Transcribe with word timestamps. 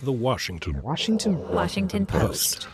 The 0.00 0.12
Washington 0.12 0.80
Washington 0.80 1.36
Washington 1.48 2.06
Post. 2.06 2.68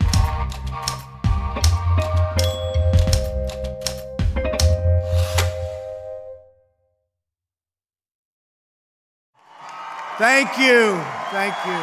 Thank 10.19 10.59
you. 10.59 11.01
Thank 11.31 11.55
you. 11.65 11.81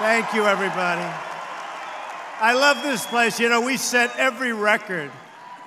Thank 0.00 0.34
you, 0.34 0.46
everybody. 0.46 1.06
I 2.40 2.54
love 2.54 2.82
this 2.82 3.06
place. 3.06 3.38
You 3.38 3.48
know, 3.48 3.60
we 3.60 3.76
set 3.76 4.10
every 4.16 4.52
record 4.52 5.12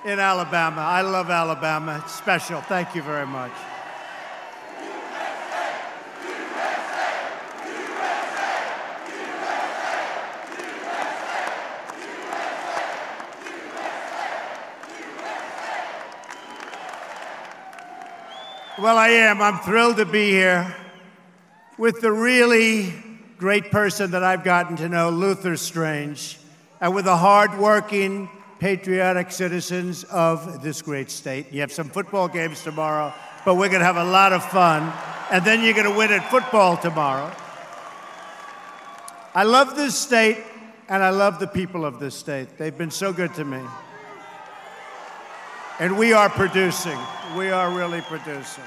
in 0.04 0.18
Alabama. 0.18 0.82
I 0.82 1.00
love 1.00 1.30
Alabama. 1.30 2.02
It's 2.04 2.14
special. 2.14 2.60
Thank 2.60 2.94
you 2.94 3.00
very 3.00 3.26
much. 3.26 3.52
Well, 18.80 18.96
I 18.96 19.08
am. 19.08 19.42
I'm 19.42 19.58
thrilled 19.58 19.98
to 19.98 20.06
be 20.06 20.30
here 20.30 20.74
with 21.76 22.00
the 22.00 22.10
really 22.10 22.94
great 23.36 23.70
person 23.70 24.12
that 24.12 24.24
I've 24.24 24.42
gotten 24.42 24.76
to 24.76 24.88
know, 24.88 25.10
Luther 25.10 25.58
Strange, 25.58 26.38
and 26.80 26.94
with 26.94 27.04
the 27.04 27.14
hardworking, 27.14 28.30
patriotic 28.58 29.32
citizens 29.32 30.04
of 30.04 30.62
this 30.62 30.80
great 30.80 31.10
state. 31.10 31.52
You 31.52 31.60
have 31.60 31.72
some 31.72 31.90
football 31.90 32.26
games 32.26 32.62
tomorrow, 32.62 33.12
but 33.44 33.56
we're 33.56 33.68
going 33.68 33.80
to 33.80 33.84
have 33.84 33.98
a 33.98 34.04
lot 34.04 34.32
of 34.32 34.42
fun. 34.46 34.90
And 35.30 35.44
then 35.44 35.62
you're 35.62 35.74
going 35.74 35.84
to 35.84 35.98
win 35.98 36.10
at 36.10 36.30
football 36.30 36.78
tomorrow. 36.78 37.30
I 39.34 39.42
love 39.42 39.76
this 39.76 39.94
state, 39.94 40.38
and 40.88 41.02
I 41.02 41.10
love 41.10 41.38
the 41.38 41.48
people 41.48 41.84
of 41.84 42.00
this 42.00 42.14
state. 42.14 42.56
They've 42.56 42.78
been 42.78 42.90
so 42.90 43.12
good 43.12 43.34
to 43.34 43.44
me. 43.44 43.60
And 45.80 45.96
we 45.96 46.12
are 46.12 46.28
producing. 46.28 46.98
We 47.34 47.50
are 47.50 47.70
really 47.70 48.02
producing. 48.02 48.64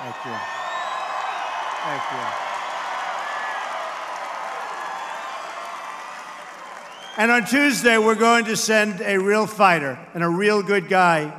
Thank 0.00 0.16
you. 0.26 0.36
Thank 1.84 2.02
you. 2.10 2.18
And 7.18 7.30
on 7.30 7.46
Tuesday, 7.46 7.98
we're 7.98 8.16
going 8.16 8.46
to 8.46 8.56
send 8.56 9.00
a 9.00 9.18
real 9.18 9.46
fighter 9.46 9.96
and 10.12 10.24
a 10.24 10.28
real 10.28 10.60
good 10.60 10.88
guy 10.88 11.32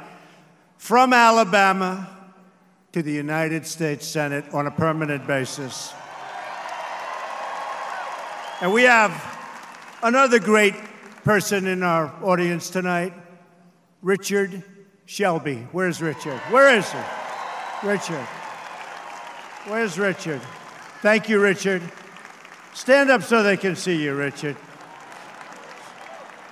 from 0.78 1.12
Alabama 1.12 2.08
to 2.94 3.04
the 3.04 3.12
United 3.12 3.68
States 3.68 4.08
Senate 4.08 4.46
on 4.54 4.66
a 4.68 4.72
permanent 4.72 5.28
basis. 5.28 5.94
And 8.62 8.72
we 8.72 8.84
have 8.84 9.33
another 10.04 10.38
great 10.38 10.76
person 11.24 11.66
in 11.66 11.82
our 11.82 12.14
audience 12.22 12.70
tonight, 12.70 13.14
Richard 14.02 14.62
Shelby. 15.06 15.66
Where's 15.72 16.02
Richard? 16.02 16.38
Where 16.52 16.78
is 16.78 16.92
he? 16.92 17.00
Richard. 17.88 18.28
Where's 19.66 19.98
Richard? 19.98 20.42
Thank 21.02 21.30
you, 21.30 21.40
Richard. 21.40 21.82
Stand 22.74 23.10
up 23.10 23.24
so 23.24 23.44
they 23.44 23.56
can 23.56 23.78
see 23.78 24.04
you, 24.04 24.14
Richard. 24.14 24.58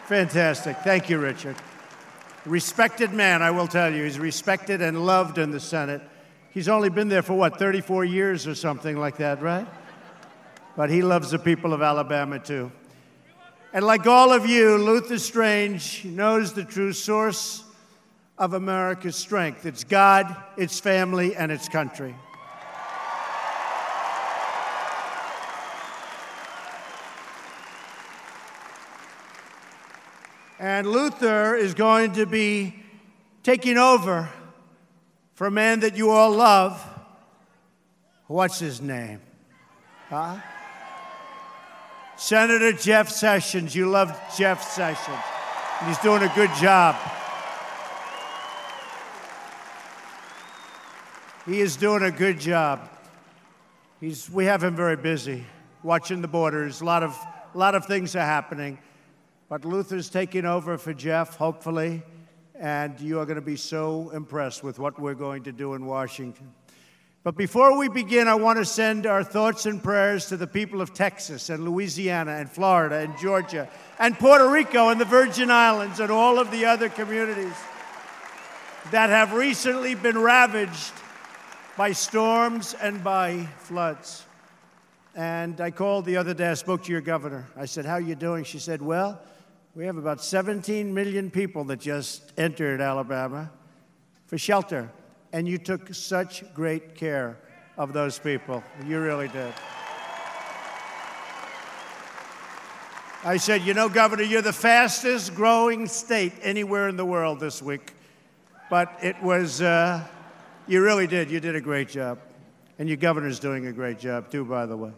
Fantastic. 0.06 0.78
Thank 0.78 1.10
you, 1.10 1.20
Richard. 1.20 1.58
Respected 2.46 3.12
man, 3.12 3.42
I 3.42 3.52
will 3.52 3.68
tell 3.68 3.94
you. 3.94 4.04
He's 4.04 4.18
respected 4.18 4.82
and 4.82 5.06
loved 5.06 5.38
in 5.38 5.52
the 5.52 5.60
Senate. 5.60 6.02
He's 6.52 6.70
only 6.70 6.90
been 6.90 7.10
there 7.10 7.22
for 7.22 7.34
what, 7.34 7.60
34 7.60 8.06
years 8.06 8.48
or 8.48 8.56
something 8.56 8.98
like 8.98 9.18
that, 9.18 9.42
right? 9.42 9.68
But 10.78 10.90
he 10.90 11.02
loves 11.02 11.32
the 11.32 11.40
people 11.40 11.74
of 11.74 11.82
Alabama 11.82 12.40
too. 12.40 12.72
And 13.74 13.86
like 13.86 14.06
all 14.06 14.34
of 14.34 14.46
you, 14.46 14.78
Luther 14.78 15.18
Strange 15.18 16.04
knows 16.04 16.52
the 16.52 16.66
true 16.66 16.92
source 16.92 17.64
of 18.38 18.54
America's 18.54 19.16
strength 19.16 19.66
it's 19.66 19.86
God, 19.86 20.36
its 20.58 20.80
family, 20.80 21.36
and 21.36 21.52
its 21.52 21.70
country. 21.70 22.16
And 30.60 30.86
Luther 30.86 31.56
is 31.56 31.74
going 31.74 32.12
to 32.14 32.26
be 32.26 32.76
taking 33.42 33.78
over 33.78 34.30
for 35.34 35.48
a 35.48 35.52
man 35.52 35.80
that 35.80 35.96
you 35.96 36.12
all 36.12 36.32
love. 36.32 36.80
What's 38.28 38.60
his 38.60 38.82
name? 38.82 39.22
Huh? 40.10 40.38
Senator 42.22 42.72
Jeff 42.72 43.10
Sessions. 43.10 43.76
You 43.76 43.90
love 43.90 44.16
Jeff 44.38 44.62
Sessions. 44.62 45.18
He's 45.88 45.98
doing 45.98 46.22
a 46.22 46.32
good 46.36 46.52
job. 46.54 46.96
He 51.48 51.62
is 51.62 51.76
doing 51.76 52.04
a 52.04 52.12
good 52.12 52.40
job. 52.40 52.88
He's, 54.00 54.30
we 54.30 54.46
have 54.46 54.64
him 54.64 54.76
very 54.76 54.98
busy 54.98 55.48
watching 55.82 56.22
the 56.22 56.28
borders. 56.28 56.82
A 56.82 56.86
lot 56.86 57.02
of, 57.02 57.18
a 57.56 57.58
lot 57.58 57.74
of 57.74 57.88
things 57.88 58.16
are 58.16 58.20
happening. 58.20 58.78
But 59.50 59.66
Luther's 59.66 60.08
taking 60.08 60.46
over 60.46 60.78
for 60.78 60.94
Jeff, 60.94 61.38
hopefully, 61.38 62.04
and 62.54 63.00
you 63.02 63.20
are 63.20 63.26
going 63.26 63.38
to 63.38 63.42
be 63.42 63.58
so 63.58 64.12
impressed 64.12 64.64
with 64.64 64.78
what 64.78 65.00
we're 65.00 65.16
going 65.16 65.42
to 65.46 65.52
do 65.52 65.74
in 65.74 65.88
Washington. 65.88 66.54
But 67.24 67.38
before 67.38 67.78
we 67.78 67.88
begin, 67.88 68.28
I 68.28 68.34
want 68.34 68.58
to 68.58 68.66
send 68.66 69.06
our 69.06 69.24
thoughts 69.24 69.68
and 69.68 69.84
prayers 69.84 70.26
to 70.28 70.38
the 70.38 70.48
people 70.48 70.82
of 70.82 70.92
Texas 70.92 71.52
and 71.52 71.64
Louisiana 71.64 72.32
and 72.32 72.50
Florida 72.50 72.96
and 72.96 73.16
Georgia 73.20 73.70
and 74.00 74.18
Puerto 74.18 74.50
Rico 74.50 74.90
and 74.90 75.00
the 75.00 75.06
Virgin 75.06 75.52
Islands 75.52 76.00
and 76.00 76.12
all 76.12 76.40
of 76.40 76.50
the 76.50 76.66
other 76.66 76.90
communities 76.90 77.54
that 78.90 79.12
have 79.12 79.34
recently 79.34 79.94
been 79.94 80.18
ravaged 80.18 80.94
by 81.78 81.92
storms 81.92 82.74
and 82.74 83.04
by 83.04 83.48
floods. 83.60 84.26
And 85.14 85.62
I 85.62 85.70
called 85.70 86.06
the 86.06 86.18
other 86.18 86.34
day, 86.34 86.48
I 86.48 86.56
spoke 86.56 86.84
to 86.86 86.92
your 86.92 87.02
governor. 87.02 87.46
I 87.56 87.66
said, 87.66 87.86
How 87.86 87.94
are 87.94 88.02
you 88.02 88.16
doing? 88.16 88.46
She 88.46 88.58
said, 88.58 88.82
Well, 88.82 89.22
we 89.76 89.86
have 89.86 89.98
about 89.98 90.24
17 90.24 90.92
million 90.92 91.30
people 91.30 91.66
that 91.66 91.80
just 91.80 92.34
entered 92.36 92.82
Alabama 92.82 93.52
for 94.26 94.40
shelter. 94.40 94.90
And 95.34 95.48
you 95.48 95.58
took 95.58 95.94
such 95.94 96.44
great 96.54 96.96
care 96.96 97.38
of 97.78 97.94
those 97.94 98.20
people. 98.20 98.64
You 98.86 99.00
really 99.00 99.28
did. 99.30 99.54
I 103.24 103.38
said, 103.38 103.62
You 103.62 103.74
know, 103.74 103.88
Governor, 103.88 104.24
you're 104.24 104.42
the 104.42 104.52
fastest 104.52 105.36
growing 105.36 105.88
state 105.88 106.34
anywhere 106.42 106.90
in 106.90 106.98
the 106.98 107.06
world 107.06 107.40
this 107.40 107.62
week. 107.62 107.94
But 108.70 108.98
it 109.04 109.22
was, 109.22 109.62
uh, 109.62 110.04
you 110.68 110.82
really 110.82 111.08
did. 111.08 111.30
You 111.30 111.40
did 111.40 111.56
a 111.56 111.62
great 111.62 111.90
job. 111.90 112.20
And 112.80 112.90
your 112.90 112.98
governor's 112.98 113.40
doing 113.40 113.68
a 113.68 113.72
great 113.72 114.00
job, 114.00 114.32
too, 114.32 114.44
by 114.44 114.66
the 114.66 114.76
way. 114.76 114.92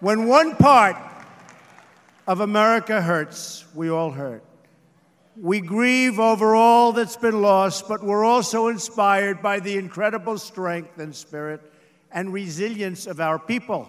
When 0.00 0.26
one 0.26 0.56
part 0.56 0.96
of 2.26 2.40
America 2.40 3.00
hurts, 3.00 3.64
we 3.74 3.88
all 3.88 4.10
hurt. 4.10 4.44
We 5.36 5.60
grieve 5.60 6.20
over 6.20 6.54
all 6.54 6.92
that's 6.92 7.16
been 7.16 7.40
lost, 7.40 7.88
but 7.88 8.02
we're 8.02 8.24
also 8.24 8.68
inspired 8.68 9.40
by 9.40 9.60
the 9.60 9.78
incredible 9.78 10.36
strength 10.36 10.98
and 10.98 11.14
spirit 11.14 11.60
and 12.10 12.32
resilience 12.32 13.06
of 13.06 13.18
our 13.18 13.38
people. 13.38 13.88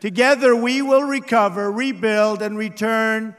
Together, 0.00 0.54
we 0.54 0.82
will 0.82 1.04
recover, 1.04 1.72
rebuild, 1.72 2.42
and 2.42 2.58
return 2.58 3.34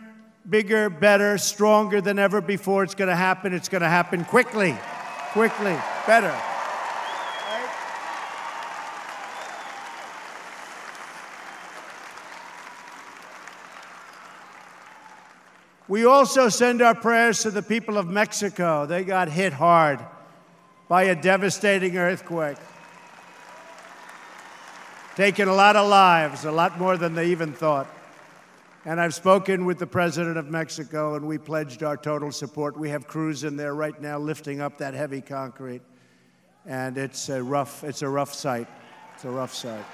bigger, 0.50 0.90
better, 0.90 1.38
stronger 1.38 2.02
than 2.02 2.18
ever 2.18 2.42
before. 2.42 2.84
It's 2.84 2.96
going 2.96 3.10
to 3.10 3.16
happen. 3.16 3.54
It's 3.54 3.70
going 3.70 3.84
to 3.84 3.90
happen 3.90 4.26
quickly, 4.26 4.76
quickly, 5.32 5.78
better. 6.08 6.36
We 15.88 16.06
also 16.06 16.50
send 16.50 16.82
our 16.82 16.96
prayers 16.96 17.42
to 17.44 17.52
the 17.52 17.62
people 17.62 17.98
of 17.98 18.08
Mexico. 18.08 18.88
They 18.88 19.04
got 19.04 19.30
hit 19.30 19.54
hard 19.54 20.00
by 20.88 21.04
a 21.04 21.16
devastating 21.16 21.96
earthquake, 21.98 22.58
taking 25.16 25.48
a 25.48 25.54
lot 25.54 25.76
of 25.76 25.88
lives, 25.88 26.44
a 26.46 26.52
lot 26.52 26.80
more 26.80 26.98
than 26.98 27.14
they 27.14 27.28
even 27.28 27.54
thought. 27.54 27.88
And 28.84 29.00
I've 29.00 29.14
spoken 29.14 29.66
with 29.66 29.78
the 29.80 29.88
president 29.88 30.38
of 30.38 30.50
Mexico, 30.50 31.16
and 31.16 31.28
we 31.28 31.38
pledged 31.38 31.84
our 31.84 31.98
total 31.98 32.32
support. 32.32 32.78
We 32.78 32.90
have 32.90 33.08
crews 33.08 33.44
in 33.44 33.56
there 33.56 33.74
right 33.74 34.00
now 34.00 34.18
lifting 34.20 34.62
up 34.62 34.80
that 34.80 34.94
heavy 34.94 35.22
concrete, 35.22 35.82
and 36.66 36.98
it's 36.98 37.30
a 37.30 37.42
rough, 37.42 37.84
it's 37.84 38.02
a 38.02 38.10
rough 38.10 38.34
sight. 38.34 38.68
It's 39.16 39.26
a 39.26 39.30
rough 39.30 39.54
sight. 39.54 39.86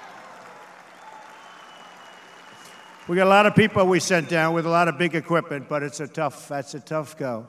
We 3.08 3.16
got 3.16 3.26
a 3.26 3.30
lot 3.30 3.46
of 3.46 3.56
people 3.56 3.84
we 3.84 3.98
sent 3.98 4.28
down 4.28 4.54
with 4.54 4.64
a 4.64 4.68
lot 4.68 4.86
of 4.86 4.96
big 4.96 5.16
equipment, 5.16 5.68
but 5.68 5.82
it's 5.82 5.98
a 5.98 6.06
tough, 6.06 6.46
that's 6.46 6.74
a 6.74 6.80
tough 6.80 7.18
go. 7.18 7.48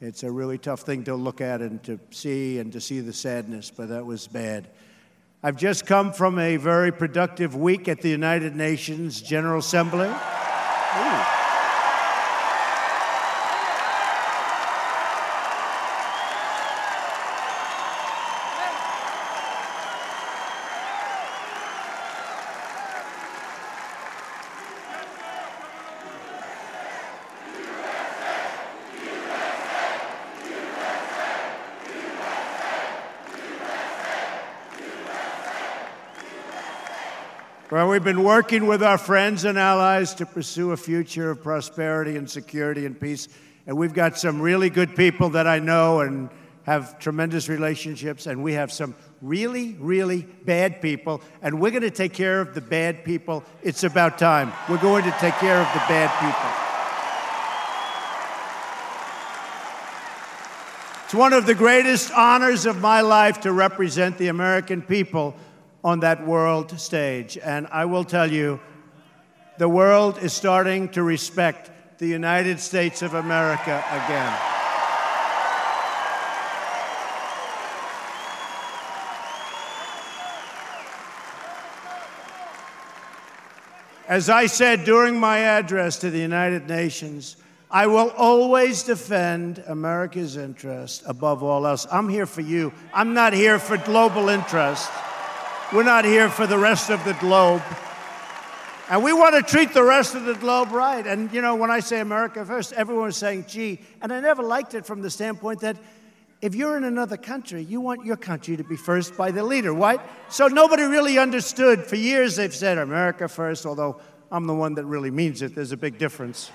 It's 0.00 0.22
a 0.22 0.30
really 0.30 0.56
tough 0.56 0.80
thing 0.80 1.04
to 1.04 1.14
look 1.14 1.42
at 1.42 1.60
and 1.60 1.82
to 1.82 2.00
see 2.10 2.58
and 2.58 2.72
to 2.72 2.80
see 2.80 3.00
the 3.00 3.12
sadness, 3.12 3.70
but 3.70 3.90
that 3.90 4.06
was 4.06 4.26
bad. 4.26 4.68
I've 5.42 5.58
just 5.58 5.84
come 5.84 6.14
from 6.14 6.38
a 6.38 6.56
very 6.56 6.92
productive 6.92 7.54
week 7.54 7.88
at 7.88 8.00
the 8.00 8.08
United 8.08 8.56
Nations 8.56 9.20
General 9.20 9.58
Assembly. 9.58 10.08
Ooh. 10.08 11.45
We've 37.84 38.02
been 38.02 38.24
working 38.24 38.66
with 38.66 38.82
our 38.82 38.96
friends 38.96 39.44
and 39.44 39.58
allies 39.58 40.14
to 40.14 40.24
pursue 40.24 40.72
a 40.72 40.78
future 40.78 41.30
of 41.30 41.42
prosperity 41.42 42.16
and 42.16 42.30
security 42.30 42.86
and 42.86 42.98
peace. 42.98 43.28
And 43.66 43.76
we've 43.76 43.92
got 43.92 44.16
some 44.16 44.40
really 44.40 44.70
good 44.70 44.96
people 44.96 45.28
that 45.30 45.46
I 45.46 45.58
know 45.58 46.00
and 46.00 46.30
have 46.62 46.98
tremendous 46.98 47.50
relationships. 47.50 48.26
And 48.26 48.42
we 48.42 48.54
have 48.54 48.72
some 48.72 48.94
really, 49.20 49.74
really 49.74 50.22
bad 50.22 50.80
people. 50.80 51.20
And 51.42 51.60
we're 51.60 51.70
going 51.70 51.82
to 51.82 51.90
take 51.90 52.14
care 52.14 52.40
of 52.40 52.54
the 52.54 52.62
bad 52.62 53.04
people. 53.04 53.44
It's 53.62 53.84
about 53.84 54.16
time. 54.18 54.54
We're 54.70 54.78
going 54.78 55.04
to 55.04 55.14
take 55.20 55.34
care 55.34 55.60
of 55.60 55.70
the 55.74 55.80
bad 55.88 56.10
people. 56.20 56.50
It's 61.04 61.14
one 61.14 61.34
of 61.34 61.44
the 61.46 61.54
greatest 61.54 62.10
honors 62.10 62.64
of 62.64 62.80
my 62.80 63.02
life 63.02 63.42
to 63.42 63.52
represent 63.52 64.16
the 64.18 64.28
American 64.28 64.80
people 64.82 65.36
on 65.86 66.00
that 66.00 66.26
world 66.26 66.80
stage. 66.80 67.38
And 67.38 67.68
I 67.70 67.84
will 67.84 68.02
tell 68.02 68.30
you, 68.30 68.58
the 69.56 69.68
world 69.68 70.18
is 70.18 70.32
starting 70.32 70.88
to 70.88 71.02
respect 71.04 71.70
the 71.98 72.08
United 72.08 72.58
States 72.58 73.02
of 73.02 73.14
America 73.14 73.84
again. 73.92 74.36
As 84.08 84.28
I 84.28 84.46
said 84.46 84.84
during 84.84 85.20
my 85.20 85.38
address 85.38 86.00
to 86.00 86.10
the 86.10 86.18
United 86.18 86.66
Nations, 86.66 87.36
I 87.70 87.86
will 87.86 88.10
always 88.10 88.82
defend 88.82 89.62
America's 89.68 90.36
interest 90.36 91.04
above 91.06 91.44
all 91.44 91.64
else. 91.64 91.86
I'm 91.92 92.08
here 92.08 92.26
for 92.26 92.40
you. 92.40 92.72
I'm 92.92 93.14
not 93.14 93.32
here 93.32 93.60
for 93.60 93.76
global 93.76 94.28
interest. 94.28 94.90
We're 95.72 95.82
not 95.82 96.04
here 96.04 96.28
for 96.28 96.46
the 96.46 96.58
rest 96.58 96.90
of 96.90 97.04
the 97.04 97.14
globe. 97.14 97.62
And 98.88 99.02
we 99.02 99.12
want 99.12 99.34
to 99.34 99.42
treat 99.42 99.74
the 99.74 99.82
rest 99.82 100.14
of 100.14 100.24
the 100.24 100.34
globe 100.34 100.70
right. 100.70 101.04
And, 101.04 101.32
you 101.32 101.42
know, 101.42 101.56
when 101.56 101.72
I 101.72 101.80
say 101.80 101.98
America 101.98 102.44
first, 102.44 102.72
everyone's 102.72 103.16
saying, 103.16 103.46
gee. 103.48 103.80
And 104.00 104.12
I 104.12 104.20
never 104.20 104.44
liked 104.44 104.74
it 104.74 104.86
from 104.86 105.02
the 105.02 105.10
standpoint 105.10 105.60
that 105.60 105.76
if 106.40 106.54
you're 106.54 106.76
in 106.76 106.84
another 106.84 107.16
country, 107.16 107.64
you 107.64 107.80
want 107.80 108.04
your 108.04 108.16
country 108.16 108.56
to 108.56 108.62
be 108.62 108.76
first 108.76 109.16
by 109.16 109.32
the 109.32 109.42
leader, 109.42 109.72
right? 109.72 110.00
So 110.28 110.46
nobody 110.46 110.84
really 110.84 111.18
understood. 111.18 111.84
For 111.84 111.96
years, 111.96 112.36
they've 112.36 112.54
said 112.54 112.78
America 112.78 113.26
first, 113.26 113.66
although 113.66 114.00
I'm 114.30 114.46
the 114.46 114.54
one 114.54 114.74
that 114.74 114.84
really 114.84 115.10
means 115.10 115.42
it. 115.42 115.54
There's 115.54 115.72
a 115.72 115.76
big 115.76 115.98
difference. 115.98 116.52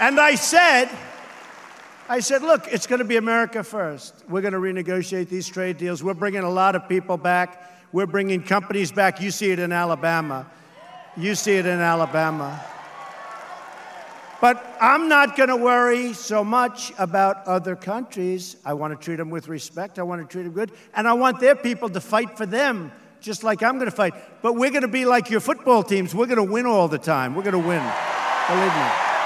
And 0.00 0.20
I 0.20 0.34
said, 0.34 0.90
I 2.10 2.20
said, 2.20 2.40
look, 2.40 2.66
it's 2.68 2.86
going 2.86 3.00
to 3.00 3.04
be 3.04 3.16
America 3.16 3.62
first. 3.62 4.14
We're 4.30 4.40
going 4.40 4.54
to 4.54 4.58
renegotiate 4.58 5.28
these 5.28 5.46
trade 5.46 5.76
deals. 5.76 6.02
We're 6.02 6.14
bringing 6.14 6.40
a 6.40 6.50
lot 6.50 6.74
of 6.74 6.88
people 6.88 7.18
back. 7.18 7.70
We're 7.92 8.06
bringing 8.06 8.42
companies 8.42 8.90
back. 8.90 9.20
You 9.20 9.30
see 9.30 9.50
it 9.50 9.58
in 9.58 9.72
Alabama. 9.72 10.46
You 11.18 11.34
see 11.34 11.52
it 11.52 11.66
in 11.66 11.80
Alabama. 11.80 12.64
But 14.40 14.64
I'm 14.80 15.08
not 15.08 15.36
going 15.36 15.50
to 15.50 15.56
worry 15.56 16.14
so 16.14 16.42
much 16.42 16.92
about 16.96 17.46
other 17.46 17.76
countries. 17.76 18.56
I 18.64 18.72
want 18.72 18.98
to 18.98 19.04
treat 19.04 19.16
them 19.16 19.28
with 19.28 19.48
respect. 19.48 19.98
I 19.98 20.02
want 20.02 20.22
to 20.22 20.32
treat 20.32 20.44
them 20.44 20.52
good. 20.52 20.72
And 20.94 21.06
I 21.06 21.12
want 21.12 21.40
their 21.40 21.56
people 21.56 21.90
to 21.90 22.00
fight 22.00 22.38
for 22.38 22.46
them, 22.46 22.90
just 23.20 23.44
like 23.44 23.62
I'm 23.62 23.74
going 23.74 23.90
to 23.90 23.96
fight. 23.96 24.14
But 24.40 24.54
we're 24.54 24.70
going 24.70 24.82
to 24.82 24.88
be 24.88 25.04
like 25.04 25.28
your 25.28 25.40
football 25.40 25.82
teams. 25.82 26.14
We're 26.14 26.26
going 26.26 26.36
to 26.36 26.52
win 26.52 26.64
all 26.64 26.88
the 26.88 26.98
time. 26.98 27.34
We're 27.34 27.42
going 27.42 27.52
to 27.52 27.68
win. 27.68 27.82
Believe 28.48 28.74
me. 28.74 29.17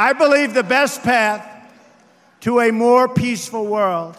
I 0.00 0.12
believe 0.12 0.54
the 0.54 0.62
best 0.62 1.02
path 1.02 1.44
to 2.42 2.60
a 2.60 2.70
more 2.70 3.08
peaceful 3.08 3.66
world 3.66 4.16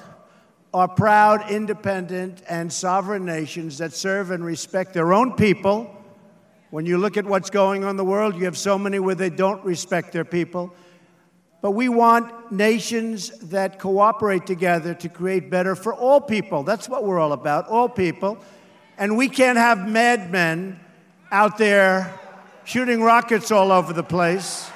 are 0.73 0.89
proud, 0.89 1.49
independent, 1.49 2.43
and 2.49 2.71
sovereign 2.71 3.23
nations 3.23 3.77
that 3.77 3.93
serve 3.93 4.31
and 4.31 4.43
respect 4.43 4.93
their 4.93 5.13
own 5.13 5.37
people. 5.37 5.89
When 6.69 6.85
you 6.85 6.97
look 6.97 7.15
at 7.15 7.25
what's 7.25 7.49
going 7.49 7.85
on 7.85 7.91
in 7.91 7.95
the 7.95 8.03
world, 8.03 8.35
you 8.35 8.43
have 8.43 8.57
so 8.57 8.77
many 8.77 8.99
where 8.99 9.15
they 9.15 9.29
don't 9.29 9.63
respect 9.63 10.11
their 10.11 10.25
people. 10.25 10.73
But 11.61 11.71
we 11.71 11.87
want 11.87 12.51
nations 12.51 13.29
that 13.49 13.79
cooperate 13.79 14.45
together 14.45 14.93
to 14.95 15.07
create 15.07 15.49
better 15.49 15.77
for 15.77 15.93
all 15.93 16.19
people. 16.19 16.63
That's 16.63 16.89
what 16.89 17.05
we're 17.05 17.19
all 17.19 17.31
about, 17.31 17.69
all 17.69 17.87
people. 17.87 18.37
And 18.97 19.15
we 19.15 19.29
can't 19.29 19.57
have 19.57 19.87
madmen 19.87 20.77
out 21.31 21.57
there 21.57 22.19
shooting 22.65 23.01
rockets 23.01 23.49
all 23.49 23.71
over 23.71 23.93
the 23.93 24.03
place. 24.03 24.69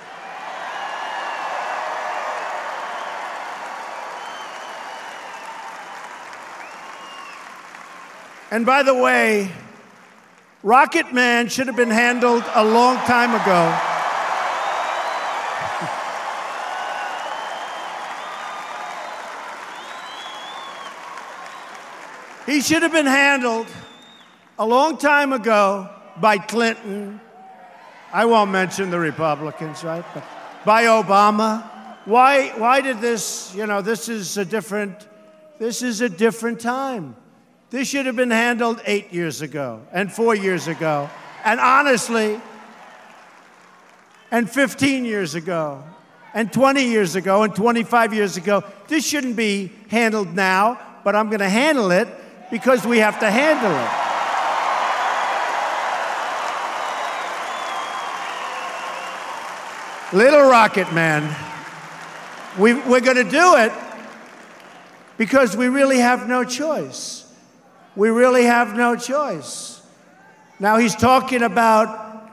And 8.53 8.65
by 8.67 8.83
the 8.83 8.93
way, 8.93 9.51
Rocket 10.61 11.11
Man 11.11 11.49
should 11.49 11.65
have 11.65 11.75
been 11.75 11.89
handled 11.89 12.43
a 12.53 12.63
long 12.63 12.97
time 12.97 13.33
ago. 13.33 13.75
he 22.45 22.61
should 22.61 22.83
have 22.83 22.91
been 22.91 23.07
handled 23.07 23.65
a 24.59 24.67
long 24.67 24.99
time 24.99 25.33
ago 25.33 25.89
by 26.21 26.37
Clinton. 26.37 27.19
I 28.13 28.25
won't 28.25 28.51
mention 28.51 28.91
the 28.91 28.99
Republicans, 28.99 29.83
right? 29.83 30.05
But 30.13 30.23
by 30.63 30.83
Obama. 30.83 31.67
Why, 32.05 32.49
why 32.49 32.81
did 32.81 33.01
this, 33.01 33.51
you 33.55 33.65
know, 33.65 33.81
this 33.81 34.09
is 34.09 34.37
a 34.37 34.45
different, 34.45 35.07
this 35.57 35.81
is 35.81 36.01
a 36.01 36.09
different 36.09 36.59
time. 36.59 37.15
This 37.73 37.87
should 37.87 38.05
have 38.05 38.15
been 38.15 38.29
handled 38.29 38.81
eight 38.85 39.11
years 39.11 39.41
ago 39.41 39.81
and 39.91 40.13
four 40.13 40.35
years 40.35 40.67
ago, 40.67 41.09
and 41.43 41.59
honestly, 41.59 42.39
and 44.29 44.47
15 44.47 45.05
years 45.05 45.33
ago, 45.33 45.83
and 46.35 46.53
20 46.53 46.83
years 46.83 47.15
ago, 47.15 47.41
and 47.41 47.55
25 47.55 48.13
years 48.13 48.37
ago. 48.37 48.63
This 48.87 49.03
shouldn't 49.03 49.35
be 49.35 49.71
handled 49.87 50.35
now, 50.35 50.79
but 51.03 51.15
I'm 51.15 51.29
going 51.29 51.39
to 51.39 51.49
handle 51.49 51.89
it 51.89 52.07
because 52.51 52.85
we 52.85 52.99
have 52.99 53.19
to 53.21 53.31
handle 53.31 53.71
it. 60.13 60.15
Little 60.15 60.47
Rocket 60.47 60.93
Man, 60.93 61.23
we, 62.59 62.75
we're 62.75 63.01
going 63.01 63.17
to 63.17 63.23
do 63.23 63.55
it 63.55 63.71
because 65.17 65.57
we 65.57 65.69
really 65.69 65.97
have 65.97 66.27
no 66.27 66.43
choice 66.43 67.22
we 67.95 68.09
really 68.09 68.43
have 68.43 68.75
no 68.75 68.95
choice. 68.95 69.81
Now 70.59 70.77
he's 70.77 70.95
talking 70.95 71.43
about 71.43 72.31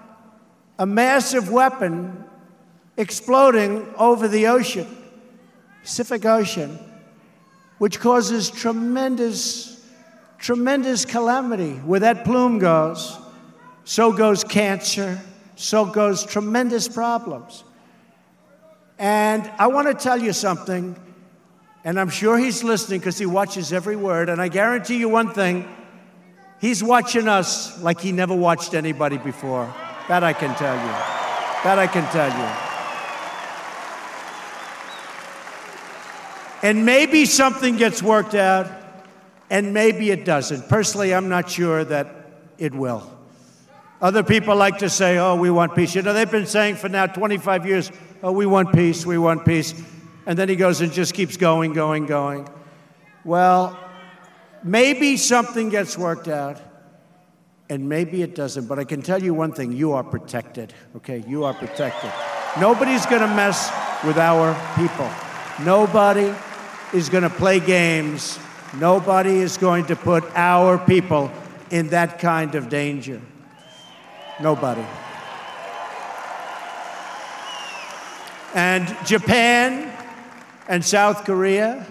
a 0.78 0.86
massive 0.86 1.50
weapon 1.50 2.24
exploding 2.96 3.86
over 3.96 4.28
the 4.28 4.46
ocean, 4.46 4.86
Pacific 5.82 6.24
Ocean, 6.24 6.78
which 7.78 7.98
causes 7.98 8.50
tremendous, 8.50 9.84
tremendous 10.38 11.04
calamity. 11.04 11.74
Where 11.74 12.00
that 12.00 12.24
plume 12.24 12.58
goes, 12.58 13.18
so 13.84 14.12
goes 14.12 14.44
cancer, 14.44 15.20
so 15.56 15.84
goes 15.84 16.24
tremendous 16.24 16.88
problems. 16.88 17.64
And 18.98 19.50
I 19.58 19.68
want 19.68 19.88
to 19.88 19.94
tell 19.94 20.18
you 20.18 20.32
something 20.32 20.94
and 21.84 21.98
I'm 21.98 22.10
sure 22.10 22.36
he's 22.38 22.62
listening 22.62 23.00
because 23.00 23.18
he 23.18 23.26
watches 23.26 23.72
every 23.72 23.96
word. 23.96 24.28
And 24.28 24.40
I 24.40 24.48
guarantee 24.48 24.98
you 24.98 25.08
one 25.08 25.32
thing 25.32 25.68
He's 26.60 26.84
watching 26.84 27.26
us 27.26 27.82
like 27.82 28.00
he 28.00 28.12
never 28.12 28.34
watched 28.34 28.74
anybody 28.74 29.16
before. 29.16 29.72
That 30.08 30.22
I 30.22 30.34
can 30.34 30.54
tell 30.56 30.74
you. 30.74 30.92
That 31.64 31.78
I 31.78 31.86
can 31.86 32.04
tell 32.12 32.28
you. 32.28 32.48
And 36.62 36.84
maybe 36.84 37.24
something 37.24 37.76
gets 37.78 38.02
worked 38.02 38.34
out, 38.34 38.70
and 39.48 39.72
maybe 39.72 40.10
it 40.10 40.26
doesn't. 40.26 40.68
Personally, 40.68 41.14
I'm 41.14 41.30
not 41.30 41.48
sure 41.48 41.82
that 41.82 42.14
it 42.58 42.74
will. 42.74 43.10
Other 44.02 44.22
people 44.22 44.54
like 44.54 44.78
to 44.78 44.90
say, 44.90 45.16
oh, 45.16 45.36
we 45.36 45.50
want 45.50 45.74
peace. 45.74 45.94
You 45.94 46.02
know, 46.02 46.12
they've 46.12 46.30
been 46.30 46.44
saying 46.44 46.76
for 46.76 46.90
now 46.90 47.06
25 47.06 47.66
years, 47.66 47.90
oh, 48.22 48.32
we 48.32 48.44
want 48.44 48.74
peace, 48.74 49.06
we 49.06 49.16
want 49.16 49.46
peace. 49.46 49.72
And 50.30 50.38
then 50.38 50.48
he 50.48 50.54
goes 50.54 50.80
and 50.80 50.92
just 50.92 51.12
keeps 51.12 51.36
going, 51.36 51.72
going, 51.72 52.06
going. 52.06 52.48
Well, 53.24 53.76
maybe 54.62 55.16
something 55.16 55.70
gets 55.70 55.98
worked 55.98 56.28
out, 56.28 56.60
and 57.68 57.88
maybe 57.88 58.22
it 58.22 58.36
doesn't. 58.36 58.68
But 58.68 58.78
I 58.78 58.84
can 58.84 59.02
tell 59.02 59.20
you 59.20 59.34
one 59.34 59.52
thing 59.52 59.72
you 59.72 59.92
are 59.92 60.04
protected, 60.04 60.72
okay? 60.98 61.24
You 61.26 61.42
are 61.42 61.52
protected. 61.52 62.12
Nobody's 62.60 63.04
gonna 63.06 63.26
mess 63.34 63.72
with 64.04 64.18
our 64.18 64.54
people. 64.76 65.10
Nobody 65.64 66.32
is 66.94 67.08
gonna 67.08 67.28
play 67.28 67.58
games. 67.58 68.38
Nobody 68.78 69.38
is 69.38 69.56
going 69.56 69.86
to 69.86 69.96
put 69.96 70.22
our 70.36 70.78
people 70.78 71.32
in 71.72 71.88
that 71.88 72.20
kind 72.20 72.54
of 72.54 72.68
danger. 72.68 73.20
Nobody. 74.40 74.86
And 78.54 78.96
Japan 79.04 79.89
and 80.70 80.84
South 80.84 81.24
Korea 81.24 81.84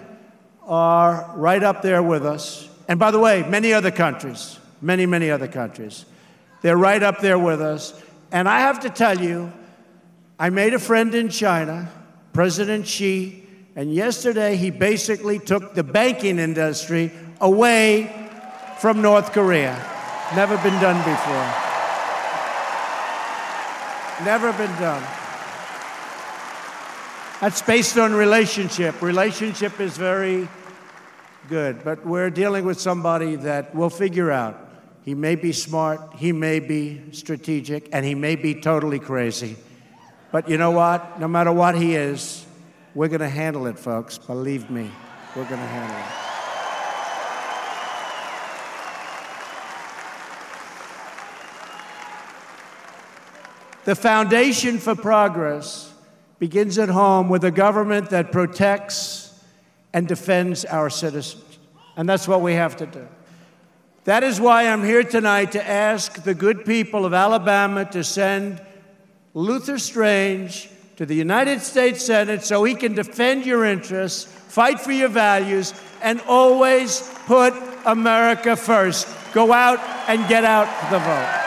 are 0.66 1.34
right 1.36 1.62
up 1.62 1.82
there 1.82 2.02
with 2.02 2.24
us. 2.24 2.66
And 2.88 2.98
by 2.98 3.10
the 3.10 3.18
way, 3.18 3.42
many 3.42 3.74
other 3.74 3.90
countries, 3.90 4.58
many, 4.80 5.04
many 5.04 5.30
other 5.30 5.48
countries, 5.48 6.06
they're 6.62 6.78
right 6.78 7.02
up 7.02 7.20
there 7.20 7.38
with 7.38 7.60
us. 7.60 7.92
And 8.32 8.48
I 8.48 8.60
have 8.60 8.80
to 8.80 8.88
tell 8.88 9.20
you, 9.20 9.52
I 10.38 10.48
made 10.48 10.72
a 10.72 10.78
friend 10.78 11.14
in 11.14 11.28
China, 11.28 11.92
President 12.32 12.86
Xi, 12.86 13.44
and 13.76 13.92
yesterday 13.92 14.56
he 14.56 14.70
basically 14.70 15.38
took 15.38 15.74
the 15.74 15.84
banking 15.84 16.38
industry 16.38 17.12
away 17.38 18.30
from 18.78 19.02
North 19.02 19.32
Korea. 19.32 19.76
Never 20.34 20.56
been 20.56 20.80
done 20.80 20.96
before. 21.04 21.48
Never 24.24 24.52
been 24.54 24.74
done. 24.80 25.19
That's 27.40 27.62
based 27.62 27.96
on 27.96 28.12
relationship. 28.12 29.00
Relationship 29.00 29.80
is 29.80 29.96
very 29.96 30.46
good, 31.48 31.82
but 31.82 32.04
we're 32.04 32.28
dealing 32.28 32.66
with 32.66 32.78
somebody 32.78 33.36
that 33.36 33.74
we'll 33.74 33.88
figure 33.88 34.30
out. 34.30 34.68
He 35.06 35.14
may 35.14 35.36
be 35.36 35.52
smart, 35.52 36.16
he 36.16 36.32
may 36.32 36.60
be 36.60 37.00
strategic, 37.12 37.88
and 37.92 38.04
he 38.04 38.14
may 38.14 38.36
be 38.36 38.54
totally 38.60 38.98
crazy. 38.98 39.56
But 40.30 40.50
you 40.50 40.58
know 40.58 40.70
what? 40.70 41.18
No 41.18 41.28
matter 41.28 41.50
what 41.50 41.76
he 41.76 41.94
is, 41.94 42.44
we're 42.94 43.08
going 43.08 43.20
to 43.20 43.28
handle 43.28 43.66
it, 43.66 43.78
folks. 43.78 44.18
Believe 44.18 44.68
me, 44.68 44.90
we're 45.34 45.48
going 45.48 45.60
to 45.60 45.66
handle 45.66 45.96
it. 45.96 46.04
The 53.86 53.94
foundation 53.94 54.78
for 54.78 54.94
progress 54.94 55.89
begins 56.40 56.78
at 56.78 56.88
home 56.88 57.28
with 57.28 57.44
a 57.44 57.50
government 57.50 58.10
that 58.10 58.32
protects 58.32 59.38
and 59.92 60.08
defends 60.08 60.64
our 60.64 60.90
citizens. 60.90 61.58
And 61.96 62.08
that's 62.08 62.26
what 62.26 62.40
we 62.40 62.54
have 62.54 62.76
to 62.78 62.86
do. 62.86 63.06
That 64.04 64.24
is 64.24 64.40
why 64.40 64.66
I'm 64.66 64.82
here 64.82 65.04
tonight 65.04 65.52
to 65.52 65.68
ask 65.68 66.22
the 66.22 66.34
good 66.34 66.64
people 66.64 67.04
of 67.04 67.12
Alabama 67.12 67.84
to 67.92 68.02
send 68.02 68.60
Luther 69.34 69.78
Strange 69.78 70.70
to 70.96 71.04
the 71.04 71.14
United 71.14 71.60
States 71.60 72.02
Senate 72.02 72.42
so 72.42 72.64
he 72.64 72.74
can 72.74 72.94
defend 72.94 73.44
your 73.44 73.66
interests, 73.66 74.24
fight 74.24 74.80
for 74.80 74.92
your 74.92 75.10
values, 75.10 75.74
and 76.02 76.22
always 76.22 77.02
put 77.26 77.52
America 77.84 78.56
first. 78.56 79.06
Go 79.34 79.52
out 79.52 79.78
and 80.08 80.26
get 80.26 80.44
out 80.44 80.66
the 80.90 80.98
vote. 80.98 81.39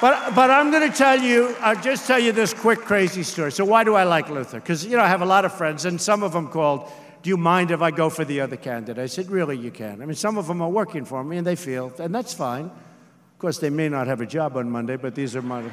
But, 0.00 0.34
but 0.34 0.48
I'm 0.50 0.70
going 0.70 0.88
to 0.88 0.96
tell 0.96 1.20
you, 1.20 1.56
I'll 1.60 1.80
just 1.80 2.06
tell 2.06 2.20
you 2.20 2.30
this 2.30 2.54
quick, 2.54 2.80
crazy 2.80 3.24
story. 3.24 3.50
So, 3.50 3.64
why 3.64 3.82
do 3.82 3.96
I 3.96 4.04
like 4.04 4.28
Luther? 4.30 4.60
Because, 4.60 4.84
you 4.86 4.96
know, 4.96 5.02
I 5.02 5.08
have 5.08 5.22
a 5.22 5.26
lot 5.26 5.44
of 5.44 5.52
friends, 5.52 5.84
and 5.84 6.00
some 6.00 6.22
of 6.22 6.32
them 6.32 6.48
called, 6.48 6.88
Do 7.22 7.30
you 7.30 7.36
mind 7.36 7.72
if 7.72 7.82
I 7.82 7.90
go 7.90 8.08
for 8.08 8.24
the 8.24 8.40
other 8.40 8.56
candidate? 8.56 9.02
I 9.02 9.06
said, 9.06 9.28
Really, 9.28 9.56
you 9.56 9.72
can. 9.72 10.00
I 10.00 10.06
mean, 10.06 10.14
some 10.14 10.38
of 10.38 10.46
them 10.46 10.62
are 10.62 10.70
working 10.70 11.04
for 11.04 11.24
me, 11.24 11.38
and 11.38 11.46
they 11.46 11.56
feel, 11.56 11.92
and 11.98 12.14
that's 12.14 12.32
fine. 12.32 12.66
Of 12.66 13.38
course, 13.38 13.58
they 13.58 13.70
may 13.70 13.88
not 13.88 14.06
have 14.06 14.20
a 14.20 14.26
job 14.26 14.56
on 14.56 14.70
Monday, 14.70 14.96
but 14.96 15.16
these 15.16 15.34
are 15.34 15.42
my. 15.42 15.64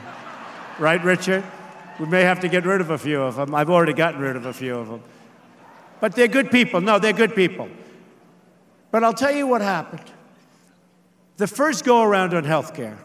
right, 0.79 1.03
Richard? 1.03 1.43
We 1.99 2.07
may 2.07 2.21
have 2.21 2.39
to 2.41 2.47
get 2.47 2.65
rid 2.65 2.81
of 2.81 2.89
a 2.89 2.97
few 2.97 3.21
of 3.21 3.35
them. 3.35 3.53
I've 3.53 3.69
already 3.69 3.93
gotten 3.93 4.19
rid 4.19 4.35
of 4.35 4.45
a 4.45 4.53
few 4.53 4.75
of 4.75 4.87
them. 4.87 5.03
But 5.99 6.15
they're 6.15 6.27
good 6.27 6.51
people. 6.51 6.81
No, 6.81 6.99
they're 6.99 7.13
good 7.13 7.35
people. 7.35 7.69
But 8.91 9.03
I'll 9.03 9.13
tell 9.13 9.31
you 9.31 9.47
what 9.47 9.61
happened. 9.61 10.03
The 11.37 11.47
first 11.47 11.85
go 11.85 12.01
around 12.01 12.33
on 12.33 12.43
health 12.43 12.73
care, 12.73 12.97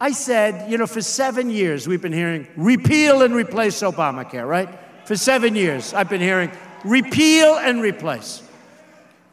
I 0.00 0.12
said, 0.12 0.70
you 0.70 0.78
know, 0.78 0.86
for 0.86 1.02
seven 1.02 1.50
years 1.50 1.86
we've 1.86 2.00
been 2.00 2.12
hearing 2.12 2.48
repeal 2.56 3.20
and 3.22 3.34
replace 3.34 3.82
Obamacare, 3.82 4.48
right? 4.48 4.68
For 5.04 5.14
seven 5.14 5.54
years 5.54 5.92
I've 5.92 6.08
been 6.08 6.22
hearing 6.22 6.50
repeal 6.84 7.56
and 7.56 7.82
replace. 7.82 8.42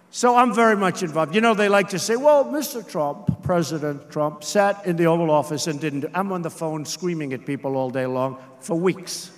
So 0.10 0.36
I'm 0.36 0.54
very 0.54 0.76
much 0.76 1.04
involved. 1.04 1.36
You 1.36 1.42
know, 1.42 1.54
they 1.54 1.70
like 1.70 1.90
to 1.90 2.00
say, 2.00 2.16
well, 2.16 2.46
Mr. 2.46 2.86
Trump, 2.86 3.44
President 3.44 4.10
Trump, 4.10 4.44
sat 4.44 4.86
in 4.86 4.98
the 4.98 5.06
Oval 5.06 5.32
Office 5.32 5.68
and 5.68 5.80
didn't. 5.80 6.06
I'm 6.14 6.32
on 6.32 6.42
the 6.42 6.50
phone 6.50 6.86
screaming 6.86 7.34
at 7.34 7.46
people 7.46 7.78
all 7.78 7.90
day 7.90 8.06
long 8.06 8.38
for 8.60 8.76
weeks. 8.76 9.32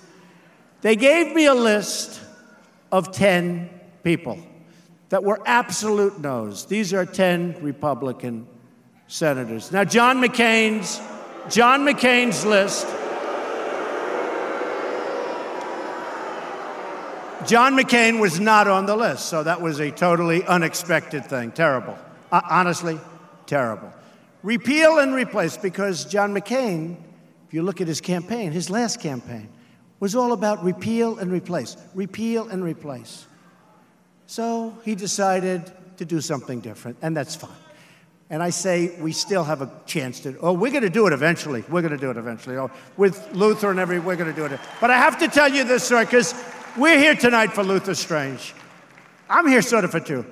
They 0.80 0.96
gave 0.96 1.34
me 1.34 1.46
a 1.46 1.54
list 1.54 2.20
of 2.90 3.12
10 3.12 3.68
people 4.02 4.38
that 5.10 5.22
were 5.22 5.40
absolute 5.44 6.18
no's. 6.18 6.66
These 6.66 6.94
are 6.94 7.04
10 7.04 7.62
Republican 7.62 8.48
senators. 9.06 9.70
Now, 9.70 9.84
John 9.84 10.20
McCain's 10.20 11.00
John 11.48 11.86
McCain's 11.86 12.44
list. 12.44 12.86
John 17.46 17.74
McCain 17.76 18.20
was 18.20 18.38
not 18.38 18.68
on 18.68 18.86
the 18.86 18.94
list, 18.94 19.26
so 19.26 19.42
that 19.42 19.60
was 19.60 19.80
a 19.80 19.90
totally 19.90 20.44
unexpected 20.44 21.24
thing. 21.24 21.52
Terrible. 21.52 21.98
Uh, 22.30 22.42
honestly, 22.48 23.00
terrible. 23.46 23.92
Repeal 24.42 24.98
and 24.98 25.14
replace, 25.14 25.56
because 25.56 26.04
John 26.04 26.34
McCain, 26.34 26.96
if 27.48 27.54
you 27.54 27.62
look 27.62 27.80
at 27.80 27.88
his 27.88 28.00
campaign, 28.00 28.52
his 28.52 28.68
last 28.70 29.00
campaign, 29.00 29.48
was 29.98 30.14
all 30.14 30.32
about 30.32 30.62
repeal 30.62 31.18
and 31.18 31.32
replace, 31.32 31.76
repeal 31.94 32.48
and 32.48 32.62
replace. 32.62 33.26
So 34.26 34.76
he 34.84 34.94
decided 34.94 35.72
to 35.96 36.04
do 36.04 36.20
something 36.20 36.60
different, 36.60 36.98
and 37.02 37.16
that's 37.16 37.34
fine. 37.34 37.50
And 38.30 38.44
I 38.44 38.50
say 38.50 38.94
we 39.00 39.10
still 39.10 39.42
have 39.42 39.60
a 39.60 39.70
chance 39.86 40.20
to, 40.20 40.38
oh, 40.38 40.52
we're 40.52 40.70
going 40.70 40.84
to 40.84 40.90
do 40.90 41.08
it 41.08 41.12
eventually. 41.12 41.64
We're 41.68 41.82
going 41.82 41.92
to 41.92 41.98
do 41.98 42.10
it 42.10 42.16
eventually. 42.16 42.56
Oh, 42.56 42.70
with 42.96 43.28
Luther 43.32 43.72
and 43.72 43.80
every, 43.80 43.98
we're 43.98 44.14
going 44.14 44.32
to 44.32 44.36
do 44.36 44.46
it. 44.46 44.60
But 44.80 44.92
I 44.92 44.96
have 44.98 45.18
to 45.18 45.26
tell 45.26 45.48
you 45.48 45.64
this 45.64 45.82
story 45.82 46.04
because 46.04 46.32
we're 46.76 46.98
here 46.98 47.16
tonight 47.16 47.52
for 47.52 47.64
Luther 47.64 47.94
Strange. 47.94 48.54
I'm 49.28 49.48
here 49.48 49.62
sort 49.62 49.84
of 49.84 49.90
for 49.90 49.98
two. 49.98 50.24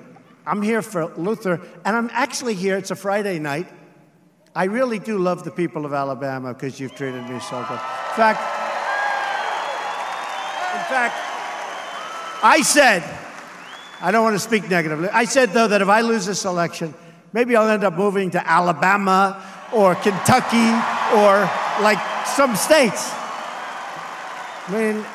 I'm 0.47 0.61
here 0.61 0.81
for 0.81 1.13
Luther, 1.15 1.61
and 1.85 1.95
I'm 1.95 2.09
actually 2.13 2.55
here. 2.55 2.77
It's 2.77 2.91
a 2.91 2.95
Friday 2.95 3.37
night. 3.37 3.67
I 4.55 4.63
really 4.65 4.97
do 4.97 5.17
love 5.17 5.43
the 5.43 5.51
people 5.51 5.85
of 5.85 5.93
Alabama 5.93 6.53
because 6.53 6.79
you've 6.79 6.95
treated 6.95 7.21
me 7.29 7.39
so 7.39 7.59
good. 7.67 7.73
In 7.73 8.15
fact, 8.15 8.39
in 10.73 10.85
fact, 10.85 11.15
I 12.41 12.61
said, 12.63 13.03
I 14.01 14.11
don't 14.11 14.23
want 14.23 14.35
to 14.35 14.39
speak 14.39 14.69
negatively. 14.69 15.09
I 15.09 15.25
said, 15.25 15.49
though, 15.49 15.67
that 15.67 15.81
if 15.81 15.89
I 15.89 16.01
lose 16.01 16.25
this 16.25 16.45
election, 16.45 16.93
Maybe 17.31 17.55
I'll 17.55 17.69
end 17.69 17.83
up 17.83 17.93
moving 17.93 18.31
to 18.31 18.49
Alabama 18.49 19.43
or 19.73 19.95
Kentucky 19.95 20.69
or 21.15 21.49
like 21.83 21.99
some 22.25 22.55
states. 22.55 23.11
I 24.67 24.71
mean, 24.71 25.05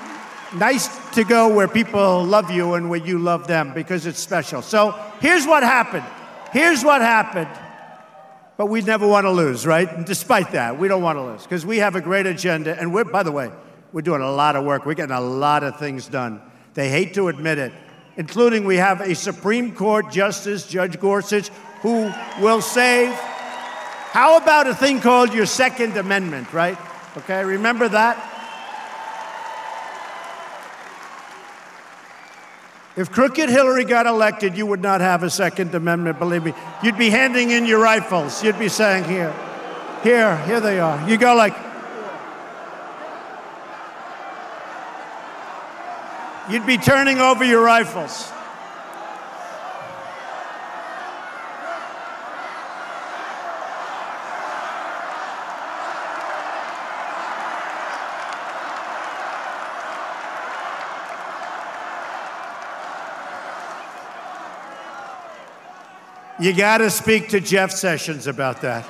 nice 0.58 0.88
to 1.14 1.24
go 1.24 1.52
where 1.52 1.68
people 1.68 2.24
love 2.24 2.50
you 2.50 2.74
and 2.74 2.88
where 2.88 3.00
you 3.00 3.18
love 3.18 3.46
them 3.46 3.72
because 3.74 4.06
it's 4.06 4.18
special. 4.18 4.62
So 4.62 4.98
here's 5.20 5.46
what 5.46 5.62
happened. 5.62 6.04
Here's 6.52 6.84
what 6.84 7.00
happened. 7.00 7.50
But 8.56 8.66
we 8.66 8.80
never 8.82 9.06
want 9.06 9.24
to 9.24 9.32
lose, 9.32 9.66
right? 9.66 9.90
And 9.92 10.06
despite 10.06 10.52
that, 10.52 10.78
we 10.78 10.86
don't 10.86 11.02
want 11.02 11.18
to 11.18 11.22
lose 11.22 11.42
because 11.42 11.66
we 11.66 11.78
have 11.78 11.96
a 11.96 12.00
great 12.00 12.26
agenda. 12.26 12.78
And 12.78 12.94
we're, 12.94 13.04
by 13.04 13.24
the 13.24 13.32
way, 13.32 13.50
we're 13.92 14.02
doing 14.02 14.22
a 14.22 14.30
lot 14.30 14.54
of 14.54 14.64
work. 14.64 14.86
We're 14.86 14.94
getting 14.94 15.16
a 15.16 15.20
lot 15.20 15.64
of 15.64 15.78
things 15.78 16.06
done. 16.06 16.40
They 16.74 16.88
hate 16.88 17.14
to 17.14 17.28
admit 17.28 17.58
it, 17.58 17.72
including 18.16 18.64
we 18.64 18.76
have 18.76 19.00
a 19.00 19.14
Supreme 19.14 19.74
Court 19.74 20.12
Justice, 20.12 20.66
Judge 20.68 21.00
Gorsuch, 21.00 21.50
who 21.84 22.10
will 22.40 22.62
save. 22.62 23.12
How 23.12 24.38
about 24.38 24.66
a 24.66 24.74
thing 24.74 25.00
called 25.00 25.34
your 25.34 25.44
Second 25.44 25.98
Amendment, 25.98 26.50
right? 26.54 26.78
Okay, 27.18 27.44
remember 27.44 27.86
that? 27.90 28.16
If 32.96 33.10
crooked 33.10 33.50
Hillary 33.50 33.84
got 33.84 34.06
elected, 34.06 34.56
you 34.56 34.64
would 34.64 34.80
not 34.80 35.02
have 35.02 35.24
a 35.24 35.28
Second 35.28 35.74
Amendment, 35.74 36.18
believe 36.18 36.44
me. 36.44 36.54
You'd 36.82 36.96
be 36.96 37.10
handing 37.10 37.50
in 37.50 37.66
your 37.66 37.80
rifles. 37.80 38.42
You'd 38.42 38.58
be 38.58 38.70
saying, 38.70 39.04
here, 39.04 39.34
here, 40.02 40.38
here 40.46 40.60
they 40.60 40.80
are. 40.80 41.06
You 41.06 41.18
go 41.18 41.36
like, 41.36 41.54
you'd 46.48 46.66
be 46.66 46.78
turning 46.78 47.18
over 47.18 47.44
your 47.44 47.62
rifles. 47.62 48.32
You 66.44 66.52
got 66.52 66.78
to 66.78 66.90
speak 66.90 67.30
to 67.30 67.40
Jeff 67.40 67.70
Sessions 67.70 68.26
about 68.26 68.60
that. 68.60 68.86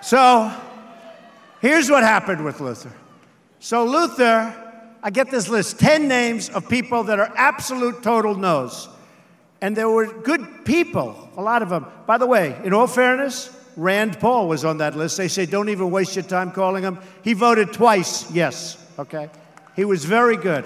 So, 0.00 0.52
here's 1.60 1.88
what 1.88 2.02
happened 2.02 2.44
with 2.44 2.60
Luther. 2.60 2.90
So, 3.60 3.84
Luther, 3.84 4.52
I 5.00 5.10
get 5.10 5.30
this 5.30 5.48
list 5.48 5.78
10 5.78 6.08
names 6.08 6.48
of 6.48 6.68
people 6.68 7.04
that 7.04 7.20
are 7.20 7.32
absolute 7.36 8.02
total 8.02 8.34
no's. 8.34 8.88
And 9.60 9.76
there 9.76 9.88
were 9.88 10.12
good 10.12 10.64
people, 10.64 11.30
a 11.36 11.40
lot 11.40 11.62
of 11.62 11.68
them. 11.68 11.86
By 12.04 12.18
the 12.18 12.26
way, 12.26 12.60
in 12.64 12.74
all 12.74 12.88
fairness, 12.88 13.48
Rand 13.76 14.18
Paul 14.18 14.48
was 14.48 14.64
on 14.64 14.78
that 14.78 14.96
list. 14.96 15.18
They 15.18 15.28
say, 15.28 15.46
don't 15.46 15.68
even 15.68 15.92
waste 15.92 16.16
your 16.16 16.24
time 16.24 16.50
calling 16.50 16.82
him. 16.82 16.98
He 17.22 17.32
voted 17.32 17.72
twice, 17.72 18.28
yes, 18.32 18.76
okay? 18.98 19.30
He 19.76 19.84
was 19.84 20.04
very 20.04 20.36
good. 20.36 20.64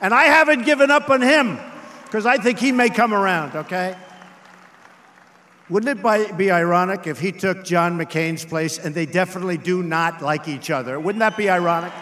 And 0.00 0.14
I 0.14 0.24
haven't 0.24 0.64
given 0.64 0.90
up 0.90 1.10
on 1.10 1.20
him 1.20 1.58
because 2.04 2.26
I 2.26 2.38
think 2.38 2.58
he 2.58 2.72
may 2.72 2.88
come 2.88 3.12
around, 3.12 3.54
okay? 3.54 3.96
Wouldn't 5.68 6.04
it 6.04 6.36
be 6.36 6.50
ironic 6.50 7.06
if 7.06 7.20
he 7.20 7.30
took 7.30 7.64
John 7.64 7.96
McCain's 7.96 8.44
place 8.44 8.78
and 8.78 8.92
they 8.92 9.06
definitely 9.06 9.56
do 9.56 9.84
not 9.84 10.20
like 10.20 10.48
each 10.48 10.68
other? 10.68 10.98
Wouldn't 10.98 11.20
that 11.20 11.36
be 11.36 11.48
ironic? 11.48 11.92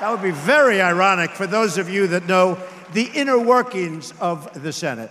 That 0.00 0.10
would 0.10 0.22
be 0.22 0.32
very 0.32 0.80
ironic 0.80 1.30
for 1.30 1.46
those 1.46 1.78
of 1.78 1.88
you 1.88 2.08
that 2.08 2.26
know 2.26 2.58
the 2.92 3.08
inner 3.14 3.38
workings 3.38 4.12
of 4.20 4.62
the 4.62 4.72
Senate. 4.72 5.10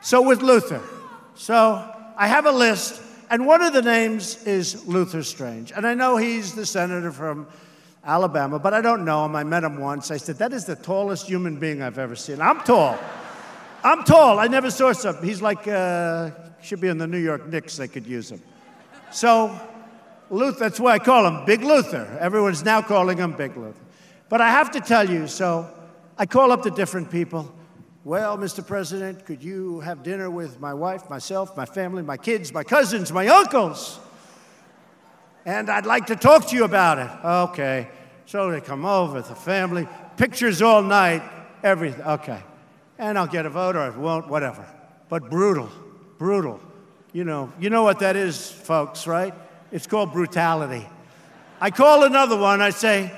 So, 0.00 0.22
with 0.22 0.42
Luther, 0.42 0.82
so 1.34 1.94
I 2.16 2.26
have 2.26 2.46
a 2.46 2.50
list, 2.50 3.00
and 3.30 3.46
one 3.46 3.62
of 3.62 3.72
the 3.72 3.82
names 3.82 4.42
is 4.44 4.86
Luther 4.86 5.22
Strange. 5.22 5.70
And 5.70 5.86
I 5.86 5.94
know 5.94 6.16
he's 6.16 6.54
the 6.54 6.66
senator 6.66 7.12
from 7.12 7.46
Alabama, 8.06 8.58
but 8.60 8.72
I 8.72 8.80
don't 8.80 9.04
know 9.04 9.24
him. 9.24 9.34
I 9.34 9.42
met 9.42 9.64
him 9.64 9.78
once. 9.78 10.10
I 10.12 10.16
said, 10.16 10.36
That 10.36 10.52
is 10.52 10.64
the 10.64 10.76
tallest 10.76 11.26
human 11.26 11.58
being 11.58 11.82
I've 11.82 11.98
ever 11.98 12.14
seen. 12.14 12.40
I'm 12.40 12.60
tall. 12.60 12.96
I'm 13.82 14.04
tall. 14.04 14.38
I 14.38 14.46
never 14.46 14.70
saw 14.70 14.92
something. 14.92 15.24
He's 15.24 15.42
like, 15.42 15.66
uh, 15.68 16.30
should 16.62 16.80
be 16.80 16.88
in 16.88 16.98
the 16.98 17.06
New 17.06 17.18
York 17.18 17.46
Knicks. 17.48 17.76
They 17.76 17.88
could 17.88 18.06
use 18.06 18.30
him. 18.30 18.42
So, 19.10 19.58
Luther, 20.30 20.58
that's 20.58 20.80
why 20.80 20.92
I 20.92 20.98
call 20.98 21.26
him 21.26 21.44
Big 21.44 21.62
Luther. 21.62 22.16
Everyone's 22.20 22.64
now 22.64 22.80
calling 22.80 23.18
him 23.18 23.32
Big 23.32 23.56
Luther. 23.56 23.78
But 24.28 24.40
I 24.40 24.50
have 24.50 24.70
to 24.72 24.80
tell 24.80 25.08
you, 25.08 25.28
so 25.28 25.68
I 26.18 26.26
call 26.26 26.50
up 26.50 26.62
the 26.62 26.70
different 26.70 27.10
people. 27.10 27.52
Well, 28.04 28.38
Mr. 28.38 28.64
President, 28.64 29.24
could 29.24 29.42
you 29.42 29.80
have 29.80 30.02
dinner 30.02 30.30
with 30.30 30.60
my 30.60 30.74
wife, 30.74 31.10
myself, 31.10 31.56
my 31.56 31.66
family, 31.66 32.02
my 32.02 32.16
kids, 32.16 32.52
my 32.52 32.62
cousins, 32.64 33.12
my 33.12 33.26
uncles? 33.26 33.98
And 35.44 35.70
I'd 35.70 35.86
like 35.86 36.06
to 36.06 36.16
talk 36.16 36.48
to 36.48 36.56
you 36.56 36.64
about 36.64 36.98
it. 36.98 37.24
Okay. 37.24 37.88
So 38.26 38.50
they 38.50 38.60
come 38.60 38.84
over, 38.84 39.22
the 39.22 39.34
family, 39.34 39.88
pictures 40.16 40.60
all 40.60 40.82
night, 40.82 41.22
everything. 41.62 42.02
Okay. 42.02 42.42
And 42.98 43.18
I'll 43.18 43.26
get 43.26 43.46
a 43.46 43.50
vote 43.50 43.76
or 43.76 43.80
I 43.80 43.90
won't, 43.90 44.28
whatever. 44.28 44.66
But 45.08 45.30
brutal, 45.30 45.70
brutal. 46.18 46.60
You 47.12 47.24
know, 47.24 47.52
you 47.58 47.70
know 47.70 47.84
what 47.84 48.00
that 48.00 48.16
is, 48.16 48.50
folks, 48.50 49.06
right? 49.06 49.32
It's 49.70 49.86
called 49.86 50.12
brutality. 50.12 50.86
I 51.60 51.70
call 51.70 52.04
another 52.04 52.36
one, 52.36 52.60
I 52.60 52.70
say, 52.70 53.12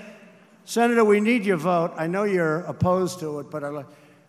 Senator, 0.64 1.04
we 1.04 1.20
need 1.20 1.46
your 1.46 1.56
vote. 1.56 1.94
I 1.96 2.06
know 2.06 2.24
you're 2.24 2.60
opposed 2.60 3.20
to 3.20 3.40
it, 3.40 3.50
but 3.50 3.64
I 3.64 3.70
like, 3.70 3.86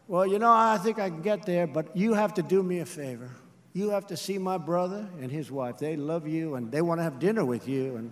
well, 0.08 0.25
you 0.25 0.39
know, 0.39 0.51
I 0.51 0.77
think 0.77 0.97
I 0.97 1.10
can 1.10 1.21
get 1.21 1.45
there, 1.45 1.67
but 1.67 1.95
you 1.95 2.13
have 2.13 2.34
to 2.36 2.41
do 2.41 2.63
me 2.63 2.80
a 2.80 2.86
favor. 2.86 3.30
You 3.73 3.89
have 3.89 4.08
to 4.08 4.17
see 4.17 4.38
my 4.38 4.58
brother 4.58 5.08
and 5.21 5.30
his 5.30 5.51
wife. 5.51 5.77
They 5.77 5.97
love 5.97 6.27
you 6.27 6.56
and 6.56 6.71
they 6.71 6.82
want 6.82 6.99
to 6.99 7.03
have 7.03 7.19
dinner 7.19 7.45
with 7.45 7.67
you 7.67 7.97
and 7.97 8.12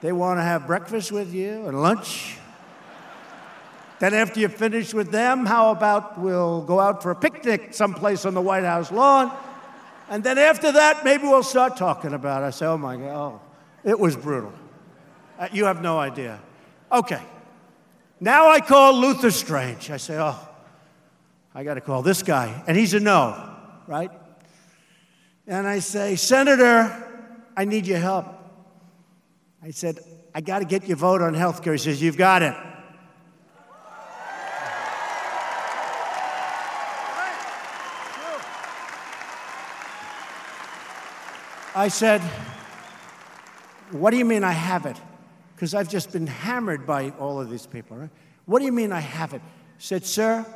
they 0.00 0.12
want 0.12 0.38
to 0.38 0.42
have 0.42 0.66
breakfast 0.66 1.12
with 1.12 1.32
you 1.34 1.66
and 1.66 1.80
lunch. 1.80 2.38
then, 3.98 4.14
after 4.14 4.40
you 4.40 4.48
finish 4.48 4.94
with 4.94 5.10
them, 5.10 5.44
how 5.44 5.70
about 5.70 6.18
we'll 6.18 6.62
go 6.62 6.80
out 6.80 7.02
for 7.02 7.10
a 7.10 7.16
picnic 7.16 7.74
someplace 7.74 8.24
on 8.24 8.34
the 8.34 8.40
White 8.40 8.64
House 8.64 8.90
lawn? 8.90 9.30
And 10.08 10.24
then 10.24 10.38
after 10.38 10.72
that, 10.72 11.04
maybe 11.04 11.24
we'll 11.24 11.42
start 11.42 11.76
talking 11.76 12.14
about 12.14 12.42
it. 12.42 12.46
I 12.46 12.50
say, 12.50 12.66
oh 12.66 12.78
my 12.78 12.96
God, 12.96 13.14
oh, 13.14 13.40
it 13.84 13.98
was 13.98 14.16
brutal. 14.16 14.52
Uh, 15.38 15.48
you 15.52 15.66
have 15.66 15.82
no 15.82 15.98
idea. 15.98 16.40
Okay. 16.90 17.22
Now 18.18 18.50
I 18.50 18.60
call 18.60 18.94
Luther 18.94 19.30
Strange. 19.30 19.90
I 19.90 19.96
say, 19.98 20.18
oh, 20.18 20.36
I 21.54 21.62
got 21.62 21.74
to 21.74 21.80
call 21.80 22.02
this 22.02 22.22
guy. 22.22 22.62
And 22.66 22.76
he's 22.76 22.94
a 22.94 23.00
no, 23.00 23.54
right? 23.86 24.10
And 25.46 25.66
I 25.66 25.78
say, 25.78 26.16
Senator, 26.16 27.08
I 27.56 27.64
need 27.64 27.86
your 27.86 27.98
help. 27.98 28.26
I 29.62 29.70
said, 29.72 29.98
I 30.34 30.40
got 30.40 30.60
to 30.60 30.64
get 30.64 30.88
your 30.88 30.96
vote 30.96 31.20
on 31.20 31.34
health 31.34 31.62
care. 31.62 31.74
He 31.74 31.78
says, 31.78 32.00
You've 32.00 32.16
got 32.16 32.42
it. 32.42 32.54
I 41.74 41.88
said, 41.88 42.20
What 43.90 44.10
do 44.10 44.16
you 44.16 44.24
mean 44.24 44.44
I 44.44 44.52
have 44.52 44.86
it? 44.86 44.96
Because 45.54 45.74
I've 45.74 45.90
just 45.90 46.10
been 46.10 46.26
hammered 46.26 46.86
by 46.86 47.10
all 47.18 47.38
of 47.38 47.50
these 47.50 47.66
people. 47.66 47.98
Right? 47.98 48.10
What 48.46 48.60
do 48.60 48.64
you 48.64 48.72
mean 48.72 48.92
I 48.92 49.00
have 49.00 49.34
it? 49.34 49.42
He 49.76 49.84
said, 49.84 50.06
Sir, 50.06 50.46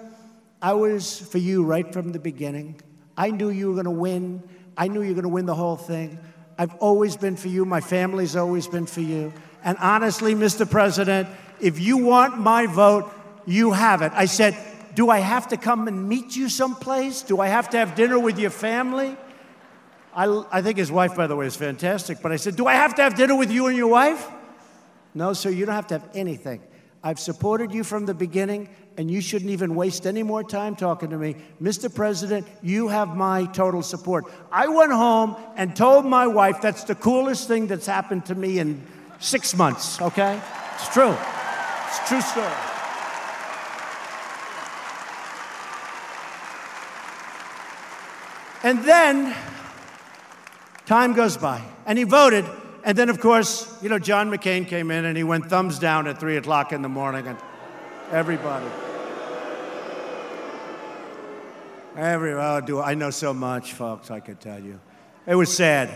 I 0.63 0.73
was 0.73 1.21
for 1.21 1.39
you 1.39 1.63
right 1.63 1.93
from 1.93 2.13
the 2.13 2.19
beginning. 2.19 2.81
I 3.19 3.31
knew 3.31 3.51
you 3.51 3.69
were 3.69 3.75
going 3.75 3.85
to 3.85 3.91
win. 3.91 4.43
I 4.79 4.89
knew 4.89 5.03
you 5.03 5.09
were 5.09 5.15
going 5.15 5.25
to 5.25 5.29
win 5.29 5.45
the 5.45 5.55
whole 5.55 5.77
thing. 5.77 6.19
I've 6.59 6.75
always 6.77 7.17
been 7.17 7.37
for 7.37 7.49
you. 7.49 7.65
My 7.65 7.81
family's 7.81 8.37
always 8.37 8.67
been 8.69 8.87
for 8.87 9.01
you. 9.01 9.33
And 9.65 9.77
honestly, 9.79 10.35
Mr. 10.35 10.69
President, 10.69 11.29
if 11.61 11.81
you 11.81 11.99
want 11.99 12.39
my 12.39 12.67
vote, 12.67 13.13
you 13.47 13.73
have 13.73 14.03
it. 14.03 14.13
I 14.15 14.27
said, 14.27 14.57
Do 14.95 15.11
I 15.11 15.19
have 15.19 15.49
to 15.49 15.57
come 15.57 15.89
and 15.89 16.09
meet 16.09 16.37
you 16.37 16.49
someplace? 16.49 17.23
Do 17.23 17.41
I 17.41 17.49
have 17.49 17.71
to 17.71 17.79
have 17.79 17.95
dinner 17.95 18.19
with 18.19 18.39
your 18.39 18.51
family? 18.51 19.17
I, 20.15 20.45
I 20.53 20.63
think 20.63 20.79
his 20.79 20.93
wife, 20.93 21.17
by 21.17 21.27
the 21.27 21.35
way, 21.35 21.47
is 21.47 21.57
fantastic. 21.57 22.19
But 22.23 22.33
I 22.33 22.37
said, 22.37 22.57
Do 22.57 22.67
I 22.67 22.75
have 22.75 22.95
to 22.97 23.03
have 23.03 23.17
dinner 23.17 23.35
with 23.35 23.51
you 23.51 23.67
and 23.67 23.77
your 23.77 23.89
wife? 23.89 24.29
No, 25.15 25.33
sir, 25.33 25.51
you 25.51 25.65
don't 25.65 25.75
have 25.75 25.87
to 25.89 25.99
have 25.99 26.09
anything. 26.15 26.61
I've 27.03 27.21
supported 27.21 27.73
you 27.73 27.85
from 27.85 28.07
the 28.07 28.15
beginning, 28.15 28.69
and 28.97 29.11
you 29.11 29.21
shouldn't 29.21 29.51
even 29.51 29.75
waste 29.75 30.07
any 30.07 30.23
more 30.23 30.43
time 30.43 30.77
talking 30.77 31.11
to 31.11 31.17
me. 31.17 31.37
Mr. 31.61 31.93
President, 31.93 32.47
you 32.63 32.89
have 32.89 33.17
my 33.17 33.47
total 33.47 33.83
support. 33.83 34.25
I 34.53 34.69
went 34.69 34.93
home 34.93 35.37
and 35.57 35.75
told 35.75 36.05
my 36.05 36.27
wife 36.27 36.61
that's 36.61 36.85
the 36.85 36.95
coolest 36.95 37.49
thing 37.49 37.67
that's 37.67 37.87
happened 37.87 38.27
to 38.27 38.35
me 38.35 38.59
in 38.59 38.83
six 39.19 39.57
months, 39.57 40.01
okay? 40.01 40.41
It's 40.75 40.89
true. 40.89 41.17
It's 41.87 42.09
true 42.09 42.21
story. 42.21 42.47
And 48.63 48.83
then 48.85 49.37
time 50.87 51.13
goes 51.13 51.37
by, 51.37 51.63
and 51.87 51.99
he 51.99 52.05
voted 52.05 52.47
and 52.85 52.99
then, 52.99 53.09
of 53.09 53.19
course, 53.19 53.67
you 53.83 53.89
know, 53.89 53.99
John 53.99 54.31
McCain 54.31 54.69
came 54.69 54.91
in 54.91 55.07
and 55.07 55.17
he 55.17 55.25
went 55.25 55.47
thumbs 55.47 55.79
down 55.79 56.07
at 56.07 56.21
3 56.21 56.37
o'clock 56.37 56.71
in 56.71 56.83
the 56.83 56.89
morning, 56.89 57.27
and 57.27 57.39
everybody. 58.15 58.67
Every, 61.97 62.33
oh, 62.33 62.61
do 62.61 62.81
I 62.81 62.95
know 62.95 63.11
so 63.11 63.35
much, 63.35 63.73
folks, 63.73 64.09
I 64.09 64.21
could 64.21 64.41
tell 64.41 64.61
you. 64.61 64.79
It 65.27 65.35
was 65.35 65.53
sad. 65.53 65.91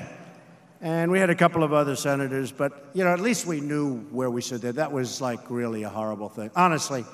And 0.80 1.12
we 1.12 1.20
had 1.20 1.30
a 1.30 1.36
couple 1.36 1.62
of 1.62 1.72
other 1.72 1.94
senators, 1.94 2.50
but, 2.50 2.90
you 2.92 3.04
know, 3.04 3.12
at 3.12 3.20
least 3.20 3.46
we 3.46 3.60
knew 3.60 3.98
where 4.10 4.30
we 4.30 4.42
stood 4.42 4.62
there. 4.62 4.72
That 4.72 4.90
was 4.90 5.20
like 5.20 5.48
really 5.48 5.84
a 5.84 5.88
horrible 5.88 6.28
thing. 6.28 6.50
Honestly, 6.56 7.04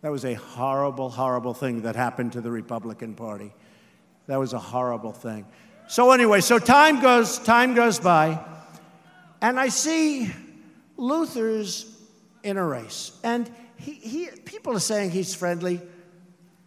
that 0.00 0.10
was 0.10 0.24
a 0.24 0.32
horrible, 0.32 1.10
horrible 1.10 1.52
thing 1.52 1.82
that 1.82 1.94
happened 1.94 2.32
to 2.32 2.40
the 2.40 2.50
Republican 2.50 3.14
Party. 3.14 3.52
That 4.28 4.38
was 4.38 4.54
a 4.54 4.58
horrible 4.58 5.12
thing. 5.12 5.44
So 5.88 6.12
anyway, 6.12 6.40
so 6.40 6.58
time 6.58 7.02
goes, 7.02 7.38
time 7.38 7.74
goes 7.74 8.00
by. 8.00 8.42
And 9.42 9.60
I 9.60 9.68
see 9.68 10.30
Luther's 10.96 11.84
in 12.42 12.56
a 12.56 12.64
race. 12.64 13.12
And 13.22 13.50
he, 13.76 13.92
he, 13.92 14.28
people 14.44 14.74
are 14.74 14.80
saying 14.80 15.10
he's 15.10 15.34
friendly. 15.34 15.80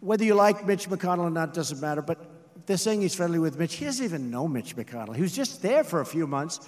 Whether 0.00 0.24
you 0.24 0.34
like 0.34 0.66
Mitch 0.66 0.88
McConnell 0.88 1.24
or 1.24 1.30
not 1.30 1.52
doesn't 1.52 1.80
matter, 1.80 2.02
but 2.02 2.18
they're 2.66 2.76
saying 2.76 3.02
he's 3.02 3.14
friendly 3.14 3.38
with 3.38 3.58
Mitch. 3.58 3.74
He 3.74 3.84
doesn't 3.84 4.04
even 4.04 4.30
know 4.30 4.46
Mitch 4.48 4.76
McConnell. 4.76 5.14
He 5.14 5.22
was 5.22 5.34
just 5.34 5.62
there 5.62 5.84
for 5.84 6.00
a 6.00 6.06
few 6.06 6.26
months. 6.26 6.60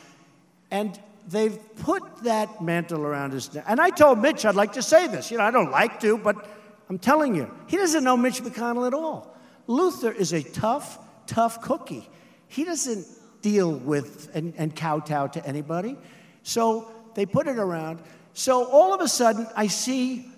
And 0.71 0.99
they've 1.29 1.59
put 1.77 2.03
that 2.25 2.61
mantle 2.61 3.03
around 3.03 3.33
his 3.33 3.53
neck. 3.55 3.65
And 3.69 3.81
I 3.81 3.91
told 3.91 4.19
Mitch 4.19 4.45
I'd 4.45 4.55
like 4.55 4.73
to 4.73 4.83
say 4.83 5.07
this. 5.07 5.31
You 5.31 5.39
know, 5.39 5.45
I 5.45 5.51
don't 5.51 5.71
like 5.71 6.01
to, 6.01 6.19
but 6.19 6.45
I'm 6.89 6.99
telling 6.99 7.35
you, 7.35 7.51
he 7.69 7.77
doesn't 7.77 8.05
know 8.05 8.17
Mitch 8.17 8.43
McConnell 8.43 8.87
at 8.87 8.95
all. 8.95 9.35
Luther 9.67 10.13
is 10.13 10.33
a 10.33 10.43
tough, 10.43 10.99
tough 11.27 11.63
cookie. 11.63 12.09
He 12.49 12.65
doesn't 12.65 13.07
deal 13.41 13.73
with 13.73 14.31
and, 14.35 14.55
and 14.57 14.75
kowtow 14.75 15.29
to 15.29 15.47
anybody. 15.47 15.97
So 16.43 16.91
they 17.15 17.27
put 17.27 17.47
it 17.47 17.59
around. 17.59 18.01
So 18.35 18.65
all 18.65 18.93
of 18.93 19.01
a 19.01 19.09
sudden, 19.09 19.47
I 19.57 19.67
see 19.67 20.32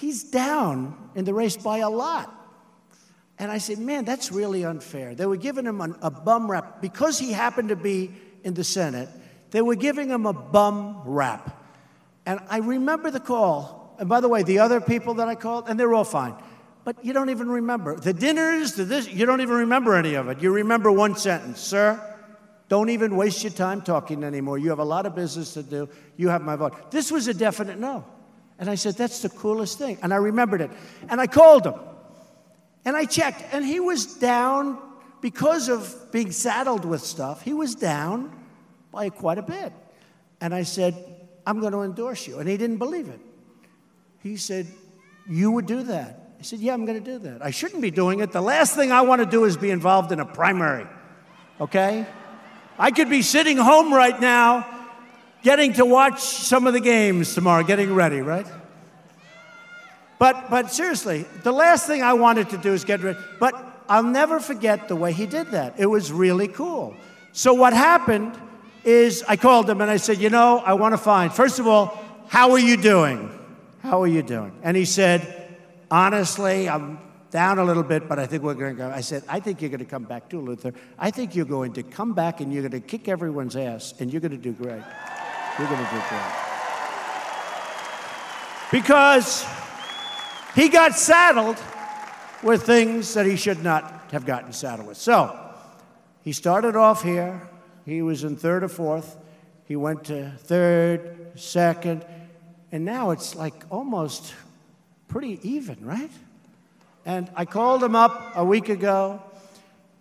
he's 0.00 0.24
down 0.24 1.10
in 1.14 1.24
the 1.24 1.34
race 1.34 1.56
by 1.56 1.78
a 1.78 1.90
lot. 1.90 2.32
And 3.38 3.50
I 3.50 3.58
said, 3.58 3.78
man, 3.78 4.04
that's 4.04 4.30
really 4.30 4.64
unfair. 4.64 5.14
They 5.14 5.26
were 5.26 5.36
giving 5.36 5.66
him 5.66 5.80
an, 5.80 5.96
a 6.02 6.10
bum 6.10 6.50
rap 6.50 6.80
because 6.80 7.18
he 7.18 7.32
happened 7.32 7.70
to 7.70 7.76
be 7.76 8.12
in 8.44 8.54
the 8.54 8.64
Senate. 8.64 9.08
They 9.50 9.60
were 9.60 9.74
giving 9.74 10.08
him 10.08 10.26
a 10.26 10.32
bum 10.32 11.02
rap. 11.04 11.60
And 12.26 12.40
I 12.48 12.58
remember 12.58 13.10
the 13.10 13.20
call. 13.20 13.96
And 13.98 14.08
by 14.08 14.20
the 14.20 14.28
way, 14.28 14.42
the 14.42 14.60
other 14.60 14.80
people 14.80 15.14
that 15.14 15.28
I 15.28 15.34
called, 15.34 15.68
and 15.68 15.78
they're 15.78 15.94
all 15.94 16.04
fine. 16.04 16.34
But 16.84 17.04
you 17.04 17.12
don't 17.12 17.30
even 17.30 17.48
remember. 17.48 17.96
The 17.96 18.12
dinners, 18.12 18.74
the 18.74 18.84
this, 18.84 19.08
you 19.08 19.26
don't 19.26 19.40
even 19.40 19.56
remember 19.56 19.94
any 19.94 20.14
of 20.14 20.28
it. 20.28 20.40
You 20.40 20.52
remember 20.52 20.92
one 20.92 21.16
sentence 21.16 21.60
Sir, 21.60 22.00
don't 22.68 22.90
even 22.90 23.16
waste 23.16 23.42
your 23.42 23.52
time 23.52 23.82
talking 23.82 24.22
anymore. 24.22 24.58
You 24.58 24.70
have 24.70 24.78
a 24.78 24.84
lot 24.84 25.06
of 25.06 25.14
business 25.14 25.54
to 25.54 25.62
do. 25.62 25.88
You 26.16 26.28
have 26.28 26.42
my 26.42 26.56
vote. 26.56 26.90
This 26.90 27.10
was 27.10 27.26
a 27.28 27.34
definite 27.34 27.78
no. 27.78 28.04
And 28.58 28.70
I 28.70 28.74
said, 28.74 28.94
That's 28.94 29.20
the 29.20 29.28
coolest 29.28 29.78
thing. 29.78 29.98
And 30.02 30.12
I 30.12 30.16
remembered 30.16 30.60
it. 30.60 30.70
And 31.08 31.20
I 31.20 31.26
called 31.26 31.66
him. 31.66 31.74
And 32.84 32.96
I 32.96 33.04
checked. 33.04 33.42
And 33.52 33.64
he 33.64 33.80
was 33.80 34.06
down 34.14 34.78
because 35.20 35.68
of 35.68 36.12
being 36.12 36.30
saddled 36.30 36.84
with 36.84 37.00
stuff. 37.00 37.42
He 37.42 37.52
was 37.52 37.74
down 37.74 38.32
by 38.92 39.08
quite 39.08 39.38
a 39.38 39.42
bit. 39.42 39.72
And 40.40 40.54
I 40.54 40.62
said, 40.62 40.94
I'm 41.46 41.60
going 41.60 41.72
to 41.72 41.82
endorse 41.82 42.26
you. 42.26 42.38
And 42.38 42.48
he 42.48 42.56
didn't 42.56 42.78
believe 42.78 43.08
it. 43.08 43.20
He 44.22 44.36
said, 44.36 44.66
You 45.28 45.50
would 45.50 45.66
do 45.66 45.82
that. 45.84 46.34
I 46.38 46.42
said, 46.42 46.60
Yeah, 46.60 46.74
I'm 46.74 46.84
going 46.84 47.02
to 47.02 47.10
do 47.10 47.18
that. 47.20 47.44
I 47.44 47.50
shouldn't 47.50 47.82
be 47.82 47.90
doing 47.90 48.20
it. 48.20 48.32
The 48.32 48.40
last 48.40 48.76
thing 48.76 48.92
I 48.92 49.02
want 49.02 49.20
to 49.20 49.26
do 49.26 49.44
is 49.44 49.56
be 49.56 49.70
involved 49.70 50.12
in 50.12 50.20
a 50.20 50.26
primary. 50.26 50.86
Okay? 51.60 52.06
I 52.78 52.90
could 52.90 53.08
be 53.08 53.22
sitting 53.22 53.56
home 53.56 53.92
right 53.92 54.20
now 54.20 54.73
getting 55.44 55.74
to 55.74 55.84
watch 55.84 56.20
some 56.20 56.66
of 56.66 56.72
the 56.72 56.80
games 56.80 57.34
tomorrow, 57.34 57.62
getting 57.62 57.94
ready, 57.94 58.20
right? 58.20 58.46
But, 60.18 60.50
but 60.50 60.72
seriously, 60.72 61.26
the 61.42 61.52
last 61.52 61.86
thing 61.86 62.02
I 62.02 62.14
wanted 62.14 62.48
to 62.50 62.58
do 62.58 62.72
is 62.72 62.84
get 62.84 63.02
ready. 63.02 63.18
But 63.38 63.54
I'll 63.88 64.02
never 64.02 64.40
forget 64.40 64.88
the 64.88 64.96
way 64.96 65.12
he 65.12 65.26
did 65.26 65.48
that. 65.48 65.74
It 65.78 65.86
was 65.86 66.10
really 66.10 66.48
cool. 66.48 66.96
So 67.32 67.52
what 67.52 67.74
happened 67.74 68.36
is 68.84 69.22
I 69.28 69.36
called 69.36 69.68
him 69.68 69.80
and 69.80 69.90
I 69.90 69.98
said, 69.98 70.18
You 70.18 70.30
know, 70.30 70.62
I 70.64 70.74
want 70.74 70.94
to 70.94 70.98
find, 70.98 71.32
first 71.32 71.58
of 71.58 71.66
all, 71.66 71.98
how 72.28 72.52
are 72.52 72.58
you 72.58 72.76
doing? 72.76 73.30
How 73.82 74.02
are 74.02 74.06
you 74.06 74.22
doing? 74.22 74.52
And 74.62 74.76
he 74.76 74.86
said, 74.86 75.58
Honestly, 75.90 76.68
I'm 76.68 76.98
down 77.30 77.58
a 77.58 77.64
little 77.64 77.82
bit, 77.82 78.08
but 78.08 78.18
I 78.18 78.26
think 78.26 78.42
we're 78.42 78.54
going 78.54 78.76
to 78.76 78.82
go. 78.82 78.90
I 78.90 79.00
said, 79.00 79.24
I 79.28 79.40
think 79.40 79.60
you're 79.60 79.70
going 79.70 79.80
to 79.80 79.84
come 79.84 80.04
back 80.04 80.30
too, 80.30 80.40
Luther. 80.40 80.72
I 80.98 81.10
think 81.10 81.34
you're 81.34 81.44
going 81.44 81.74
to 81.74 81.82
come 81.82 82.14
back 82.14 82.40
and 82.40 82.52
you're 82.52 82.62
going 82.62 82.80
to 82.80 82.88
kick 82.88 83.08
everyone's 83.08 83.56
ass 83.56 83.92
and 83.98 84.10
you're 84.10 84.20
going 84.20 84.30
to 84.30 84.38
do 84.38 84.52
great. 84.52 84.82
You're 85.58 85.68
going 85.68 85.84
to 85.84 85.90
do 85.90 86.02
great. 86.08 86.32
Because 88.70 89.46
he 90.54 90.68
got 90.68 90.94
saddled 90.94 91.58
with 92.42 92.64
things 92.64 93.14
that 93.14 93.26
he 93.26 93.36
should 93.36 93.62
not 93.62 94.04
have 94.12 94.26
gotten 94.26 94.52
saddled 94.52 94.88
with. 94.88 94.96
So 94.96 95.38
he 96.22 96.32
started 96.32 96.76
off 96.76 97.02
here 97.02 97.48
he 97.84 98.00
was 98.00 98.24
in 98.24 98.36
third 98.36 98.64
or 98.64 98.68
fourth. 98.68 99.16
He 99.66 99.76
went 99.76 100.04
to 100.04 100.30
third, 100.38 101.32
second, 101.38 102.04
and 102.72 102.84
now 102.84 103.10
it's 103.10 103.34
like 103.34 103.54
almost 103.70 104.34
pretty 105.08 105.38
even, 105.42 105.84
right? 105.84 106.10
And 107.06 107.30
I 107.34 107.44
called 107.44 107.82
him 107.82 107.94
up 107.94 108.32
a 108.34 108.44
week 108.44 108.68
ago 108.68 109.22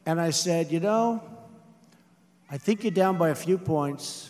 and 0.06 0.20
I 0.20 0.30
said, 0.30 0.72
You 0.72 0.80
know, 0.80 1.22
I 2.50 2.58
think 2.58 2.84
you're 2.84 2.92
down 2.92 3.18
by 3.18 3.30
a 3.30 3.36
few 3.36 3.58
points, 3.58 4.30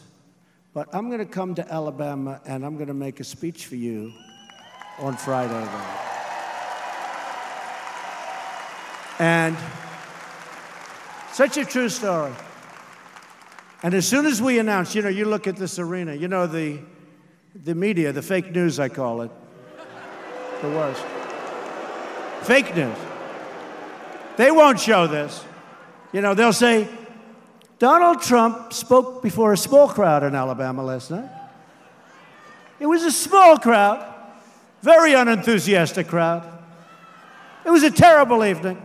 but 0.74 0.90
I'm 0.94 1.08
going 1.08 1.20
to 1.20 1.26
come 1.26 1.54
to 1.56 1.72
Alabama 1.72 2.42
and 2.46 2.66
I'm 2.66 2.76
going 2.76 2.88
to 2.88 2.94
make 2.94 3.20
a 3.20 3.24
speech 3.24 3.68
for 3.68 3.76
you 3.76 4.12
on 5.00 5.16
Friday 5.16 5.54
night. 5.54 6.10
And 9.20 9.56
such 11.32 11.58
a 11.58 11.66
true 11.66 11.90
story. 11.90 12.34
And 13.84 13.94
as 13.94 14.08
soon 14.08 14.26
as 14.26 14.42
we 14.42 14.60
announced, 14.60 14.96
you 14.96 15.02
know, 15.02 15.10
you 15.10 15.26
look 15.26 15.46
at 15.46 15.58
this 15.58 15.78
arena, 15.78 16.16
you 16.16 16.28
know, 16.28 16.48
the, 16.48 16.80
the 17.54 17.76
media, 17.76 18.12
the 18.12 18.22
fake 18.22 18.52
news, 18.52 18.80
I 18.80 18.90
call 18.90 19.22
it, 19.22 19.32
the 20.62 20.70
worst. 20.70 21.04
Fake 22.44 22.76
news. 22.76 22.98
They 24.38 24.50
won't 24.50 24.80
show 24.80 25.06
this. 25.06 25.44
You 26.12 26.22
know, 26.22 26.34
they'll 26.34 26.54
say, 26.54 26.88
Donald 27.80 28.22
Trump 28.22 28.72
spoke 28.72 29.22
before 29.22 29.54
a 29.54 29.58
small 29.58 29.88
crowd 29.88 30.24
in 30.24 30.36
Alabama 30.36 30.84
last 30.84 31.12
night. 31.12 31.30
It 32.80 32.86
was 32.86 33.04
a 33.04 33.12
small 33.12 33.58
crowd, 33.58 34.06
very 34.82 35.14
unenthusiastic 35.14 36.08
crowd. 36.08 36.48
It 37.66 37.70
was 37.70 37.84
a 37.84 37.92
terrible 37.92 38.44
evening. 38.44 38.82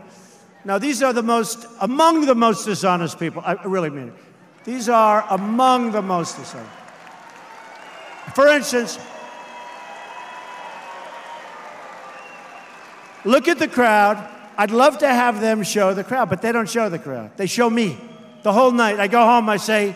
Now, 0.65 0.79
these 0.79 1.03
are 1.03 1.13
the 1.13 1.23
most, 1.23 1.67
among 1.81 2.27
the 2.27 2.35
most 2.35 2.65
dishonest 2.65 3.19
people. 3.19 3.43
I 3.45 3.55
really 3.65 3.91
mean 3.91 4.09
it. 4.09 4.15
These 4.65 4.89
are 4.89 5.25
among 5.31 5.93
the 5.93 6.03
most 6.03 6.37
dishonest. 6.37 6.71
For 8.35 8.49
instance, 8.49 8.99
look 13.25 13.49
at 13.49 13.59
the 13.59 13.69
crowd. 13.69 14.29
I'd 14.57 14.71
love 14.71 14.99
to 14.99 15.09
have 15.09 15.41
them 15.41 15.63
show 15.63 15.95
the 15.95 16.05
crowd, 16.05 16.29
but 16.29 16.43
they 16.43 16.53
don't 16.53 16.69
show 16.69 16.89
the 16.89 16.99
crowd. 16.99 17.37
They 17.37 17.47
show 17.47 17.71
me 17.71 17.99
the 18.49 18.53
whole 18.55 18.73
night. 18.73 18.99
I 18.99 19.09
go 19.09 19.23
home, 19.27 19.47
I 19.51 19.59
say, 19.59 19.95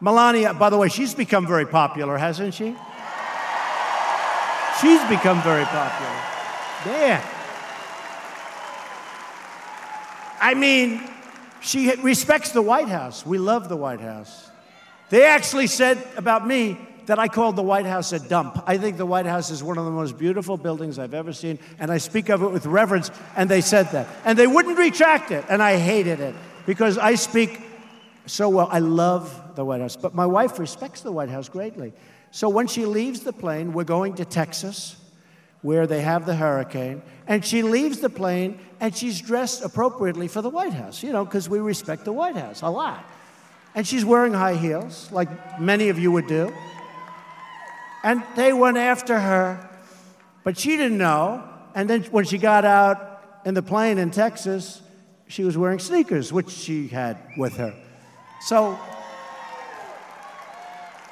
Melania, 0.00 0.54
by 0.54 0.70
the 0.70 0.76
way, 0.76 0.88
she's 0.88 1.14
become 1.14 1.46
very 1.46 1.64
popular, 1.64 2.18
hasn't 2.18 2.52
she? 2.52 2.74
She's 4.80 5.04
become 5.08 5.40
very 5.40 5.64
popular. 5.66 6.16
Yeah. 6.84 7.24
I 10.40 10.54
mean, 10.54 11.08
she 11.60 11.94
respects 11.94 12.50
the 12.50 12.60
White 12.60 12.88
House. 12.88 13.24
We 13.24 13.38
love 13.38 13.68
the 13.68 13.76
White 13.76 14.00
House. 14.00 14.50
They 15.10 15.24
actually 15.24 15.68
said 15.68 16.04
about 16.16 16.44
me 16.44 16.76
that 17.06 17.20
I 17.20 17.28
called 17.28 17.54
the 17.54 17.62
White 17.62 17.86
House 17.86 18.12
a 18.12 18.18
dump. 18.18 18.64
I 18.66 18.78
think 18.78 18.96
the 18.96 19.06
White 19.06 19.26
House 19.26 19.50
is 19.50 19.62
one 19.62 19.78
of 19.78 19.84
the 19.84 19.92
most 19.92 20.18
beautiful 20.18 20.56
buildings 20.56 20.98
I've 20.98 21.14
ever 21.14 21.32
seen, 21.32 21.60
and 21.78 21.92
I 21.92 21.98
speak 21.98 22.30
of 22.30 22.42
it 22.42 22.50
with 22.50 22.66
reverence, 22.66 23.12
and 23.36 23.48
they 23.48 23.60
said 23.60 23.92
that. 23.92 24.08
And 24.24 24.36
they 24.36 24.48
wouldn't 24.48 24.76
retract 24.76 25.30
it, 25.30 25.44
and 25.48 25.62
I 25.62 25.76
hated 25.76 26.18
it 26.18 26.34
because 26.66 26.98
I 26.98 27.14
speak 27.14 27.60
so 28.26 28.48
well. 28.48 28.68
I 28.70 28.78
love 28.78 29.54
the 29.54 29.64
White 29.64 29.80
House, 29.80 29.96
but 29.96 30.14
my 30.14 30.26
wife 30.26 30.58
respects 30.58 31.02
the 31.02 31.12
White 31.12 31.28
House 31.28 31.48
greatly. 31.48 31.92
So 32.30 32.48
when 32.48 32.66
she 32.66 32.86
leaves 32.86 33.20
the 33.20 33.32
plane, 33.32 33.72
we're 33.72 33.84
going 33.84 34.14
to 34.14 34.24
Texas 34.24 34.96
where 35.62 35.86
they 35.86 36.02
have 36.02 36.26
the 36.26 36.34
hurricane, 36.34 37.00
and 37.26 37.42
she 37.42 37.62
leaves 37.62 38.00
the 38.00 38.10
plane 38.10 38.58
and 38.80 38.94
she's 38.94 39.18
dressed 39.18 39.64
appropriately 39.64 40.28
for 40.28 40.42
the 40.42 40.50
White 40.50 40.74
House, 40.74 41.02
you 41.02 41.10
know, 41.10 41.24
because 41.24 41.48
we 41.48 41.58
respect 41.58 42.04
the 42.04 42.12
White 42.12 42.36
House 42.36 42.60
a 42.60 42.68
lot. 42.68 43.02
And 43.74 43.86
she's 43.86 44.04
wearing 44.04 44.34
high 44.34 44.56
heels, 44.56 45.10
like 45.10 45.58
many 45.58 45.88
of 45.88 45.98
you 45.98 46.12
would 46.12 46.26
do. 46.26 46.52
And 48.02 48.22
they 48.36 48.52
went 48.52 48.76
after 48.76 49.18
her, 49.18 49.70
but 50.42 50.58
she 50.58 50.76
didn't 50.76 50.98
know. 50.98 51.42
And 51.74 51.88
then 51.88 52.02
when 52.04 52.26
she 52.26 52.36
got 52.36 52.66
out 52.66 53.40
in 53.46 53.54
the 53.54 53.62
plane 53.62 53.96
in 53.96 54.10
Texas, 54.10 54.82
she 55.26 55.44
was 55.44 55.56
wearing 55.56 55.78
sneakers, 55.78 56.32
which 56.32 56.50
she 56.50 56.88
had 56.88 57.18
with 57.36 57.56
her. 57.56 57.74
So 58.40 58.78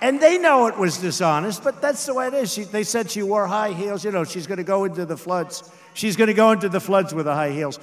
and 0.02 0.18
they 0.18 0.36
know 0.36 0.66
it 0.66 0.76
was 0.76 0.98
dishonest, 0.98 1.62
but 1.62 1.80
that's 1.80 2.04
the 2.06 2.12
way 2.12 2.26
it 2.26 2.34
is. 2.34 2.52
She, 2.52 2.64
they 2.64 2.82
said 2.82 3.08
she 3.08 3.22
wore 3.22 3.46
high 3.46 3.72
heels. 3.72 4.04
You 4.04 4.10
know, 4.10 4.24
she's 4.24 4.48
going 4.48 4.58
to 4.58 4.64
go 4.64 4.82
into 4.82 5.06
the 5.06 5.16
floods. 5.16 5.70
She's 5.94 6.16
going 6.16 6.26
to 6.26 6.34
go 6.34 6.50
into 6.50 6.68
the 6.68 6.80
floods 6.80 7.14
with 7.14 7.26
the 7.26 7.34
high 7.34 7.52
heels. 7.52 7.78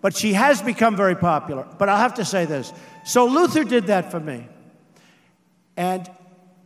But 0.00 0.16
she 0.16 0.32
has 0.32 0.62
become 0.62 0.96
very 0.96 1.14
popular. 1.14 1.66
But 1.76 1.90
I'll 1.90 1.98
have 1.98 2.14
to 2.14 2.24
say 2.24 2.46
this. 2.46 2.72
So 3.04 3.26
Luther 3.26 3.62
did 3.62 3.88
that 3.88 4.10
for 4.10 4.18
me. 4.18 4.48
And 5.76 6.10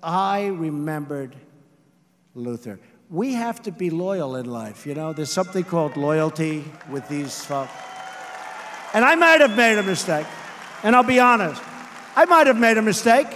I 0.00 0.46
remembered 0.46 1.34
Luther. 2.36 2.78
We 3.10 3.32
have 3.32 3.62
to 3.62 3.72
be 3.72 3.90
loyal 3.90 4.36
in 4.36 4.46
life. 4.46 4.86
You 4.86 4.94
know, 4.94 5.12
there's 5.12 5.32
something 5.32 5.64
called 5.64 5.96
loyalty 5.96 6.64
with 6.88 7.08
these 7.08 7.44
folks. 7.44 7.72
And 8.94 9.04
I 9.04 9.14
might 9.16 9.40
have 9.40 9.56
made 9.56 9.76
a 9.76 9.82
mistake. 9.82 10.26
And 10.82 10.96
I'll 10.96 11.02
be 11.02 11.20
honest, 11.20 11.60
I 12.16 12.24
might 12.24 12.46
have 12.46 12.56
made 12.56 12.78
a 12.78 12.82
mistake. 12.82 13.26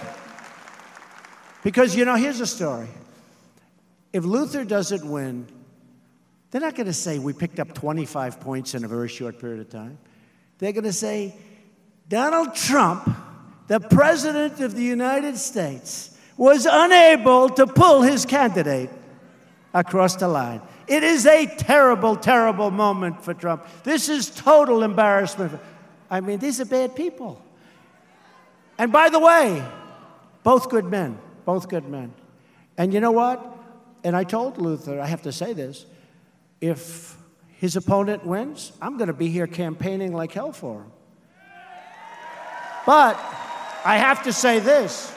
Because, 1.62 1.94
you 1.94 2.04
know, 2.04 2.14
here's 2.14 2.40
a 2.40 2.46
story. 2.46 2.88
If 4.12 4.24
Luther 4.24 4.64
doesn't 4.64 5.04
win, 5.04 5.46
they're 6.50 6.60
not 6.60 6.76
going 6.76 6.86
to 6.86 6.94
say 6.94 7.18
we 7.18 7.32
picked 7.32 7.60
up 7.60 7.74
25 7.74 8.40
points 8.40 8.74
in 8.74 8.84
a 8.84 8.88
very 8.88 9.08
short 9.08 9.38
period 9.38 9.60
of 9.60 9.68
time. 9.68 9.98
They're 10.58 10.72
going 10.72 10.84
to 10.84 10.92
say 10.92 11.34
Donald 12.08 12.54
Trump 12.54 13.08
the 13.68 13.80
President 13.80 14.60
of 14.60 14.74
the 14.74 14.82
United 14.82 15.36
States 15.36 16.16
was 16.36 16.66
unable 16.68 17.50
to 17.50 17.66
pull 17.66 18.02
his 18.02 18.24
candidate 18.24 18.90
across 19.74 20.16
the 20.16 20.26
line. 20.26 20.62
It 20.88 21.02
is 21.02 21.26
a 21.26 21.46
terrible, 21.46 22.16
terrible 22.16 22.70
moment 22.70 23.22
for 23.22 23.34
Trump. 23.34 23.66
This 23.84 24.08
is 24.08 24.30
total 24.30 24.82
embarrassment. 24.82 25.60
I 26.10 26.20
mean, 26.20 26.38
these 26.38 26.60
are 26.60 26.64
bad 26.64 26.96
people. 26.96 27.42
And 28.78 28.90
by 28.90 29.10
the 29.10 29.18
way, 29.18 29.62
both 30.42 30.70
good 30.70 30.86
men, 30.86 31.18
both 31.44 31.68
good 31.68 31.88
men. 31.88 32.14
And 32.78 32.94
you 32.94 33.00
know 33.00 33.12
what? 33.12 33.44
And 34.04 34.16
I 34.16 34.24
told 34.24 34.58
Luther, 34.58 35.00
I 35.00 35.06
have 35.06 35.22
to 35.22 35.32
say 35.32 35.52
this 35.52 35.84
if 36.60 37.16
his 37.58 37.76
opponent 37.76 38.24
wins, 38.24 38.72
I'm 38.80 38.96
going 38.96 39.08
to 39.08 39.12
be 39.12 39.28
here 39.28 39.46
campaigning 39.46 40.12
like 40.12 40.32
hell 40.32 40.52
for 40.52 40.82
him. 40.82 40.92
But 42.86 43.16
I 43.84 43.98
have 43.98 44.22
to 44.22 44.32
say 44.32 44.60
this, 44.60 45.12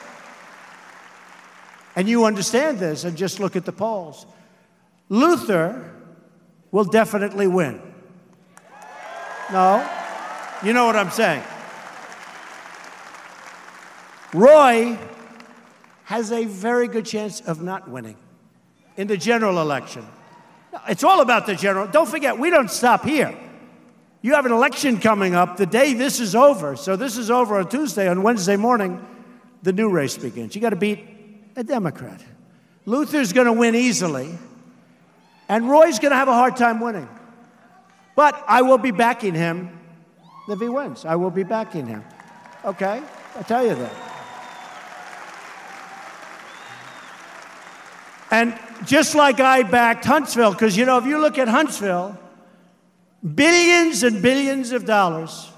and 1.96 2.10
you 2.10 2.26
understand 2.26 2.80
this, 2.80 3.04
and 3.06 3.16
just 3.16 3.40
look 3.40 3.56
at 3.56 3.64
the 3.64 3.72
polls. 3.72 4.26
Luther 5.12 5.92
will 6.72 6.86
definitely 6.86 7.46
win. 7.46 7.82
No? 9.52 9.86
You 10.64 10.72
know 10.72 10.86
what 10.86 10.96
I'm 10.96 11.12
saying. 11.12 11.44
Roy 14.34 14.98
has 16.06 16.32
a 16.32 16.46
very 16.46 16.88
good 16.88 17.06
chance 17.06 17.42
of 17.42 17.62
not 17.62 17.90
winning 17.90 18.16
in 18.96 19.08
the 19.08 19.18
general 19.18 19.60
election. 19.60 20.08
It's 20.88 21.04
all 21.04 21.20
about 21.20 21.46
the 21.46 21.56
general. 21.56 21.88
Don't 21.88 22.08
forget, 22.08 22.40
we 22.40 22.50
don't 22.50 22.72
stop 22.72 23.04
here. 23.04 23.38
You 24.22 24.36
have 24.36 24.46
an 24.46 24.54
election 24.54 24.98
coming 24.98 25.36
up 25.36 25.58
the 25.58 25.66
day 25.66 25.94
this 25.94 26.22
is 26.22 26.36
over. 26.36 26.78
So 26.78 26.96
this 26.96 27.18
is 27.18 27.30
over 27.30 27.58
on 27.60 27.68
Tuesday. 27.68 28.08
On 28.08 28.24
Wednesday 28.24 28.56
morning, 28.56 29.06
the 29.62 29.74
new 29.74 29.90
race 29.90 30.18
begins. 30.18 30.56
You 30.56 30.62
got 30.62 30.70
to 30.70 30.78
beat 30.78 31.06
a 31.58 31.66
Democrat. 31.66 32.24
Luther's 32.86 33.34
going 33.34 33.48
to 33.48 33.54
win 33.54 33.76
easily, 33.76 34.38
and 35.52 35.70
Roy's 35.70 36.00
going 36.00 36.12
to 36.12 36.16
have 36.16 36.30
a 36.30 36.34
hard 36.34 36.56
time 36.56 36.80
winning. 36.80 37.10
But 38.16 38.42
I 38.48 38.62
will 38.62 38.78
be 38.78 38.92
backing 38.92 39.36
him 39.36 39.78
if 40.48 40.62
he 40.62 40.70
wins. 40.70 41.04
I 41.04 41.18
will 41.18 41.30
be 41.30 41.44
backing 41.44 41.86
him. 41.86 42.06
Okay? 42.64 43.04
I 43.38 43.42
tell 43.44 43.68
you 43.68 43.76
that. 43.76 43.92
And 48.32 48.58
just 48.86 49.14
like 49.14 49.42
I 49.42 49.64
backed 49.64 50.06
Huntsville, 50.06 50.54
because 50.54 50.78
you 50.78 50.86
know, 50.86 50.98
if 50.98 51.06
you 51.06 51.20
look 51.20 51.38
at 51.38 51.50
Huntsville, 51.50 52.18
billions 53.36 54.04
and 54.04 54.22
billions 54.22 54.72
of 54.72 54.86
dollars 54.86 55.52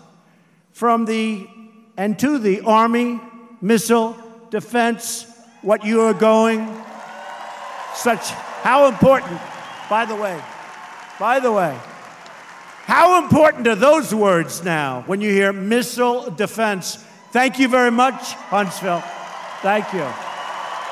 from 0.71 1.05
the 1.05 1.47
and 1.97 2.17
to 2.17 2.39
the 2.39 2.61
Army, 2.61 3.21
missile, 3.61 4.17
defense, 4.49 5.27
what 5.61 5.85
you 5.85 6.01
are 6.01 6.15
going, 6.15 6.65
such 7.93 8.31
how 8.63 8.87
important, 8.87 9.39
by 9.89 10.05
the 10.05 10.15
way, 10.15 10.41
by 11.19 11.39
the 11.39 11.51
way, 11.51 11.77
how 12.85 13.23
important 13.23 13.67
are 13.67 13.75
those 13.75 14.13
words 14.13 14.63
now 14.63 15.03
when 15.05 15.21
you 15.21 15.31
hear 15.31 15.53
missile 15.53 16.29
defense? 16.29 16.97
Thank 17.31 17.57
you 17.57 17.67
very 17.67 17.91
much, 17.91 18.33
Huntsville. 18.51 19.03
Thank 19.61 19.93
you. 19.93 20.05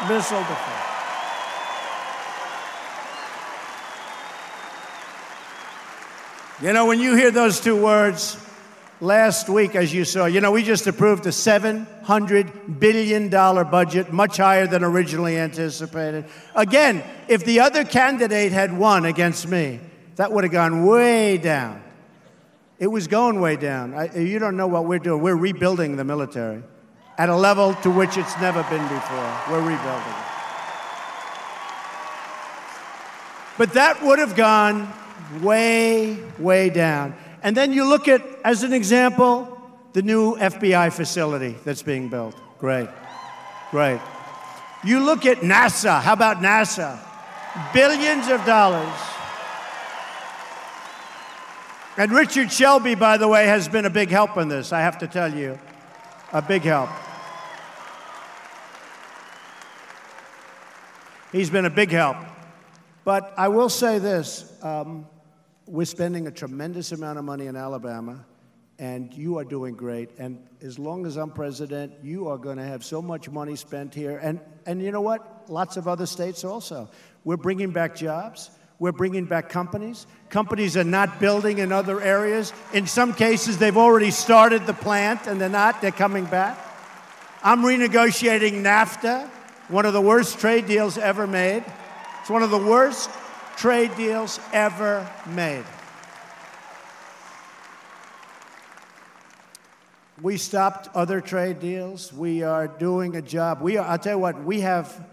Missile 0.08 0.40
defense. 0.40 0.82
You 6.62 6.74
know, 6.74 6.86
when 6.86 7.00
you 7.00 7.16
hear 7.16 7.32
those 7.32 7.60
two 7.60 7.76
words, 7.76 8.38
last 9.02 9.50
week, 9.50 9.76
as 9.76 9.94
you 9.94 10.06
saw, 10.06 10.26
you 10.26 10.40
know, 10.40 10.52
we 10.52 10.64
just 10.64 10.88
approved 10.88 11.26
a 11.26 11.30
$700 11.30 12.80
billion 12.80 13.30
budget, 13.30 14.14
much 14.14 14.38
higher 14.38 14.68
than 14.68 14.84
originally 14.84 15.38
anticipated. 15.38 16.26
Again, 16.56 17.04
if 17.28 17.44
the 17.44 17.60
other 17.60 17.84
candidate 17.84 18.52
had 18.52 18.78
won 18.78 19.06
against 19.06 19.48
me, 19.48 19.80
that 20.16 20.32
would 20.32 20.44
have 20.44 20.54
gone 20.54 20.86
way 20.86 21.38
down. 21.38 21.82
It 22.80 22.88
was 22.88 23.08
going 23.08 23.42
way 23.42 23.58
down. 23.58 23.94
I, 23.94 24.16
you 24.18 24.40
don't 24.40 24.58
know 24.58 24.68
what 24.68 24.86
we're 24.86 25.00
doing. 25.00 25.22
We're 25.22 25.36
rebuilding 25.36 25.98
the 25.98 26.04
military 26.04 26.64
at 27.18 27.30
a 27.30 27.36
level 27.36 27.74
to 27.76 27.92
which 27.92 28.18
it's 28.18 28.40
never 28.40 28.64
been 28.64 28.84
before. 28.88 29.42
We're 29.50 29.60
rebuilding 29.60 29.78
it. 29.78 30.26
But 33.58 33.74
that 33.74 34.02
would 34.02 34.18
have 34.18 34.36
gone 34.36 34.92
way, 35.42 36.18
way 36.40 36.70
down. 36.70 37.16
And 37.44 37.58
then 37.58 37.74
you 37.74 37.88
look 37.88 38.08
at, 38.08 38.22
as 38.44 38.64
an 38.64 38.74
example, 38.74 39.60
the 39.94 40.02
new 40.02 40.36
FBI 40.36 40.94
facility 40.94 41.56
that's 41.66 41.82
being 41.82 42.08
built. 42.08 42.36
Great, 42.60 42.90
great. 43.72 44.00
You 44.84 45.00
look 45.00 45.26
at 45.26 45.40
NASA. 45.40 46.02
How 46.02 46.14
about 46.14 46.38
NASA? 46.38 47.00
Billions 47.74 48.28
of 48.28 48.46
dollars. 48.46 48.98
And 51.98 52.12
Richard 52.12 52.52
Shelby, 52.52 52.96
by 52.96 53.18
the 53.18 53.28
way, 53.28 53.46
has 53.46 53.68
been 53.68 53.86
a 53.86 53.90
big 53.90 54.10
help 54.10 54.38
in 54.38 54.48
this, 54.48 54.72
I 54.72 54.80
have 54.80 55.00
to 55.00 55.08
tell 55.08 55.34
you. 55.34 55.60
A 56.34 56.42
big 56.42 56.62
help. 56.62 56.90
He's 61.32 61.50
been 61.50 61.66
a 61.66 61.70
big 61.70 61.92
help. 61.92 62.18
But 63.04 63.34
I 63.38 63.50
will 63.50 63.70
say 63.70 64.00
this 64.00 64.52
um, 64.62 65.08
we're 65.66 65.86
spending 65.86 66.28
a 66.28 66.32
tremendous 66.32 66.92
amount 66.92 67.20
of 67.20 67.26
money 67.26 67.48
in 67.48 67.56
Alabama, 67.56 68.26
and 68.80 69.14
you 69.14 69.38
are 69.38 69.44
doing 69.44 69.76
great. 69.76 70.10
And 70.18 70.42
as 70.62 70.80
long 70.80 71.06
as 71.06 71.18
I'm 71.18 71.32
president, 71.32 71.94
you 72.04 72.28
are 72.30 72.38
going 72.38 72.58
to 72.58 72.64
have 72.64 72.84
so 72.84 73.02
much 73.02 73.30
money 73.30 73.56
spent 73.56 73.94
here. 73.94 74.18
And, 74.18 74.40
and 74.66 74.82
you 74.82 74.92
know 74.92 75.02
what? 75.02 75.50
Lots 75.50 75.78
of 75.78 75.88
other 75.88 76.06
states 76.06 76.44
also. 76.44 76.90
We're 77.24 77.38
bringing 77.38 77.72
back 77.72 77.96
jobs. 77.96 78.50
We're 78.80 78.92
bringing 78.92 79.26
back 79.26 79.50
companies. 79.50 80.08
Companies 80.30 80.76
are 80.76 80.84
not 80.84 81.20
building 81.20 81.60
in 81.60 81.72
other 81.72 82.02
areas. 82.02 82.52
In 82.74 82.88
some 82.88 83.14
cases, 83.14 83.60
they've 83.60 83.78
already 83.78 84.10
started 84.10 84.66
the 84.66 84.74
plant 84.74 85.28
and 85.28 85.40
they're 85.40 85.50
not, 85.50 85.82
they're 85.82 85.92
coming 85.92 86.26
back. 86.26 86.58
I'm 87.44 87.62
renegotiating 87.62 88.64
NAFTA, 88.64 89.30
one 89.68 89.86
of 89.86 89.94
the 89.94 90.02
worst 90.02 90.40
trade 90.40 90.66
deals 90.66 90.98
ever 90.98 91.28
made. 91.28 91.64
It's 92.22 92.30
one 92.30 92.42
of 92.42 92.50
the 92.50 92.58
worst 92.58 93.12
trade 93.58 93.96
deals 93.96 94.40
ever 94.54 95.10
made. 95.28 95.66
We 100.22 100.38
stopped 100.38 100.88
other 100.96 101.20
trade 101.20 101.60
deals. 101.60 102.14
We 102.14 102.44
are 102.44 102.68
doing 102.68 103.16
a 103.16 103.22
job. 103.24 103.62
We 103.62 103.78
are, 103.78 103.88
I'll 103.88 103.98
tell 103.98 104.14
you 104.14 104.20
what, 104.20 104.44
we 104.44 104.62
have 104.62 105.04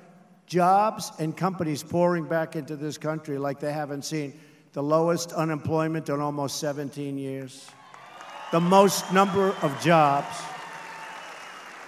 jobs 0.46 1.12
and 1.18 1.34
companies 1.34 1.82
pouring 1.82 2.24
back 2.24 2.56
into 2.56 2.76
this 2.76 2.98
country 2.98 3.38
like 3.38 3.58
they 3.58 3.72
haven't 3.72 4.04
seen. 4.04 4.38
The 4.74 4.82
lowest 4.82 5.32
unemployment 5.32 6.10
in 6.10 6.20
almost 6.20 6.58
17 6.60 7.16
years. 7.16 7.70
The 8.52 8.60
most 8.60 9.10
number 9.12 9.54
of 9.62 9.80
jobs. 9.80 10.36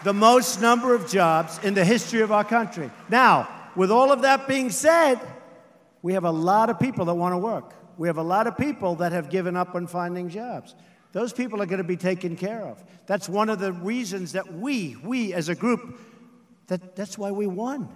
The 0.02 0.14
most 0.14 0.62
number 0.62 0.94
of 0.94 1.06
jobs 1.10 1.58
in 1.62 1.74
the 1.74 1.84
history 1.84 2.22
of 2.22 2.32
our 2.32 2.44
country. 2.44 2.90
Now, 3.10 3.48
with 3.76 3.90
all 3.90 4.12
of 4.12 4.22
that 4.22 4.48
being 4.48 4.70
said, 4.70 5.20
we 6.02 6.14
have 6.14 6.24
a 6.24 6.30
lot 6.30 6.70
of 6.70 6.78
people 6.78 7.04
that 7.06 7.14
want 7.14 7.32
to 7.34 7.38
work. 7.38 7.74
We 7.98 8.08
have 8.08 8.18
a 8.18 8.22
lot 8.22 8.46
of 8.46 8.56
people 8.56 8.94
that 8.96 9.12
have 9.12 9.28
given 9.28 9.56
up 9.56 9.74
on 9.74 9.86
finding 9.86 10.28
jobs. 10.28 10.74
Those 11.12 11.32
people 11.32 11.60
are 11.60 11.66
going 11.66 11.78
to 11.78 11.84
be 11.84 11.96
taken 11.96 12.36
care 12.36 12.62
of. 12.62 12.82
That's 13.06 13.28
one 13.28 13.48
of 13.48 13.58
the 13.58 13.72
reasons 13.72 14.32
that 14.32 14.52
we, 14.54 14.96
we 15.04 15.34
as 15.34 15.48
a 15.48 15.54
group, 15.54 15.98
that, 16.68 16.94
that's 16.94 17.18
why 17.18 17.30
we 17.30 17.46
won. 17.46 17.88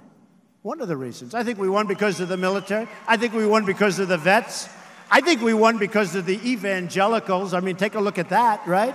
One 0.63 0.81
of 0.81 0.89
the 0.89 0.97
reasons. 0.97 1.35
I 1.35 1.45
think 1.45 1.59
we 1.59 1.69
won 1.69 1.87
because 1.87 2.21
of 2.21 2.29
the 2.29 2.37
military. 2.37 2.89
I 3.07 3.17
think 3.17 3.35
we 3.35 3.47
won 3.47 3.65
because 3.65 3.99
of 3.99 4.09
the 4.09 4.19
vets. 4.19 4.69
I 5.11 5.21
think 5.21 5.43
we 5.43 5.55
won 5.55 5.79
because 5.79 6.15
of 6.15 6.27
the 6.27 6.41
evangelicals. 6.49 7.55
I 7.55 7.61
mean, 7.61 7.77
take 7.77 7.95
a 7.95 8.01
look 8.01 8.19
at 8.19 8.31
that, 8.31 8.67
right? 8.67 8.95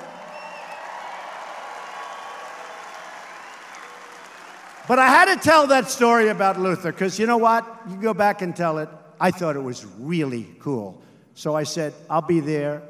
But 4.88 4.98
I 4.98 5.08
had 5.08 5.34
to 5.36 5.40
tell 5.40 5.68
that 5.68 5.88
story 5.90 6.30
about 6.30 6.60
Luther 6.60 6.92
because 6.92 7.20
you 7.20 7.28
know 7.28 7.38
what? 7.38 7.64
You 7.88 7.96
go 7.98 8.14
back 8.14 8.42
and 8.42 8.56
tell 8.56 8.80
it. 8.80 8.90
I 9.20 9.32
thought 9.32 9.56
it 9.56 9.64
was 9.64 9.86
really 9.98 10.48
cool. 10.60 11.02
So 11.34 11.56
I 11.56 11.64
said, 11.64 11.94
I'll 12.10 12.22
be 12.22 12.40
there. 12.40 12.82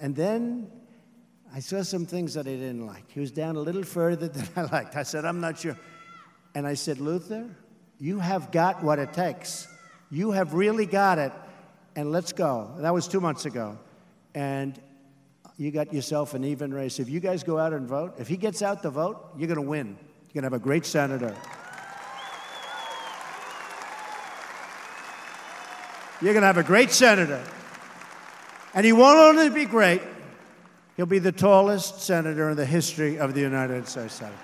And 0.00 0.14
then 0.14 0.70
I 1.54 1.60
saw 1.60 1.82
some 1.82 2.06
things 2.06 2.34
that 2.34 2.46
I 2.46 2.50
didn't 2.50 2.86
like. 2.86 3.10
He 3.10 3.20
was 3.20 3.30
down 3.30 3.56
a 3.56 3.60
little 3.60 3.82
further 3.82 4.28
than 4.36 4.48
I 4.56 4.62
liked. 4.62 4.96
I 4.96 5.02
said, 5.02 5.24
I'm 5.24 5.40
not 5.40 5.58
sure. 5.58 5.76
And 6.54 6.66
I 6.66 6.74
said, 6.74 7.00
Luther, 7.00 7.48
you 7.98 8.18
have 8.18 8.50
got 8.50 8.82
what 8.82 8.98
it 8.98 9.12
takes. 9.12 9.68
You 10.10 10.32
have 10.32 10.54
really 10.54 10.86
got 10.86 11.18
it. 11.18 11.32
And 11.94 12.10
let's 12.10 12.32
go. 12.32 12.74
That 12.78 12.92
was 12.92 13.06
two 13.06 13.20
months 13.20 13.44
ago. 13.44 13.78
And 14.34 14.80
you 15.56 15.70
got 15.70 15.92
yourself 15.92 16.34
an 16.34 16.44
even 16.44 16.72
race. 16.72 16.98
If 16.98 17.08
you 17.08 17.20
guys 17.20 17.42
go 17.44 17.58
out 17.58 17.72
and 17.72 17.86
vote, 17.86 18.14
if 18.18 18.28
he 18.28 18.36
gets 18.36 18.62
out 18.62 18.82
the 18.82 18.90
vote, 18.90 19.32
you're 19.36 19.48
going 19.48 19.62
to 19.62 19.68
win. 19.68 19.88
You're 19.88 20.42
going 20.42 20.42
to 20.42 20.46
have 20.46 20.52
a 20.54 20.58
great 20.58 20.86
senator. 20.86 21.34
You're 26.22 26.34
going 26.34 26.42
to 26.42 26.46
have 26.46 26.58
a 26.58 26.62
great 26.62 26.92
senator. 26.92 27.42
And 28.74 28.86
he 28.86 28.92
won't 28.92 29.18
only 29.18 29.50
be 29.50 29.64
great, 29.64 30.00
he'll 30.96 31.04
be 31.04 31.18
the 31.18 31.32
tallest 31.32 32.00
senator 32.00 32.48
in 32.50 32.56
the 32.56 32.64
history 32.64 33.18
of 33.18 33.34
the 33.34 33.40
United 33.40 33.88
States 33.88 34.14
Senate. 34.14 34.38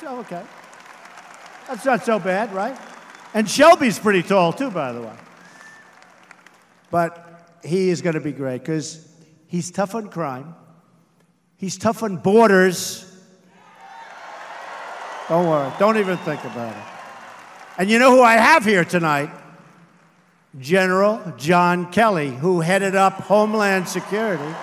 So, 0.00 0.18
okay. 0.20 0.42
That's 1.68 1.84
not 1.84 2.02
so 2.02 2.18
bad, 2.18 2.54
right? 2.54 2.76
And 3.34 3.48
Shelby's 3.48 3.98
pretty 3.98 4.22
tall, 4.22 4.54
too, 4.54 4.70
by 4.70 4.92
the 4.92 5.02
way. 5.02 5.16
But 6.90 7.58
he 7.62 7.90
is 7.90 8.00
going 8.00 8.14
to 8.14 8.20
be 8.20 8.32
great 8.32 8.62
because 8.62 9.06
he's 9.48 9.70
tough 9.70 9.94
on 9.94 10.08
crime, 10.08 10.54
he's 11.56 11.76
tough 11.76 12.02
on 12.02 12.16
borders. 12.16 13.04
Don't 15.28 15.46
worry, 15.46 15.70
don't 15.78 15.98
even 15.98 16.16
think 16.18 16.42
about 16.44 16.74
it. 16.74 16.82
And 17.76 17.90
you 17.90 17.98
know 17.98 18.10
who 18.10 18.22
I 18.22 18.38
have 18.38 18.64
here 18.64 18.82
tonight? 18.82 19.28
General 20.58 21.34
John 21.36 21.92
Kelly, 21.92 22.30
who 22.30 22.60
headed 22.60 22.94
up 22.94 23.14
Homeland 23.14 23.86
Security. 23.86 24.54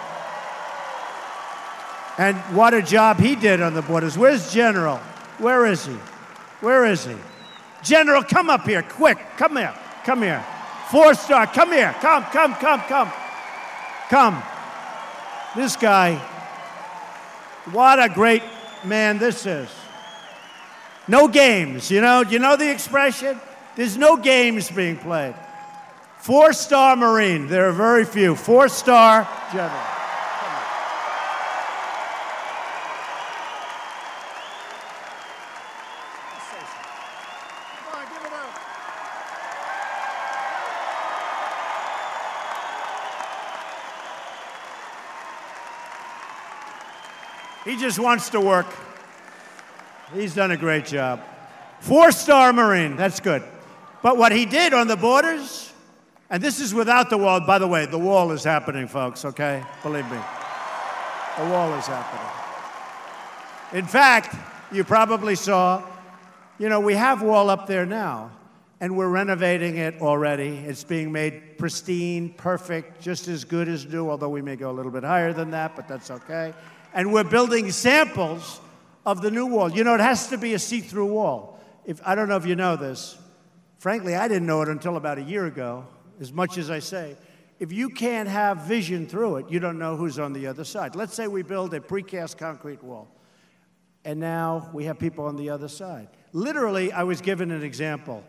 And 2.17 2.37
what 2.55 2.73
a 2.73 2.81
job 2.81 3.19
he 3.19 3.35
did 3.35 3.61
on 3.61 3.73
the 3.73 3.81
borders. 3.81 4.17
Where's 4.17 4.51
General? 4.51 4.97
Where 5.37 5.65
is 5.65 5.85
he? 5.85 5.95
Where 6.61 6.85
is 6.85 7.05
he? 7.05 7.15
General, 7.83 8.23
come 8.23 8.49
up 8.49 8.65
here, 8.65 8.81
quick. 8.81 9.17
Come 9.37 9.57
here. 9.57 9.73
Come 10.05 10.21
here. 10.23 10.43
Four 10.89 11.13
star, 11.13 11.45
come 11.45 11.71
here. 11.71 11.93
Come, 11.99 12.23
come, 12.25 12.55
come, 12.55 12.81
come. 12.81 13.11
Come. 14.09 14.41
This 15.55 15.75
guy, 15.75 16.15
what 17.71 18.01
a 18.01 18.09
great 18.09 18.43
man 18.83 19.17
this 19.17 19.45
is. 19.45 19.69
No 21.07 21.27
games, 21.27 21.91
you 21.91 22.01
know? 22.01 22.21
You 22.21 22.39
know 22.39 22.55
the 22.55 22.71
expression? 22.71 23.39
There's 23.75 23.97
no 23.97 24.17
games 24.17 24.71
being 24.71 24.97
played. 24.97 25.35
Four 26.25 26.53
star 26.53 26.95
Marine, 26.95 27.45
there 27.45 27.69
are 27.69 27.71
very 27.71 28.03
few. 28.03 28.33
Four 28.33 28.67
star 28.67 29.29
general. 29.53 29.69
He 47.65 47.77
just 47.77 47.99
wants 47.99 48.29
to 48.31 48.41
work. 48.41 48.65
He's 50.11 50.33
done 50.33 50.49
a 50.49 50.57
great 50.57 50.85
job. 50.85 51.21
Four 51.81 52.11
star 52.11 52.51
Marine, 52.51 52.95
that's 52.95 53.19
good. 53.19 53.43
But 54.01 54.17
what 54.17 54.31
he 54.31 54.47
did 54.47 54.73
on 54.73 54.87
the 54.87 54.97
borders, 54.97 55.71
and 56.29 56.41
this 56.41 56.59
is 56.59 56.73
without 56.73 57.09
the 57.09 57.17
wall, 57.17 57.39
by 57.39 57.59
the 57.59 57.67
way, 57.67 57.85
the 57.85 57.99
wall 57.99 58.31
is 58.31 58.43
happening, 58.43 58.87
folks, 58.87 59.25
okay? 59.25 59.63
Believe 59.83 60.05
me. 60.05 60.17
The 61.37 61.49
wall 61.49 61.73
is 61.73 61.85
happening. 61.85 63.79
In 63.79 63.85
fact, 63.85 64.35
you 64.71 64.83
probably 64.83 65.35
saw, 65.35 65.83
you 66.57 66.69
know, 66.69 66.79
we 66.79 66.95
have 66.95 67.21
wall 67.21 67.49
up 67.49 67.67
there 67.67 67.85
now, 67.85 68.31
and 68.79 68.95
we're 68.95 69.09
renovating 69.09 69.77
it 69.77 70.01
already. 70.01 70.57
It's 70.57 70.83
being 70.83 71.11
made 71.11 71.57
pristine, 71.57 72.33
perfect, 72.33 73.01
just 73.01 73.27
as 73.27 73.43
good 73.43 73.67
as 73.67 73.85
new, 73.85 74.09
although 74.09 74.29
we 74.29 74.41
may 74.41 74.55
go 74.55 74.71
a 74.71 74.73
little 74.73 74.91
bit 74.91 75.03
higher 75.03 75.33
than 75.33 75.51
that, 75.51 75.75
but 75.75 75.87
that's 75.87 76.09
okay. 76.09 76.53
And 76.93 77.13
we're 77.13 77.23
building 77.23 77.71
samples 77.71 78.61
of 79.05 79.21
the 79.21 79.29
new 79.29 79.45
wall. 79.45 79.71
You 79.71 79.83
know, 79.83 79.93
it 79.93 79.99
has 79.99 80.27
to 80.29 80.37
be 80.37 80.53
a 80.53 80.59
see 80.59 80.81
through 80.81 81.07
wall. 81.07 81.59
If, 81.85 82.01
I 82.05 82.15
don't 82.15 82.27
know 82.27 82.37
if 82.37 82.45
you 82.45 82.55
know 82.55 82.75
this. 82.75 83.17
Frankly, 83.77 84.15
I 84.15 84.27
didn't 84.27 84.47
know 84.47 84.61
it 84.61 84.69
until 84.69 84.97
about 84.97 85.19
a 85.19 85.21
year 85.21 85.45
ago, 85.45 85.85
as 86.19 86.31
much 86.31 86.57
as 86.57 86.69
I 86.69 86.79
say. 86.79 87.15
If 87.59 87.71
you 87.71 87.89
can't 87.89 88.27
have 88.27 88.63
vision 88.63 89.07
through 89.07 89.37
it, 89.37 89.49
you 89.49 89.59
don't 89.59 89.79
know 89.79 89.95
who's 89.95 90.19
on 90.19 90.33
the 90.33 90.47
other 90.47 90.63
side. 90.63 90.95
Let's 90.95 91.13
say 91.13 91.27
we 91.27 91.41
build 91.41 91.73
a 91.73 91.79
precast 91.79 92.37
concrete 92.37 92.83
wall, 92.83 93.07
and 94.03 94.19
now 94.19 94.69
we 94.73 94.85
have 94.85 94.99
people 94.99 95.25
on 95.25 95.37
the 95.37 95.49
other 95.49 95.69
side. 95.69 96.09
Literally, 96.33 96.91
I 96.91 97.03
was 97.03 97.21
given 97.21 97.51
an 97.51 97.63
example. 97.63 98.23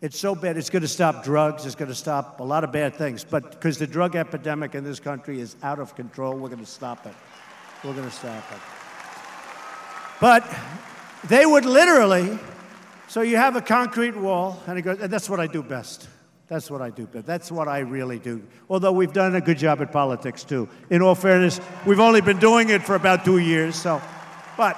It's 0.00 0.18
so 0.18 0.34
bad, 0.34 0.56
it's 0.56 0.70
going 0.70 0.82
to 0.82 0.88
stop 0.88 1.24
drugs, 1.24 1.66
it's 1.66 1.74
going 1.74 1.90
to 1.90 1.94
stop 1.94 2.40
a 2.40 2.44
lot 2.44 2.64
of 2.64 2.72
bad 2.72 2.94
things. 2.94 3.24
But 3.24 3.50
because 3.50 3.76
the 3.76 3.86
drug 3.86 4.16
epidemic 4.16 4.74
in 4.74 4.84
this 4.84 5.00
country 5.00 5.40
is 5.40 5.56
out 5.62 5.78
of 5.78 5.94
control, 5.94 6.34
we're 6.34 6.48
going 6.48 6.64
to 6.64 6.70
stop 6.70 7.06
it. 7.06 7.14
We're 7.84 7.92
going 7.92 8.08
to 8.08 8.14
stop 8.14 8.44
it. 8.52 8.58
But 10.20 10.48
they 11.28 11.44
would 11.44 11.64
literally, 11.64 12.38
so 13.08 13.22
you 13.22 13.36
have 13.36 13.56
a 13.56 13.60
concrete 13.60 14.16
wall, 14.16 14.62
and 14.66 14.78
it 14.78 14.82
goes, 14.82 15.00
and 15.00 15.12
that's 15.12 15.28
what 15.28 15.40
I 15.40 15.46
do 15.46 15.62
best. 15.62 16.08
That's 16.50 16.68
what 16.68 16.82
I 16.82 16.90
do 16.90 17.06
best. 17.06 17.26
That's 17.26 17.52
what 17.52 17.68
I 17.68 17.78
really 17.78 18.18
do. 18.18 18.42
Although 18.68 18.90
we've 18.90 19.12
done 19.12 19.36
a 19.36 19.40
good 19.40 19.56
job 19.56 19.80
at 19.82 19.92
politics 19.92 20.42
too. 20.42 20.68
In 20.90 21.00
all 21.00 21.14
fairness, 21.14 21.60
we've 21.86 22.00
only 22.00 22.20
been 22.20 22.40
doing 22.40 22.70
it 22.70 22.82
for 22.82 22.96
about 22.96 23.24
two 23.24 23.38
years, 23.38 23.76
so. 23.76 24.02
But 24.56 24.76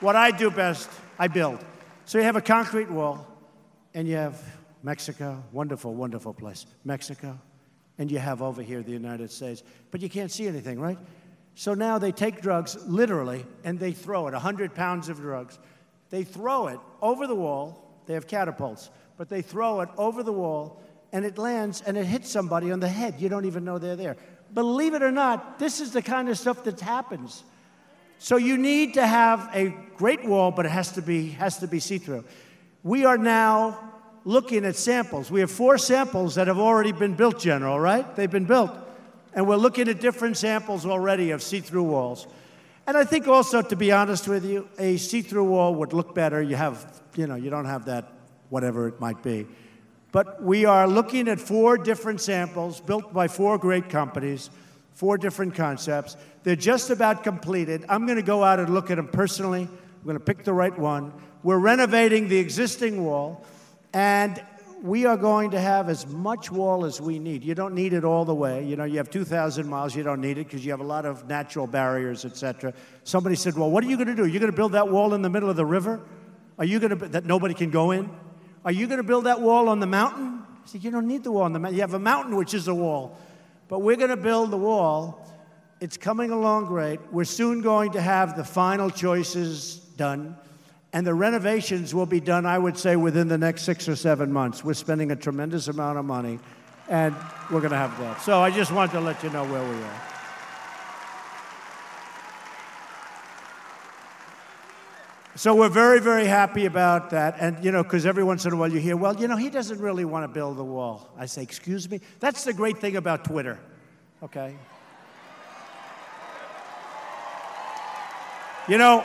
what 0.00 0.16
I 0.16 0.30
do 0.30 0.50
best, 0.50 0.88
I 1.18 1.28
build. 1.28 1.62
So 2.06 2.16
you 2.16 2.24
have 2.24 2.36
a 2.36 2.40
concrete 2.40 2.90
wall, 2.90 3.26
and 3.92 4.08
you 4.08 4.16
have 4.16 4.42
Mexico, 4.82 5.44
wonderful, 5.52 5.94
wonderful 5.94 6.32
place. 6.32 6.64
Mexico, 6.82 7.38
and 7.98 8.10
you 8.10 8.18
have 8.18 8.40
over 8.40 8.62
here 8.62 8.82
the 8.82 8.90
United 8.90 9.30
States. 9.30 9.62
But 9.90 10.00
you 10.00 10.08
can't 10.08 10.32
see 10.32 10.48
anything, 10.48 10.80
right? 10.80 10.98
So 11.56 11.74
now 11.74 11.98
they 11.98 12.10
take 12.10 12.40
drugs, 12.40 12.74
literally, 12.86 13.44
and 13.64 13.78
they 13.78 13.92
throw 13.92 14.28
it 14.28 14.32
100 14.32 14.74
pounds 14.74 15.10
of 15.10 15.18
drugs. 15.18 15.58
They 16.08 16.24
throw 16.24 16.68
it 16.68 16.80
over 17.02 17.26
the 17.26 17.34
wall. 17.34 17.84
They 18.06 18.14
have 18.14 18.26
catapults, 18.26 18.88
but 19.18 19.28
they 19.28 19.42
throw 19.42 19.82
it 19.82 19.90
over 19.98 20.22
the 20.22 20.32
wall, 20.32 20.80
and 21.12 21.26
it 21.26 21.36
lands 21.36 21.82
and 21.82 21.98
it 21.98 22.06
hits 22.06 22.30
somebody 22.30 22.70
on 22.70 22.80
the 22.80 22.88
head. 22.88 23.16
You 23.18 23.28
don't 23.28 23.44
even 23.44 23.64
know 23.64 23.78
they're 23.78 23.96
there. 23.96 24.16
Believe 24.54 24.94
it 24.94 25.02
or 25.02 25.12
not, 25.12 25.58
this 25.58 25.80
is 25.80 25.92
the 25.92 26.00
kind 26.00 26.30
of 26.30 26.38
stuff 26.38 26.64
that 26.64 26.80
happens. 26.80 27.44
So 28.18 28.36
you 28.36 28.56
need 28.56 28.94
to 28.94 29.06
have 29.06 29.50
a 29.52 29.74
great 29.96 30.24
wall, 30.24 30.50
but 30.50 30.64
it 30.64 30.70
has 30.70 30.92
to 30.92 31.02
be, 31.02 31.30
has 31.30 31.58
to 31.58 31.68
be 31.68 31.80
see 31.80 31.98
through. 31.98 32.24
We 32.82 33.04
are 33.04 33.18
now 33.18 33.92
looking 34.24 34.64
at 34.64 34.76
samples. 34.76 35.30
We 35.30 35.40
have 35.40 35.50
four 35.50 35.78
samples 35.78 36.36
that 36.36 36.46
have 36.46 36.58
already 36.58 36.92
been 36.92 37.14
built, 37.14 37.38
General, 37.38 37.78
right? 37.78 38.16
They've 38.16 38.30
been 38.30 38.46
built. 38.46 38.70
And 39.34 39.46
we're 39.46 39.56
looking 39.56 39.88
at 39.88 40.00
different 40.00 40.36
samples 40.36 40.86
already 40.86 41.30
of 41.30 41.42
see 41.42 41.60
through 41.60 41.84
walls. 41.84 42.26
And 42.86 42.96
I 42.96 43.04
think 43.04 43.28
also, 43.28 43.62
to 43.62 43.76
be 43.76 43.92
honest 43.92 44.26
with 44.26 44.44
you, 44.44 44.68
a 44.78 44.96
see 44.96 45.22
through 45.22 45.44
wall 45.44 45.74
would 45.76 45.92
look 45.92 46.14
better. 46.14 46.40
You 46.40 46.56
have, 46.56 47.02
you 47.16 47.26
know, 47.26 47.34
you 47.34 47.50
don't 47.50 47.66
have 47.66 47.84
that, 47.84 48.12
whatever 48.50 48.88
it 48.88 49.00
might 49.00 49.22
be. 49.22 49.46
But 50.10 50.42
we 50.42 50.64
are 50.64 50.88
looking 50.88 51.28
at 51.28 51.38
four 51.38 51.76
different 51.76 52.20
samples 52.20 52.80
built 52.80 53.12
by 53.12 53.28
four 53.28 53.58
great 53.58 53.90
companies, 53.90 54.50
four 54.94 55.18
different 55.18 55.54
concepts. 55.54 56.16
They're 56.44 56.56
just 56.56 56.90
about 56.90 57.22
completed. 57.22 57.84
I'm 57.88 58.06
going 58.06 58.16
to 58.16 58.22
go 58.22 58.42
out 58.42 58.58
and 58.58 58.72
look 58.72 58.90
at 58.90 58.96
them 58.96 59.08
personally. 59.08 59.62
I'm 59.62 60.04
going 60.04 60.16
to 60.16 60.24
pick 60.24 60.44
the 60.44 60.52
right 60.54 60.76
one. 60.76 61.12
We're 61.42 61.58
renovating 61.58 62.28
the 62.28 62.38
existing 62.38 63.04
wall. 63.04 63.44
And 63.92 64.42
we 64.82 65.06
are 65.06 65.16
going 65.16 65.50
to 65.50 65.60
have 65.60 65.88
as 65.88 66.06
much 66.06 66.50
wall 66.50 66.84
as 66.84 67.00
we 67.00 67.18
need. 67.18 67.42
You 67.42 67.54
don't 67.54 67.74
need 67.74 67.92
it 67.92 68.04
all 68.04 68.24
the 68.24 68.34
way. 68.34 68.64
You 68.64 68.76
know, 68.76 68.84
you 68.84 68.98
have 68.98 69.10
2,000 69.10 69.66
miles, 69.68 69.94
you 69.94 70.02
don't 70.02 70.20
need 70.20 70.38
it 70.38 70.46
because 70.46 70.64
you 70.64 70.70
have 70.70 70.80
a 70.80 70.84
lot 70.84 71.04
of 71.04 71.28
natural 71.28 71.66
barriers, 71.66 72.24
etc. 72.24 72.72
Somebody 73.04 73.34
said, 73.36 73.56
Well, 73.56 73.70
what 73.70 73.82
are 73.84 73.88
you 73.88 73.96
going 73.96 74.08
to 74.08 74.14
do? 74.14 74.26
You're 74.26 74.40
going 74.40 74.52
to 74.52 74.56
build 74.56 74.72
that 74.72 74.88
wall 74.88 75.14
in 75.14 75.22
the 75.22 75.30
middle 75.30 75.50
of 75.50 75.56
the 75.56 75.66
river? 75.66 76.00
Are 76.58 76.64
you 76.64 76.78
going 76.80 76.96
to, 76.96 77.08
that 77.08 77.24
nobody 77.24 77.54
can 77.54 77.70
go 77.70 77.90
in? 77.90 78.08
Are 78.68 78.72
you 78.72 78.86
going 78.86 78.98
to 78.98 79.02
build 79.02 79.24
that 79.24 79.40
wall 79.40 79.70
on 79.70 79.80
the 79.80 79.86
mountain? 79.86 80.42
I 80.42 80.66
said, 80.66 80.84
You 80.84 80.90
don't 80.90 81.08
need 81.08 81.24
the 81.24 81.32
wall 81.32 81.44
on 81.44 81.54
the 81.54 81.58
mountain. 81.58 81.76
You 81.76 81.80
have 81.80 81.94
a 81.94 81.98
mountain, 81.98 82.36
which 82.36 82.52
is 82.52 82.68
a 82.68 82.74
wall. 82.74 83.18
But 83.68 83.78
we're 83.78 83.96
going 83.96 84.10
to 84.10 84.16
build 84.18 84.50
the 84.50 84.58
wall. 84.58 85.26
It's 85.80 85.96
coming 85.96 86.32
along 86.32 86.66
great. 86.66 87.00
We're 87.10 87.24
soon 87.24 87.62
going 87.62 87.92
to 87.92 88.00
have 88.02 88.36
the 88.36 88.44
final 88.44 88.90
choices 88.90 89.76
done. 89.96 90.36
And 90.92 91.06
the 91.06 91.14
renovations 91.14 91.94
will 91.94 92.04
be 92.04 92.20
done, 92.20 92.44
I 92.44 92.58
would 92.58 92.76
say, 92.76 92.94
within 92.94 93.26
the 93.28 93.38
next 93.38 93.62
six 93.62 93.88
or 93.88 93.96
seven 93.96 94.30
months. 94.30 94.62
We're 94.62 94.74
spending 94.74 95.12
a 95.12 95.16
tremendous 95.16 95.68
amount 95.68 95.96
of 95.96 96.04
money, 96.04 96.38
and 96.90 97.16
we're 97.50 97.60
going 97.60 97.70
to 97.70 97.78
have 97.78 97.98
that. 98.00 98.20
So 98.20 98.42
I 98.42 98.50
just 98.50 98.70
wanted 98.70 98.92
to 98.92 99.00
let 99.00 99.22
you 99.22 99.30
know 99.30 99.44
where 99.44 99.62
we 99.62 99.82
are. 99.82 100.17
So 105.38 105.54
we're 105.54 105.68
very, 105.68 106.00
very 106.00 106.24
happy 106.24 106.66
about 106.66 107.10
that. 107.10 107.36
And, 107.38 107.64
you 107.64 107.70
know, 107.70 107.84
because 107.84 108.04
every 108.06 108.24
once 108.24 108.44
in 108.44 108.52
a 108.52 108.56
while 108.56 108.72
you 108.72 108.80
hear, 108.80 108.96
well, 108.96 109.14
you 109.14 109.28
know, 109.28 109.36
he 109.36 109.50
doesn't 109.50 109.78
really 109.78 110.04
want 110.04 110.24
to 110.24 110.28
build 110.28 110.56
the 110.56 110.64
wall. 110.64 111.08
I 111.16 111.26
say, 111.26 111.44
excuse 111.44 111.88
me? 111.88 112.00
That's 112.18 112.42
the 112.42 112.52
great 112.52 112.78
thing 112.78 112.96
about 112.96 113.24
Twitter, 113.24 113.56
okay? 114.20 114.56
You 118.66 118.78
know, 118.78 119.04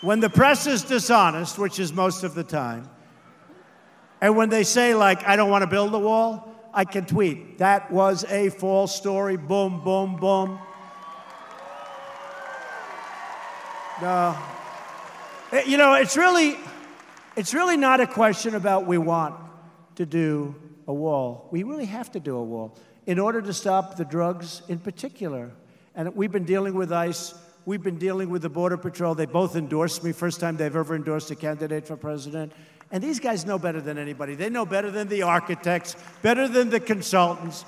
when 0.00 0.18
the 0.18 0.28
press 0.28 0.66
is 0.66 0.82
dishonest, 0.82 1.56
which 1.56 1.78
is 1.78 1.92
most 1.92 2.24
of 2.24 2.34
the 2.34 2.42
time, 2.42 2.90
and 4.20 4.36
when 4.36 4.48
they 4.48 4.64
say, 4.64 4.96
like, 4.96 5.22
I 5.22 5.36
don't 5.36 5.50
want 5.50 5.62
to 5.62 5.68
build 5.68 5.94
a 5.94 6.00
wall, 6.00 6.52
I 6.74 6.84
can 6.84 7.06
tweet, 7.06 7.58
that 7.58 7.92
was 7.92 8.24
a 8.24 8.48
false 8.48 8.92
story, 8.92 9.36
boom, 9.36 9.84
boom, 9.84 10.16
boom. 10.16 10.58
No. 14.00 14.38
Eh, 15.52 15.64
you 15.66 15.76
know, 15.76 15.94
it's 15.94 16.16
really, 16.16 16.56
it's 17.36 17.52
really 17.52 17.76
not 17.76 18.00
a 18.00 18.06
question 18.06 18.54
about 18.54 18.86
we 18.86 18.98
want 18.98 19.34
to 19.96 20.06
do 20.06 20.54
a 20.86 20.94
wall. 20.94 21.48
We 21.50 21.62
really 21.62 21.86
have 21.86 22.10
to 22.12 22.20
do 22.20 22.36
a 22.36 22.42
wall 22.42 22.78
in 23.06 23.18
order 23.18 23.42
to 23.42 23.52
stop 23.52 23.96
the 23.96 24.04
drugs 24.04 24.62
in 24.68 24.78
particular. 24.78 25.50
And 25.94 26.14
we've 26.16 26.32
been 26.32 26.44
dealing 26.44 26.74
with 26.74 26.92
ICE 26.92 27.34
We've 27.64 27.82
been 27.82 27.98
dealing 27.98 28.28
with 28.28 28.42
the 28.42 28.48
Border 28.48 28.76
Patrol. 28.76 29.14
They 29.14 29.26
both 29.26 29.54
endorsed 29.54 30.02
me, 30.02 30.10
first 30.10 30.40
time 30.40 30.56
they've 30.56 30.74
ever 30.74 30.96
endorsed 30.96 31.30
a 31.30 31.36
candidate 31.36 31.86
for 31.86 31.96
president. 31.96 32.52
And 32.90 33.02
these 33.02 33.20
guys 33.20 33.46
know 33.46 33.56
better 33.56 33.80
than 33.80 33.98
anybody. 33.98 34.34
They 34.34 34.50
know 34.50 34.66
better 34.66 34.90
than 34.90 35.06
the 35.06 35.22
architects, 35.22 35.94
better 36.22 36.48
than 36.48 36.70
the 36.70 36.80
consultants. 36.80 37.64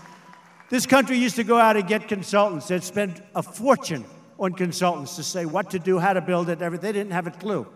This 0.68 0.84
country 0.84 1.16
used 1.16 1.36
to 1.36 1.44
go 1.44 1.58
out 1.58 1.76
and 1.76 1.86
get 1.86 2.08
consultants. 2.08 2.66
They'd 2.66 2.82
spend 2.82 3.22
a 3.36 3.42
fortune 3.42 4.04
on 4.38 4.52
consultants 4.52 5.16
to 5.16 5.22
say 5.22 5.44
what 5.46 5.70
to 5.70 5.78
do, 5.78 5.98
how 5.98 6.12
to 6.12 6.20
build 6.20 6.48
it, 6.48 6.62
everything. 6.62 6.92
They 6.92 6.98
didn't 6.98 7.12
have 7.12 7.26
a 7.26 7.30
clue. 7.30 7.66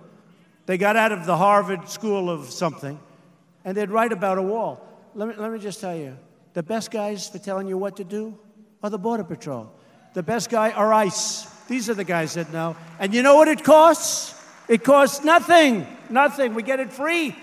They 0.66 0.76
got 0.76 0.96
out 0.96 1.12
of 1.12 1.24
the 1.24 1.36
Harvard 1.36 1.88
School 1.88 2.28
of 2.28 2.50
something, 2.50 2.98
and 3.64 3.76
they'd 3.76 3.90
write 3.90 4.12
about 4.12 4.38
a 4.38 4.42
wall. 4.42 4.86
Let 5.14 5.28
me, 5.28 5.34
let 5.36 5.50
me 5.50 5.58
just 5.58 5.80
tell 5.80 5.96
you 5.96 6.16
the 6.54 6.62
best 6.62 6.90
guys 6.90 7.28
for 7.28 7.38
telling 7.38 7.68
you 7.68 7.78
what 7.78 7.96
to 7.96 8.04
do 8.04 8.38
are 8.82 8.90
the 8.90 8.98
Border 8.98 9.24
Patrol. 9.24 9.72
The 10.14 10.22
best 10.22 10.50
guy 10.50 10.70
are 10.70 10.92
ICE. 10.92 11.46
These 11.68 11.88
are 11.90 11.94
the 11.94 12.04
guys 12.04 12.34
that 12.34 12.52
know. 12.52 12.76
And 12.98 13.14
you 13.14 13.22
know 13.22 13.36
what 13.36 13.48
it 13.48 13.62
costs? 13.62 14.34
It 14.68 14.84
costs 14.84 15.24
nothing. 15.24 15.86
Nothing. 16.10 16.54
We 16.54 16.62
get 16.62 16.80
it 16.80 16.92
free. 16.92 17.36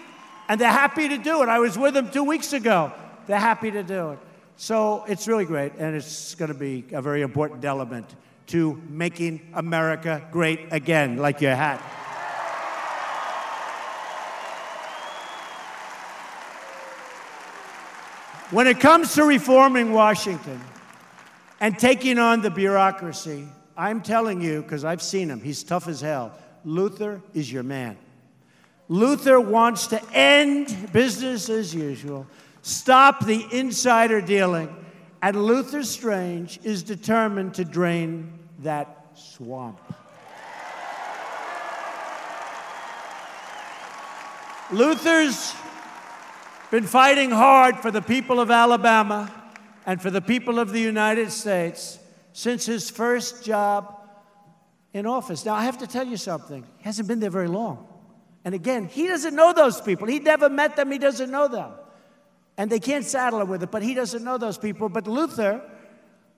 And 0.47 0.59
they're 0.59 0.69
happy 0.71 1.09
to 1.09 1.17
do 1.17 1.41
it. 1.41 1.49
I 1.49 1.59
was 1.59 1.77
with 1.77 1.93
them 1.93 2.11
two 2.11 2.23
weeks 2.23 2.53
ago. 2.53 2.91
They're 3.27 3.39
happy 3.39 3.71
to 3.71 3.83
do 3.83 4.11
it. 4.11 4.19
So 4.57 5.03
it's 5.07 5.27
really 5.27 5.45
great, 5.45 5.73
and 5.77 5.95
it's 5.95 6.35
going 6.35 6.51
to 6.51 6.57
be 6.57 6.85
a 6.93 7.01
very 7.01 7.21
important 7.21 7.65
element 7.65 8.07
to 8.47 8.81
making 8.89 9.51
America 9.53 10.27
great 10.31 10.71
again, 10.71 11.17
like 11.17 11.41
your 11.41 11.55
hat. 11.55 11.79
When 18.51 18.67
it 18.67 18.79
comes 18.79 19.15
to 19.15 19.23
reforming 19.23 19.91
Washington 19.91 20.61
and 21.59 21.77
taking 21.79 22.19
on 22.19 22.41
the 22.41 22.51
bureaucracy, 22.51 23.47
I'm 23.75 24.01
telling 24.01 24.39
you, 24.39 24.61
because 24.61 24.85
I've 24.85 25.01
seen 25.01 25.29
him, 25.29 25.41
he's 25.41 25.63
tough 25.63 25.87
as 25.87 25.99
hell. 25.99 26.31
Luther 26.63 27.21
is 27.33 27.51
your 27.51 27.63
man. 27.63 27.97
Luther 28.87 29.39
wants 29.39 29.87
to 29.87 30.01
end 30.13 30.93
business 30.93 31.49
as 31.49 31.73
usual, 31.73 32.27
stop 32.61 33.25
the 33.25 33.45
insider 33.51 34.21
dealing, 34.21 34.73
and 35.23 35.43
Luther 35.43 35.83
Strange 35.83 36.59
is 36.63 36.83
determined 36.83 37.55
to 37.55 37.65
drain 37.65 38.34
that 38.59 39.07
swamp. 39.15 39.79
Luther's 44.71 45.53
been 46.71 46.85
fighting 46.85 47.29
hard 47.29 47.77
for 47.77 47.91
the 47.91 48.01
people 48.01 48.39
of 48.39 48.49
Alabama 48.49 49.31
and 49.85 50.01
for 50.01 50.09
the 50.09 50.21
people 50.21 50.59
of 50.59 50.71
the 50.71 50.79
United 50.79 51.31
States 51.31 51.99
since 52.33 52.65
his 52.65 52.89
first 52.89 53.43
job 53.43 53.95
in 54.91 55.05
office. 55.05 55.45
Now, 55.45 55.53
I 55.53 55.63
have 55.65 55.77
to 55.79 55.87
tell 55.87 56.05
you 56.07 56.17
something. 56.17 56.63
He 56.79 56.83
hasn't 56.83 57.07
been 57.07 57.19
there 57.19 57.29
very 57.29 57.47
long. 57.47 57.87
And 58.43 58.55
again, 58.55 58.87
he 58.87 59.07
doesn't 59.07 59.35
know 59.35 59.53
those 59.53 59.79
people. 59.81 60.07
He 60.07 60.19
never 60.19 60.49
met 60.49 60.75
them, 60.75 60.91
he 60.91 60.97
doesn't 60.97 61.29
know 61.29 61.47
them. 61.47 61.71
And 62.57 62.69
they 62.71 62.79
can't 62.79 63.05
saddle 63.05 63.41
him 63.41 63.49
with 63.49 63.63
it, 63.63 63.71
but 63.71 63.83
he 63.83 63.93
doesn't 63.93 64.23
know 64.23 64.37
those 64.37 64.57
people. 64.57 64.89
But 64.89 65.07
Luther 65.07 65.61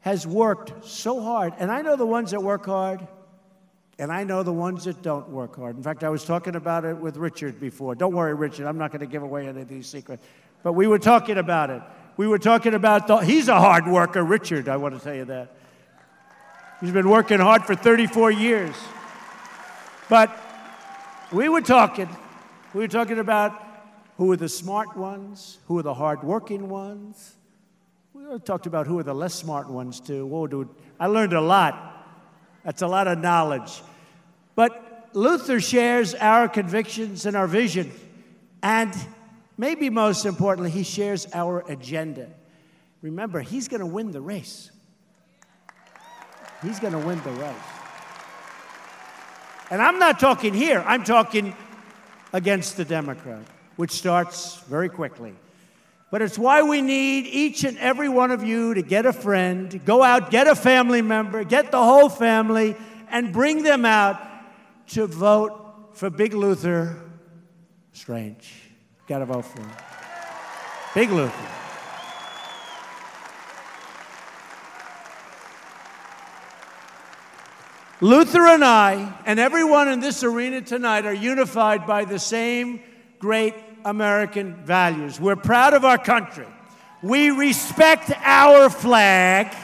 has 0.02 0.26
worked 0.26 0.86
so 0.86 1.22
hard. 1.22 1.54
And 1.58 1.72
I 1.72 1.82
know 1.82 1.96
the 1.96 2.06
ones 2.06 2.32
that 2.32 2.42
work 2.42 2.66
hard, 2.66 3.06
and 4.00 4.12
I 4.12 4.24
know 4.24 4.44
the 4.44 4.54
ones 4.54 4.86
that 4.86 5.02
don't 5.02 5.30
work 5.30 5.56
hard. 5.56 5.76
In 5.76 5.84
fact, 5.84 6.04
I 6.04 6.10
was 6.10 6.24
talking 6.24 6.56
about 6.56 6.86
it 6.86 6.96
with 6.98 7.18
Richard 7.18 7.60
before. 7.60 7.96
Don't 7.96 8.14
worry, 8.14 8.34
Richard, 8.34 8.68
I'm 8.68 8.78
not 8.78 8.92
going 8.92 9.02
to 9.02 9.08
give 9.08 9.24
away 9.24 9.48
any 9.48 9.62
of 9.62 9.68
these 9.68 9.88
secrets. 9.88 10.24
But 10.64 10.74
we 10.74 10.88
were 10.88 11.00
talking 11.00 11.38
about 11.38 11.70
it. 11.70 11.82
We 12.16 12.28
were 12.28 12.40
talking 12.40 12.74
about, 12.74 13.08
the, 13.08 13.18
he's 13.18 13.48
a 13.48 13.60
hard 13.60 13.88
worker, 13.88 14.24
Richard, 14.24 14.70
I 14.70 14.78
want 14.78 14.98
to 14.98 15.04
tell 15.04 15.16
you 15.16 15.26
that. 15.26 15.52
He's 16.82 16.92
been 16.92 17.10
working 17.10 17.40
hard 17.40 17.66
for 17.66 17.76
34 17.76 18.32
years. 18.32 18.76
But 20.10 20.36
we 21.32 21.50
were 21.50 21.62
talking, 21.62 22.10
we 22.74 22.82
were 22.82 22.88
talking 22.88 23.20
about 23.20 23.64
who 24.18 24.32
are 24.32 24.38
the 24.38 24.50
smart 24.50 24.96
ones, 24.96 25.60
who 25.68 25.78
are 25.78 25.84
the 25.84 25.94
hardworking 25.94 26.70
ones. 26.70 27.37
We 28.18 28.40
talked 28.40 28.66
about 28.66 28.88
who 28.88 28.98
are 29.00 29.04
the 29.04 29.14
less 29.14 29.34
smart 29.34 29.70
ones 29.70 30.00
too. 30.00 30.26
Whoa, 30.26 30.48
dude, 30.48 30.70
I 31.00 31.08
learned 31.08 31.34
a 31.34 31.42
lot. 31.42 32.06
That's 32.64 32.82
a 32.82 32.88
lot 32.88 33.08
of 33.08 33.20
knowledge. 33.20 33.82
But 34.56 35.10
Luther 35.14 35.60
shares 35.60 36.16
our 36.16 36.50
convictions 36.50 37.26
and 37.26 37.38
our 37.38 37.48
vision. 37.48 37.92
And 38.64 38.94
maybe 39.58 39.90
most 39.90 40.26
importantly, 40.26 40.72
he 40.72 40.84
shares 40.84 41.28
our 41.34 41.64
agenda. 41.70 42.30
Remember, 43.02 43.40
he's 43.40 43.68
going 43.68 43.82
to 43.82 43.86
win 43.86 44.12
the 44.12 44.22
race. 44.22 44.72
He's 46.64 46.80
going 46.80 46.94
to 46.94 47.00
win 47.00 47.22
the 47.24 47.32
race. 47.32 47.56
And 49.70 49.82
I'm 49.82 50.00
not 50.00 50.20
talking 50.20 50.54
here, 50.54 50.84
I'm 50.88 51.04
talking 51.04 51.56
against 52.34 52.78
the 52.78 52.86
Democrat, 52.86 53.44
which 53.76 53.92
starts 53.92 54.62
very 54.62 54.90
quickly. 54.90 55.36
But 56.10 56.22
it's 56.22 56.38
why 56.38 56.62
we 56.62 56.82
need 56.82 57.26
each 57.26 57.66
and 57.66 57.78
every 57.80 58.08
one 58.08 58.32
of 58.32 58.42
you 58.42 58.74
to 58.74 58.82
get 58.82 59.06
a 59.06 59.12
friend, 59.12 59.84
go 59.86 60.02
out, 60.02 60.32
get 60.32 60.48
a 60.48 60.56
family 60.56 61.02
member, 61.02 61.44
get 61.44 61.72
the 61.72 61.84
whole 61.84 62.08
family, 62.08 62.78
and 63.10 63.34
bring 63.34 63.64
them 63.64 63.84
out 63.84 64.22
to 64.90 65.06
vote 65.06 65.90
for 65.94 66.10
Big 66.10 66.34
Luther 66.34 66.96
Strange. 67.92 68.54
Got 69.08 69.20
to 69.20 69.26
vote 69.26 69.46
for 69.46 69.60
him. 69.60 69.72
Big 70.94 71.10
Luther. 71.10 71.34
Luther 78.00 78.46
and 78.46 78.64
I, 78.64 79.14
and 79.26 79.40
everyone 79.40 79.88
in 79.90 80.00
this 80.00 80.24
arena 80.24 80.62
tonight, 80.62 81.06
are 81.06 81.14
unified 81.14 81.88
by 81.88 82.06
the 82.06 82.20
same 82.20 82.82
great 83.18 83.56
American 83.88 84.54
values. 84.66 85.18
We're 85.18 85.38
proud 85.38 85.74
of 85.74 85.86
our 85.86 85.98
country. 85.98 86.46
We 87.02 87.30
respect 87.30 88.12
our 88.22 88.70
flag. 88.70 89.56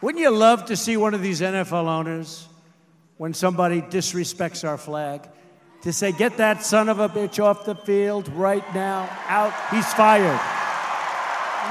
Wouldn't 0.00 0.22
you 0.22 0.30
love 0.30 0.66
to 0.66 0.76
see 0.76 0.96
one 0.96 1.12
of 1.12 1.20
these 1.20 1.42
NFL 1.42 1.86
owners, 1.86 2.48
when 3.18 3.34
somebody 3.34 3.82
disrespects 3.82 4.66
our 4.66 4.78
flag, 4.78 5.28
to 5.82 5.92
say, 5.92 6.12
get 6.12 6.38
that 6.38 6.64
son 6.64 6.88
of 6.88 6.98
a 6.98 7.10
bitch 7.10 7.42
off 7.42 7.66
the 7.66 7.74
field 7.74 8.28
right 8.28 8.64
now, 8.74 9.06
out. 9.26 9.52
He's 9.70 9.92
fired. 9.92 10.40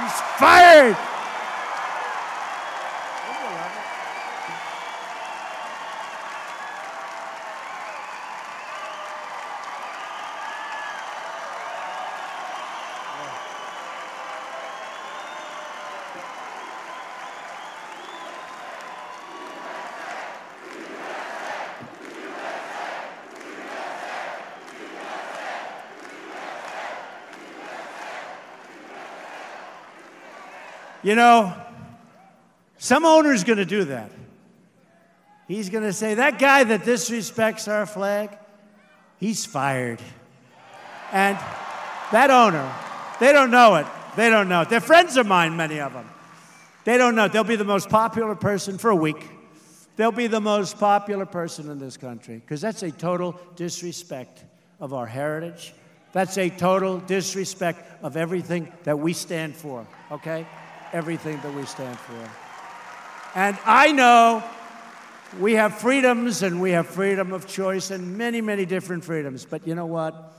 He's 0.01 0.21
fired. 0.37 1.16
You 31.07 31.15
know, 31.15 31.53
some 32.77 33.05
owner's 33.05 33.45
going 33.45 33.59
to 33.59 33.65
do 33.65 33.85
that. 33.85 34.11
He's 35.47 35.69
going 35.69 35.85
to 35.85 35.93
say, 35.93 36.15
that 36.15 36.37
guy 36.37 36.65
that 36.65 36.81
disrespects 36.81 37.71
our 37.71 37.85
flag, 37.85 38.37
he's 39.17 39.45
fired. 39.45 40.01
And 41.13 41.37
that 42.11 42.29
owner, 42.29 42.69
they 43.21 43.31
don't 43.31 43.51
know 43.51 43.75
it. 43.75 43.85
They 44.17 44.29
don't 44.29 44.49
know 44.49 44.63
it. 44.63 44.69
They're 44.69 44.81
friends 44.81 45.15
of 45.15 45.25
mine, 45.25 45.55
many 45.55 45.79
of 45.79 45.93
them. 45.93 46.09
They 46.83 46.97
don't 46.97 47.15
know. 47.15 47.29
They'll 47.29 47.45
be 47.45 47.55
the 47.55 47.63
most 47.63 47.87
popular 47.87 48.35
person 48.35 48.77
for 48.77 48.89
a 48.89 48.95
week. 48.95 49.29
They'll 49.95 50.11
be 50.11 50.27
the 50.27 50.41
most 50.41 50.77
popular 50.77 51.25
person 51.25 51.71
in 51.71 51.79
this 51.79 51.95
country 51.95 52.35
because 52.35 52.59
that's 52.59 52.83
a 52.83 52.91
total 52.91 53.39
disrespect 53.55 54.43
of 54.81 54.93
our 54.93 55.05
heritage. 55.05 55.73
That's 56.11 56.37
a 56.37 56.49
total 56.49 56.97
disrespect 56.99 58.03
of 58.03 58.17
everything 58.17 58.73
that 58.83 58.99
we 58.99 59.13
stand 59.13 59.55
for, 59.55 59.87
okay? 60.11 60.45
Everything 60.93 61.39
that 61.41 61.53
we 61.53 61.65
stand 61.65 61.97
for. 61.99 62.29
And 63.35 63.57
I 63.65 63.91
know 63.91 64.43
we 65.39 65.53
have 65.53 65.77
freedoms 65.77 66.43
and 66.43 66.61
we 66.61 66.71
have 66.71 66.87
freedom 66.87 67.33
of 67.33 67.47
choice 67.47 67.91
and 67.91 68.17
many, 68.17 68.41
many 68.41 68.65
different 68.65 69.03
freedoms. 69.03 69.45
But 69.45 69.67
you 69.67 69.75
know 69.75 69.85
what? 69.85 70.33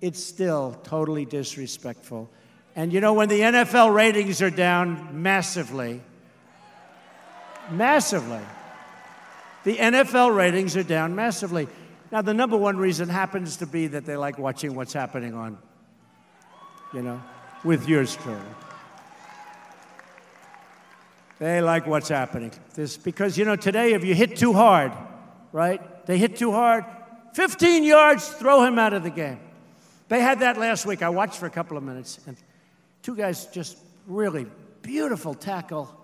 It's 0.00 0.22
still 0.22 0.78
totally 0.84 1.24
disrespectful. 1.24 2.30
And 2.76 2.92
you 2.92 3.00
know, 3.00 3.14
when 3.14 3.28
the 3.28 3.40
NFL 3.40 3.94
ratings 3.94 4.40
are 4.40 4.50
down 4.50 5.22
massively, 5.22 6.00
massively, 7.70 8.40
the 9.64 9.76
NFL 9.76 10.34
ratings 10.34 10.76
are 10.76 10.82
down 10.82 11.14
massively. 11.14 11.68
Now, 12.10 12.22
the 12.22 12.34
number 12.34 12.56
one 12.56 12.76
reason 12.76 13.08
happens 13.08 13.58
to 13.58 13.66
be 13.66 13.88
that 13.88 14.06
they 14.06 14.16
like 14.16 14.38
watching 14.38 14.74
what's 14.74 14.92
happening 14.92 15.34
on 15.34 15.58
you 16.92 17.02
know, 17.02 17.22
with 17.64 17.88
yours 17.88 18.16
truly. 18.16 18.38
They 21.40 21.62
like 21.62 21.86
what's 21.86 22.10
happening. 22.10 22.52
This, 22.74 22.98
because, 22.98 23.38
you 23.38 23.46
know, 23.46 23.56
today 23.56 23.94
if 23.94 24.04
you 24.04 24.14
hit 24.14 24.36
too 24.36 24.52
hard, 24.52 24.92
right? 25.52 25.80
They 26.04 26.18
hit 26.18 26.36
too 26.36 26.52
hard, 26.52 26.84
15 27.32 27.82
yards, 27.82 28.28
throw 28.28 28.62
him 28.62 28.78
out 28.78 28.92
of 28.92 29.02
the 29.02 29.10
game. 29.10 29.40
They 30.08 30.20
had 30.20 30.40
that 30.40 30.58
last 30.58 30.84
week. 30.84 31.02
I 31.02 31.08
watched 31.08 31.38
for 31.38 31.46
a 31.46 31.50
couple 31.50 31.78
of 31.78 31.82
minutes, 31.82 32.20
and 32.26 32.36
two 33.02 33.16
guys 33.16 33.46
just 33.46 33.78
really 34.06 34.46
beautiful 34.82 35.32
tackle. 35.32 35.96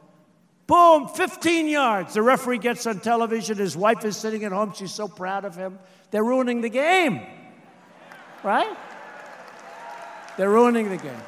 Boom, 0.66 1.07
15 1.09 1.68
yards. 1.68 2.14
The 2.14 2.22
referee 2.22 2.59
gets 2.59 2.87
on 2.87 3.01
television. 3.01 3.59
His 3.59 3.76
wife 3.76 4.07
is 4.07 4.16
sitting 4.16 4.43
at 4.45 4.53
home. 4.53 4.72
She's 4.74 4.93
so 4.93 5.07
proud 5.07 5.45
of 5.45 5.55
him. 5.55 5.78
They're 6.12 6.24
ruining 6.24 6.62
the 6.62 6.70
game, 6.70 7.20
right? 8.43 8.74
They're 10.39 10.51
ruining 10.51 10.89
the 10.89 10.97
game. 10.97 11.22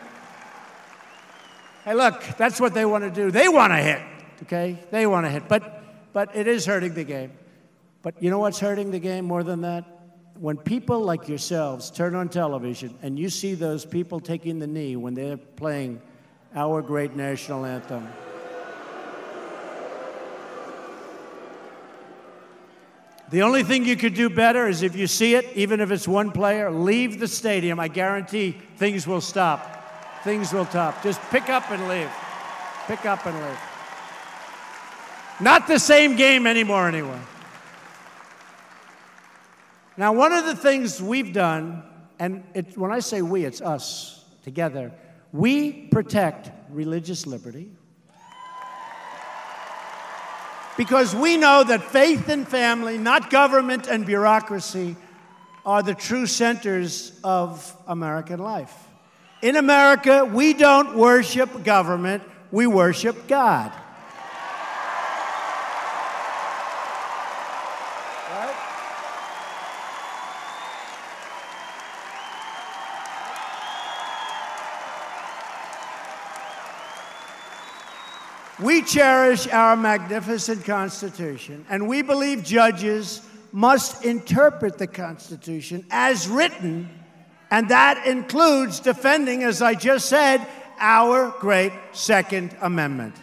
Hey, 1.88 1.94
look, 1.94 2.22
that's 2.36 2.60
what 2.60 2.74
they 2.74 2.84
want 2.84 3.04
to 3.04 3.10
do. 3.10 3.30
They 3.30 3.48
want 3.48 3.72
to 3.72 3.78
hit, 3.78 4.02
okay? 4.42 4.78
They 4.90 5.06
want 5.06 5.24
to 5.24 5.30
hit. 5.30 5.48
But, 5.48 6.12
but 6.12 6.36
it 6.36 6.46
is 6.46 6.66
hurting 6.66 6.92
the 6.92 7.02
game. 7.02 7.32
But 8.02 8.22
you 8.22 8.28
know 8.28 8.38
what's 8.38 8.60
hurting 8.60 8.90
the 8.90 8.98
game 8.98 9.24
more 9.24 9.42
than 9.42 9.62
that? 9.62 9.86
When 10.34 10.58
people 10.58 11.00
like 11.00 11.28
yourselves 11.28 11.90
turn 11.90 12.14
on 12.14 12.28
television 12.28 12.94
and 13.00 13.18
you 13.18 13.30
see 13.30 13.54
those 13.54 13.86
people 13.86 14.20
taking 14.20 14.58
the 14.58 14.66
knee 14.66 14.96
when 14.96 15.14
they're 15.14 15.38
playing 15.38 16.02
our 16.54 16.82
great 16.82 17.16
national 17.16 17.64
anthem. 17.64 18.06
The 23.30 23.40
only 23.40 23.62
thing 23.62 23.86
you 23.86 23.96
could 23.96 24.12
do 24.12 24.28
better 24.28 24.68
is 24.68 24.82
if 24.82 24.94
you 24.94 25.06
see 25.06 25.36
it, 25.36 25.46
even 25.54 25.80
if 25.80 25.90
it's 25.90 26.06
one 26.06 26.32
player, 26.32 26.70
leave 26.70 27.18
the 27.18 27.28
stadium. 27.28 27.80
I 27.80 27.88
guarantee 27.88 28.58
things 28.76 29.06
will 29.06 29.22
stop. 29.22 29.76
Things 30.24 30.52
will 30.52 30.66
stop. 30.66 31.02
Just 31.02 31.20
pick 31.30 31.48
up 31.48 31.70
and 31.70 31.88
leave. 31.88 32.10
Pick 32.86 33.06
up 33.06 33.24
and 33.26 33.36
leave. 33.36 33.58
Not 35.40 35.68
the 35.68 35.78
same 35.78 36.16
game 36.16 36.46
anymore, 36.46 36.88
anyway. 36.88 37.20
Now, 39.96 40.12
one 40.12 40.32
of 40.32 40.46
the 40.46 40.56
things 40.56 41.00
we've 41.00 41.32
done, 41.32 41.82
and 42.18 42.44
it, 42.54 42.76
when 42.76 42.90
I 42.90 43.00
say 43.00 43.22
we, 43.22 43.44
it's 43.44 43.60
us 43.60 44.24
together, 44.42 44.92
we 45.32 45.72
protect 45.88 46.50
religious 46.70 47.26
liberty 47.26 47.70
because 50.76 51.14
we 51.14 51.36
know 51.36 51.64
that 51.64 51.82
faith 51.82 52.28
and 52.28 52.46
family, 52.46 52.96
not 52.96 53.30
government 53.30 53.88
and 53.88 54.06
bureaucracy, 54.06 54.96
are 55.66 55.82
the 55.82 55.94
true 55.94 56.26
centers 56.26 57.18
of 57.24 57.76
American 57.88 58.38
life. 58.38 58.87
In 59.40 59.54
America, 59.54 60.24
we 60.24 60.52
don't 60.52 60.96
worship 60.96 61.62
government, 61.62 62.24
we 62.50 62.66
worship 62.66 63.28
God. 63.28 63.72
We 78.60 78.82
cherish 78.82 79.46
our 79.46 79.76
magnificent 79.76 80.64
Constitution, 80.64 81.64
and 81.70 81.86
we 81.86 82.02
believe 82.02 82.42
judges 82.42 83.22
must 83.52 84.04
interpret 84.04 84.78
the 84.78 84.88
Constitution 84.88 85.86
as 85.92 86.26
written, 86.26 86.90
and 87.50 87.70
that 87.70 88.06
includes 88.06 88.80
defending, 88.80 89.42
as 89.42 89.62
I 89.62 89.74
just 89.74 90.08
said, 90.08 90.46
our 90.78 91.34
great 91.40 91.72
Second 91.92 92.56
Amendment. 92.60 93.14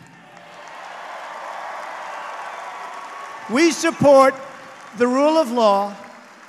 We 3.49 3.71
support 3.71 4.33
the 4.97 5.07
rule 5.07 5.37
of 5.37 5.51
law, 5.51 5.95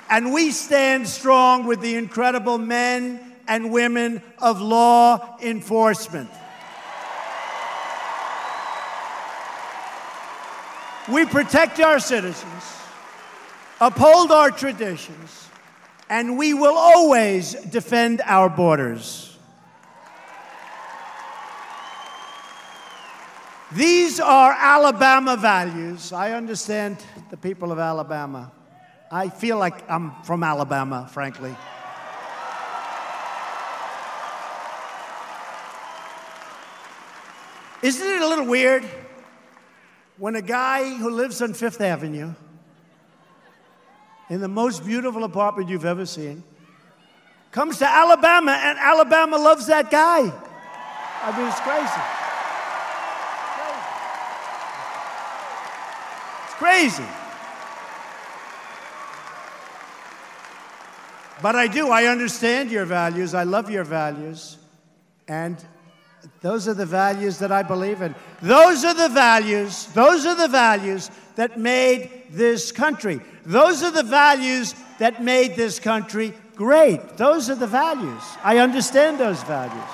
and 0.09 0.33
we 0.33 0.51
stand 0.51 1.07
strong 1.07 1.65
with 1.67 1.81
the 1.81 1.95
incredible 1.95 2.57
men 2.57 3.35
and 3.47 3.71
women 3.71 4.21
of 4.39 4.59
law 4.59 5.37
enforcement. 5.41 6.29
We 11.07 11.25
protect 11.25 11.79
our 11.79 11.99
citizens, 11.99 12.63
uphold 13.79 14.31
our 14.31 14.51
traditions, 14.51 15.46
and 16.09 16.37
we 16.37 16.53
will 16.53 16.77
always 16.77 17.53
defend 17.53 18.21
our 18.25 18.49
borders. 18.49 19.37
These 23.73 24.19
are 24.19 24.55
Alabama 24.57 25.35
values. 25.35 26.13
I 26.13 26.31
understand 26.31 26.97
the 27.29 27.37
people 27.37 27.71
of 27.71 27.79
Alabama. 27.79 28.51
I 29.11 29.29
feel 29.29 29.57
like 29.57 29.89
I'm 29.89 30.13
from 30.23 30.43
Alabama, 30.43 31.09
frankly. 31.11 31.55
Isn't 37.81 38.07
it 38.07 38.21
a 38.21 38.27
little 38.27 38.45
weird? 38.45 38.83
when 40.17 40.35
a 40.35 40.41
guy 40.41 40.95
who 40.95 41.09
lives 41.11 41.41
on 41.41 41.53
Fifth 41.53 41.79
Avenue, 41.79 42.33
in 44.29 44.41
the 44.41 44.47
most 44.47 44.85
beautiful 44.85 45.23
apartment 45.23 45.69
you've 45.69 45.85
ever 45.85 46.05
seen, 46.05 46.43
comes 47.51 47.79
to 47.79 47.87
Alabama 47.87 48.51
and 48.51 48.77
Alabama 48.77 49.37
loves 49.37 49.67
that 49.67 49.89
guy. 49.89 50.31
I 51.23 51.37
mean, 51.37 51.47
it's 51.47 51.59
crazy. 51.61 52.01
It's 56.45 56.55
crazy. 56.55 57.05
But 61.41 61.55
I 61.55 61.67
do, 61.67 61.89
I 61.89 62.05
understand 62.05 62.71
your 62.71 62.85
values, 62.85 63.33
I 63.33 63.43
love 63.43 63.69
your 63.69 63.83
values, 63.83 64.57
and 65.27 65.63
those 66.41 66.67
are 66.67 66.73
the 66.73 66.85
values 66.85 67.37
that 67.39 67.51
I 67.51 67.61
believe 67.61 68.01
in. 68.01 68.15
Those 68.41 68.83
are 68.83 68.93
the 68.93 69.09
values, 69.09 69.85
those 69.87 70.25
are 70.25 70.35
the 70.35 70.47
values 70.47 71.11
that 71.35 71.59
made 71.59 72.16
this 72.29 72.71
country. 72.71 73.21
Those 73.45 73.83
are 73.83 73.91
the 73.91 74.03
values 74.03 74.75
that 74.99 75.23
made 75.23 75.55
this 75.55 75.79
country 75.79 76.33
great. 76.55 77.17
Those 77.17 77.49
are 77.49 77.55
the 77.55 77.67
values. 77.67 78.23
I 78.43 78.57
understand 78.57 79.19
those 79.19 79.41
values. 79.43 79.89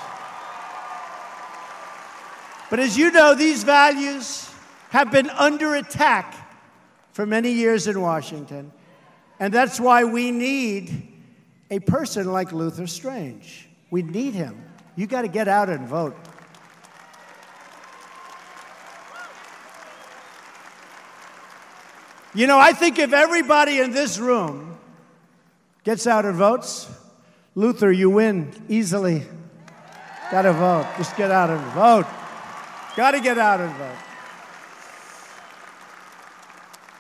But 2.69 2.79
as 2.79 2.97
you 2.97 3.11
know, 3.11 3.35
these 3.35 3.63
values 3.63 4.49
have 4.89 5.11
been 5.11 5.29
under 5.29 5.75
attack 5.75 6.35
for 7.11 7.25
many 7.25 7.51
years 7.51 7.87
in 7.87 8.01
Washington. 8.01 8.71
And 9.39 9.53
that's 9.53 9.79
why 9.79 10.03
we 10.03 10.31
need 10.31 11.09
a 11.69 11.79
person 11.79 12.31
like 12.31 12.51
Luther 12.51 12.87
Strange. 12.87 13.67
We 13.91 14.01
need 14.01 14.33
him. 14.33 14.63
You 14.95 15.05
got 15.07 15.23
to 15.23 15.27
get 15.27 15.47
out 15.47 15.69
and 15.69 15.87
vote. 15.87 16.15
You 22.35 22.47
know, 22.47 22.57
I 22.57 22.73
think 22.73 22.97
if 22.97 23.13
everybody 23.13 23.79
in 23.79 23.91
this 23.91 24.17
room 24.17 24.77
gets 25.83 26.07
out 26.07 26.25
and 26.25 26.35
votes, 26.35 26.89
Luther, 27.53 27.91
you 27.91 28.09
win 28.09 28.51
easily. 28.67 29.23
Got 30.31 30.43
to 30.43 30.53
vote. 30.53 30.87
Just 30.97 31.15
get 31.15 31.29
out 31.29 31.51
and 31.51 31.61
vote. 31.73 32.07
Got 32.95 33.11
to 33.11 33.19
get 33.19 33.37
out 33.37 33.59
and 33.59 33.71
vote. 33.75 33.97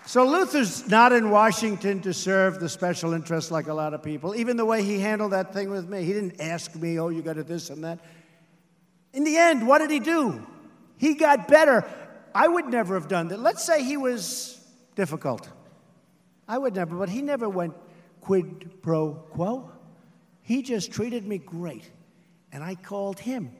So 0.05 0.27
Luther's 0.27 0.87
not 0.87 1.11
in 1.11 1.31
Washington 1.31 1.99
to 2.01 2.13
serve 2.13 2.59
the 2.59 2.69
special 2.69 3.13
interests 3.13 3.49
like 3.49 3.65
a 3.65 3.73
lot 3.73 3.95
of 3.95 4.03
people. 4.03 4.35
Even 4.35 4.57
the 4.57 4.65
way 4.65 4.83
he 4.83 4.99
handled 4.99 5.31
that 5.31 5.51
thing 5.51 5.71
with 5.71 5.89
me, 5.89 6.03
he 6.03 6.13
didn't 6.13 6.39
ask 6.39 6.75
me, 6.75 6.99
oh, 6.99 7.09
you 7.09 7.23
got 7.23 7.33
to 7.33 7.43
this 7.43 7.71
and 7.71 7.83
that. 7.83 7.97
In 9.13 9.23
the 9.23 9.35
end, 9.35 9.67
what 9.67 9.79
did 9.79 9.89
he 9.89 9.99
do? 9.99 10.45
He 10.99 11.15
got 11.15 11.47
better. 11.47 11.83
I 12.35 12.47
would 12.47 12.67
never 12.67 12.93
have 12.93 13.07
done 13.07 13.29
that. 13.29 13.39
Let's 13.39 13.63
say 13.63 13.83
he 13.83 13.97
was 13.97 14.62
difficult. 14.95 15.49
I 16.47 16.57
would 16.57 16.75
never, 16.75 16.95
but 16.95 17.09
he 17.09 17.21
never 17.21 17.47
went 17.49 17.73
quid 18.21 18.81
pro 18.81 19.13
quo. 19.13 19.71
He 20.41 20.61
just 20.61 20.91
treated 20.91 21.25
me 21.25 21.37
great. 21.37 21.89
And 22.51 22.63
I 22.63 22.75
called 22.75 23.19
him. 23.19 23.51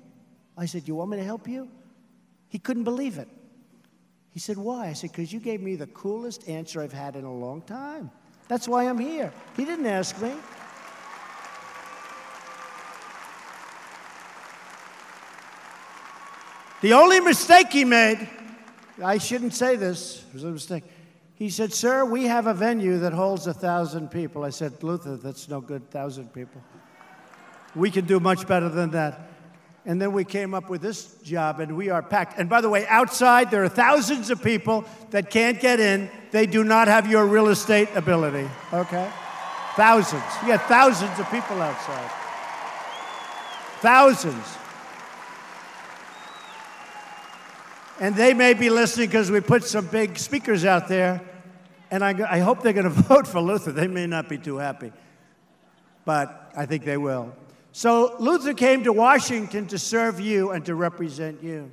I 0.58 0.66
said, 0.66 0.88
You 0.88 0.96
want 0.96 1.10
me 1.12 1.18
to 1.18 1.24
help 1.24 1.48
you? 1.48 1.70
He 2.50 2.60
couldn't 2.60 2.84
believe 2.84 3.18
it. 3.18 3.28
He 4.32 4.40
said, 4.40 4.58
Why? 4.58 4.88
I 4.88 4.94
said, 4.94 5.12
Because 5.12 5.32
you 5.32 5.40
gave 5.40 5.62
me 5.62 5.76
the 5.76 5.88
coolest 5.88 6.48
answer 6.48 6.82
I've 6.82 6.94
had 6.94 7.16
in 7.16 7.24
a 7.24 7.34
long 7.34 7.62
time. 7.62 8.12
That's 8.48 8.68
why 8.68 8.88
I'm 8.88 9.00
here. 9.00 9.32
He 9.56 9.66
didn't 9.66 9.88
ask 9.88 10.22
me. 10.22 10.34
The 16.82 16.92
only 16.92 17.22
mistake 17.22 17.72
he 17.72 17.86
made, 17.86 18.28
I 19.02 19.18
shouldn't 19.18 19.54
say 19.54 19.78
this, 19.78 20.26
it 20.28 20.34
was 20.34 20.44
a 20.44 20.48
mistake. 20.48 20.84
He 21.36 21.50
said, 21.50 21.74
Sir, 21.74 22.06
we 22.06 22.26
have 22.26 22.48
a 22.48 22.54
venue 22.54 23.00
that 23.00 23.14
holds 23.14 23.48
a 23.48 23.54
thousand 23.54 24.12
people. 24.12 24.44
I 24.44 24.50
said, 24.50 24.84
Luther, 24.84 25.18
that's 25.18 25.50
no 25.50 25.62
good, 25.62 25.90
thousand 25.90 26.34
people. 26.34 26.62
We 27.76 27.90
can 27.90 28.06
do 28.06 28.20
much 28.20 28.48
better 28.48 28.70
than 28.70 28.92
that. 28.92 29.30
And 29.86 30.02
then 30.02 30.14
we 30.14 30.24
came 30.24 30.54
up 30.54 30.70
with 30.70 30.82
this 30.82 31.16
job, 31.24 31.60
and 31.60 31.76
we 31.76 31.90
are 31.90 32.02
packed. 32.02 32.40
And 32.40 32.48
by 32.50 32.62
the 32.62 32.70
way, 32.70 32.88
outside, 32.88 33.52
there 33.52 33.64
are 33.64 33.70
thousands 33.70 34.30
of 34.30 34.42
people 34.42 34.86
that 35.10 35.30
can't 35.30 35.60
get 35.60 35.80
in. 35.80 36.10
They 36.32 36.46
do 36.46 36.64
not 36.64 36.88
have 36.88 37.10
your 37.10 37.26
real 37.26 37.50
estate 37.50 37.90
ability, 37.96 38.50
okay? 38.72 39.12
Thousands. 39.76 40.24
You 40.42 40.50
got 40.50 40.68
thousands 40.70 41.20
of 41.20 41.30
people 41.30 41.62
outside. 41.62 42.12
Thousands. 43.82 44.46
And 48.04 48.18
they 48.18 48.34
may 48.34 48.54
be 48.54 48.70
listening 48.70 49.08
because 49.08 49.32
we 49.32 49.40
put 49.40 49.64
some 49.64 49.88
big 49.88 50.18
speakers 50.18 50.66
out 50.66 50.90
there. 50.90 51.22
And 51.90 52.04
I, 52.04 52.10
I 52.30 52.40
hope 52.40 52.62
they're 52.62 52.74
going 52.74 52.84
to 52.84 52.90
vote 52.90 53.26
for 53.26 53.40
Luther. 53.40 53.72
They 53.72 53.88
may 53.88 54.08
not 54.08 54.28
be 54.28 54.38
too 54.38 54.58
happy, 54.58 54.92
but 56.04 56.52
I 56.54 56.66
think 56.66 56.84
they 56.84 56.98
will. 56.98 57.34
So 57.72 58.18
Luther 58.20 58.54
came 58.54 58.84
to 58.84 58.92
Washington 58.92 59.68
to 59.68 59.80
serve 59.80 60.20
you 60.20 60.52
and 60.52 60.66
to 60.66 60.76
represent 60.76 61.42
you. 61.42 61.72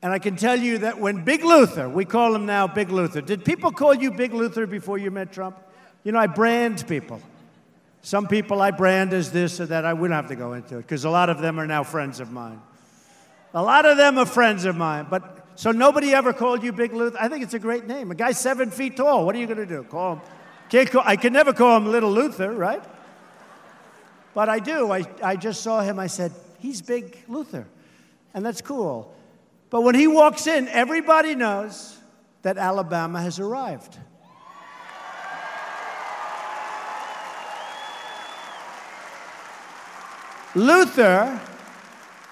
And 0.00 0.14
I 0.14 0.18
can 0.18 0.34
tell 0.34 0.58
you 0.58 0.78
that 0.78 0.98
when 0.98 1.24
Big 1.24 1.44
Luther, 1.44 1.90
we 1.90 2.06
call 2.06 2.34
him 2.34 2.46
now 2.46 2.66
Big 2.66 2.88
Luther, 2.88 3.20
did 3.20 3.44
people 3.44 3.70
call 3.70 3.92
you 3.92 4.12
Big 4.12 4.32
Luther 4.32 4.66
before 4.66 4.96
you 4.96 5.10
met 5.10 5.30
Trump? 5.30 5.58
You 6.04 6.12
know, 6.12 6.20
I 6.20 6.26
brand 6.26 6.88
people. 6.88 7.20
Some 8.00 8.28
people 8.28 8.62
I 8.62 8.70
brand 8.70 9.12
as 9.12 9.30
this 9.30 9.60
or 9.60 9.66
that. 9.66 9.84
I 9.84 9.92
wouldn't 9.92 10.16
have 10.16 10.28
to 10.28 10.36
go 10.36 10.54
into 10.54 10.78
it 10.78 10.86
because 10.86 11.04
a 11.04 11.10
lot 11.10 11.28
of 11.28 11.42
them 11.42 11.60
are 11.60 11.66
now 11.66 11.84
friends 11.84 12.18
of 12.18 12.32
mine. 12.32 12.62
A 13.52 13.62
lot 13.62 13.84
of 13.84 13.98
them 13.98 14.16
are 14.16 14.24
friends 14.24 14.64
of 14.64 14.74
mine. 14.74 15.06
But 15.10 15.39
so 15.56 15.72
nobody 15.72 16.14
ever 16.14 16.32
called 16.32 16.62
you 16.62 16.72
Big 16.72 16.92
Luther. 16.92 17.18
I 17.20 17.28
think 17.28 17.42
it's 17.42 17.54
a 17.54 17.58
great 17.58 17.86
name. 17.86 18.10
A 18.10 18.14
guy 18.14 18.32
seven 18.32 18.70
feet 18.70 18.96
tall. 18.96 19.26
What 19.26 19.34
are 19.34 19.38
you 19.38 19.46
going 19.46 19.58
to 19.58 19.66
do? 19.66 19.82
Call 19.84 20.14
him? 20.14 20.20
Can't 20.70 20.90
call, 20.90 21.02
I 21.04 21.16
can 21.16 21.32
never 21.32 21.52
call 21.52 21.76
him 21.76 21.86
Little 21.86 22.12
Luther, 22.12 22.52
right? 22.52 22.82
But 24.34 24.48
I 24.48 24.58
do. 24.60 24.92
I, 24.92 25.04
I 25.22 25.36
just 25.36 25.62
saw 25.62 25.80
him. 25.80 25.98
I 25.98 26.06
said, 26.06 26.32
he's 26.58 26.80
Big 26.80 27.24
Luther. 27.28 27.66
And 28.32 28.46
that's 28.46 28.60
cool. 28.60 29.14
But 29.70 29.82
when 29.82 29.94
he 29.94 30.06
walks 30.06 30.46
in, 30.46 30.68
everybody 30.68 31.34
knows 31.34 31.98
that 32.42 32.56
Alabama 32.56 33.20
has 33.20 33.38
arrived. 33.38 33.98
Luther 40.54 41.40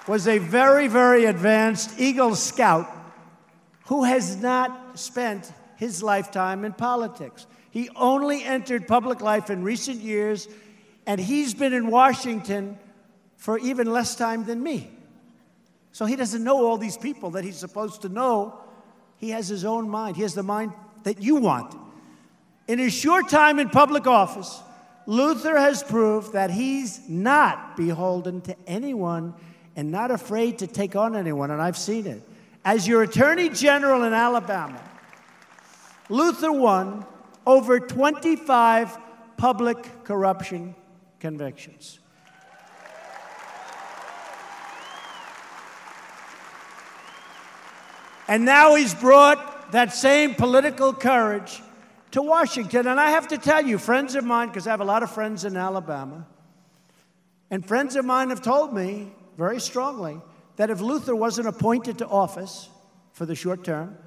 was 0.07 0.27
a 0.27 0.39
very, 0.39 0.87
very 0.87 1.25
advanced 1.25 1.99
Eagle 1.99 2.35
Scout 2.35 2.98
who 3.89 4.03
has 4.03 4.37
not 4.37 4.99
spent 4.99 5.51
his 5.75 6.03
lifetime 6.03 6.63
in 6.63 6.71
politics. 6.71 7.47
He 7.71 7.89
only 7.95 8.43
entered 8.43 8.87
public 8.87 9.19
life 9.19 9.49
in 9.49 9.63
recent 9.63 9.99
years, 9.99 10.47
and 11.07 11.19
he's 11.19 11.55
been 11.55 11.73
in 11.73 11.87
Washington 11.87 12.77
for 13.37 13.57
even 13.57 13.91
less 13.91 14.15
time 14.15 14.45
than 14.45 14.61
me. 14.61 14.91
So 15.91 16.05
he 16.05 16.15
doesn't 16.15 16.43
know 16.43 16.67
all 16.67 16.77
these 16.77 16.97
people 16.97 17.31
that 17.31 17.43
he's 17.43 17.57
supposed 17.57 18.03
to 18.03 18.09
know. 18.09 18.59
He 19.17 19.31
has 19.31 19.47
his 19.47 19.65
own 19.65 19.89
mind. 19.89 20.17
He 20.17 20.21
has 20.21 20.35
the 20.35 20.43
mind 20.43 20.71
that 21.01 21.23
you 21.23 21.37
want. 21.37 21.73
In 22.67 22.77
his 22.77 22.93
short 22.93 23.27
time 23.27 23.57
in 23.57 23.69
public 23.69 24.05
office, 24.05 24.61
Luther 25.07 25.57
has 25.57 25.81
proved 25.81 26.33
that 26.33 26.51
he's 26.51 27.09
not 27.09 27.75
beholden 27.75 28.41
to 28.41 28.55
anyone 28.67 29.33
and 29.75 29.91
not 29.91 30.11
afraid 30.11 30.59
to 30.59 30.67
take 30.67 30.95
on 30.95 31.15
anyone, 31.15 31.49
and 31.49 31.59
I've 31.59 31.77
seen 31.77 32.05
it. 32.05 32.21
As 32.63 32.87
your 32.87 33.03
attorney 33.03 33.49
general 33.49 34.03
in 34.03 34.13
Alabama, 34.13 34.81
Luther 36.09 36.51
won 36.51 37.05
over 37.45 37.79
25 37.79 38.97
public 39.37 40.03
corruption 40.03 40.75
convictions. 41.19 41.99
And 48.27 48.45
now 48.45 48.75
he's 48.75 48.93
brought 48.93 49.71
that 49.71 49.93
same 49.93 50.35
political 50.35 50.93
courage 50.93 51.63
to 52.11 52.21
Washington. 52.21 52.85
And 52.87 52.99
I 52.99 53.11
have 53.11 53.29
to 53.29 53.37
tell 53.37 53.65
you, 53.65 53.77
friends 53.77 54.15
of 54.15 54.23
mine, 54.23 54.49
because 54.49 54.67
I 54.67 54.71
have 54.71 54.81
a 54.81 54.85
lot 54.85 55.01
of 55.01 55.11
friends 55.11 55.45
in 55.45 55.57
Alabama, 55.57 56.27
and 57.49 57.65
friends 57.65 57.95
of 57.95 58.05
mine 58.05 58.29
have 58.29 58.41
told 58.41 58.73
me 58.73 59.11
very 59.35 59.59
strongly 59.59 60.21
that 60.59 60.69
if 60.69 60.81
Luther 60.81 61.15
wasn't 61.15 61.47
appointed 61.47 61.99
to 61.99 62.07
office 62.07 62.67
for 63.13 63.25
the 63.25 63.33
short 63.33 63.63
term, 63.63 63.97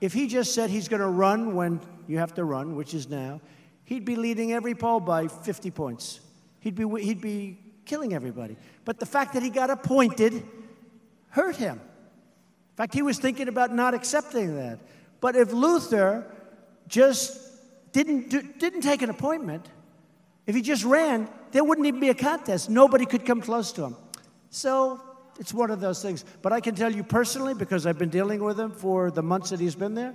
if 0.00 0.12
he 0.12 0.28
just 0.28 0.54
said 0.54 0.70
he's 0.70 0.86
going 0.86 1.00
to 1.02 1.08
run 1.08 1.56
when 1.56 1.80
you 2.06 2.18
have 2.18 2.32
to 2.34 2.44
run, 2.44 2.76
which 2.76 2.94
is 2.94 3.08
now, 3.08 3.40
he'd 3.86 4.04
be 4.04 4.14
leading 4.14 4.52
every 4.52 4.72
poll 4.72 5.00
by 5.00 5.26
50 5.26 5.72
points. 5.72 6.20
He'd 6.60 6.76
be, 6.76 6.88
he'd 7.02 7.20
be 7.20 7.58
killing 7.86 8.14
everybody. 8.14 8.56
But 8.84 9.00
the 9.00 9.04
fact 9.04 9.34
that 9.34 9.42
he 9.42 9.50
got 9.50 9.68
appointed 9.68 10.44
hurt 11.30 11.56
him. 11.56 11.80
In 11.80 12.76
fact, 12.76 12.94
he 12.94 13.02
was 13.02 13.18
thinking 13.18 13.48
about 13.48 13.74
not 13.74 13.92
accepting 13.92 14.54
that. 14.54 14.78
But 15.20 15.34
if 15.34 15.52
Luther 15.52 16.24
just 16.86 17.36
didn't, 17.90 18.30
do, 18.30 18.42
didn't 18.42 18.82
take 18.82 19.02
an 19.02 19.10
appointment, 19.10 19.68
if 20.46 20.54
he 20.54 20.62
just 20.62 20.84
ran, 20.84 21.28
there 21.50 21.64
wouldn't 21.64 21.84
even 21.84 21.98
be 21.98 22.10
a 22.10 22.14
contest. 22.14 22.70
Nobody 22.70 23.06
could 23.06 23.26
come 23.26 23.40
close 23.40 23.72
to 23.72 23.86
him. 23.86 23.96
So 24.50 25.00
it's 25.38 25.52
one 25.52 25.70
of 25.70 25.80
those 25.80 26.02
things. 26.02 26.24
But 26.42 26.52
I 26.52 26.60
can 26.60 26.74
tell 26.74 26.92
you 26.92 27.02
personally, 27.02 27.54
because 27.54 27.86
I've 27.86 27.98
been 27.98 28.08
dealing 28.08 28.42
with 28.42 28.58
him 28.58 28.70
for 28.70 29.10
the 29.10 29.22
months 29.22 29.50
that 29.50 29.60
he's 29.60 29.74
been 29.74 29.94
there, 29.94 30.14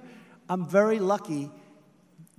I'm 0.50 0.66
very 0.66 1.00
lucky 1.00 1.52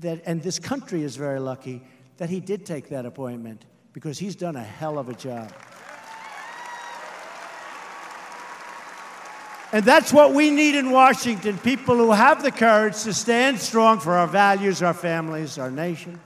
that, 0.00 0.22
and 0.26 0.42
this 0.42 0.58
country 0.58 1.02
is 1.02 1.16
very 1.16 1.40
lucky, 1.40 1.82
that 2.18 2.28
he 2.28 2.40
did 2.40 2.66
take 2.66 2.88
that 2.90 3.06
appointment 3.06 3.64
because 3.92 4.18
he's 4.18 4.36
done 4.36 4.56
a 4.56 4.62
hell 4.62 4.98
of 4.98 5.08
a 5.08 5.14
job. 5.14 5.52
And 9.72 9.86
that's 9.86 10.12
what 10.12 10.34
we 10.34 10.50
need 10.50 10.74
in 10.74 10.90
Washington 10.90 11.56
people 11.56 11.96
who 11.96 12.12
have 12.12 12.42
the 12.42 12.50
courage 12.50 13.02
to 13.04 13.14
stand 13.14 13.58
strong 13.58 14.00
for 14.00 14.12
our 14.12 14.26
values, 14.26 14.82
our 14.82 14.92
families, 14.92 15.56
our 15.56 15.70
nation. 15.70 16.20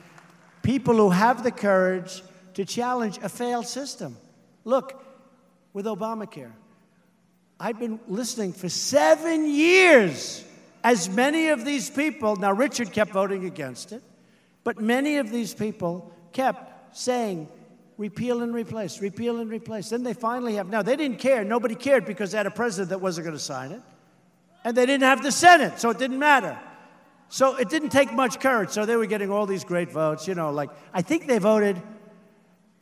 People 0.63 0.97
who 0.97 1.11
have 1.11 1.45
the 1.45 1.53
courage 1.53 2.25
to 2.55 2.65
challenge 2.65 3.19
a 3.23 3.29
failed 3.29 3.69
system. 3.69 4.17
Look, 4.65 5.06
with 5.77 5.85
Obamacare. 5.85 6.53
I've 7.61 7.79
been 7.79 8.01
listening 8.09 8.55
for 8.55 8.71
seven 8.71 9.47
years 9.47 10.43
as 10.83 11.11
many 11.11 11.49
of 11.49 11.67
these 11.67 11.91
people, 11.91 12.37
now 12.37 12.53
Richard 12.53 12.93
kept 12.93 13.11
voting 13.11 13.45
against 13.45 13.93
it, 13.93 14.03
but 14.65 14.81
many 14.81 15.19
of 15.19 15.31
these 15.31 15.53
people 15.53 16.11
kept 16.33 16.97
saying, 16.97 17.47
repeal 17.99 18.41
and 18.41 18.55
replace, 18.55 19.03
repeal 19.03 19.39
and 19.39 19.51
replace. 19.51 19.91
Then 19.91 20.03
they 20.03 20.15
finally 20.15 20.55
have, 20.55 20.71
now 20.71 20.81
they 20.81 20.97
didn't 20.97 21.19
care, 21.19 21.45
nobody 21.45 21.75
cared 21.75 22.07
because 22.07 22.31
they 22.31 22.39
had 22.39 22.47
a 22.47 22.51
president 22.51 22.89
that 22.89 23.03
wasn't 23.03 23.27
going 23.27 23.37
to 23.37 23.45
sign 23.45 23.73
it. 23.73 23.83
And 24.65 24.75
they 24.75 24.87
didn't 24.87 25.05
have 25.05 25.23
the 25.23 25.31
Senate, 25.31 25.79
so 25.79 25.91
it 25.91 25.99
didn't 25.99 26.19
matter. 26.19 26.59
So 27.29 27.57
it 27.57 27.69
didn't 27.69 27.91
take 27.91 28.15
much 28.15 28.41
courage. 28.41 28.71
So 28.71 28.87
they 28.87 28.97
were 28.97 29.05
getting 29.05 29.31
all 29.31 29.45
these 29.45 29.65
great 29.65 29.93
votes, 29.93 30.27
you 30.27 30.35
know, 30.35 30.53
like, 30.53 30.71
I 30.95 31.03
think 31.03 31.27
they 31.27 31.39
voted 31.39 31.83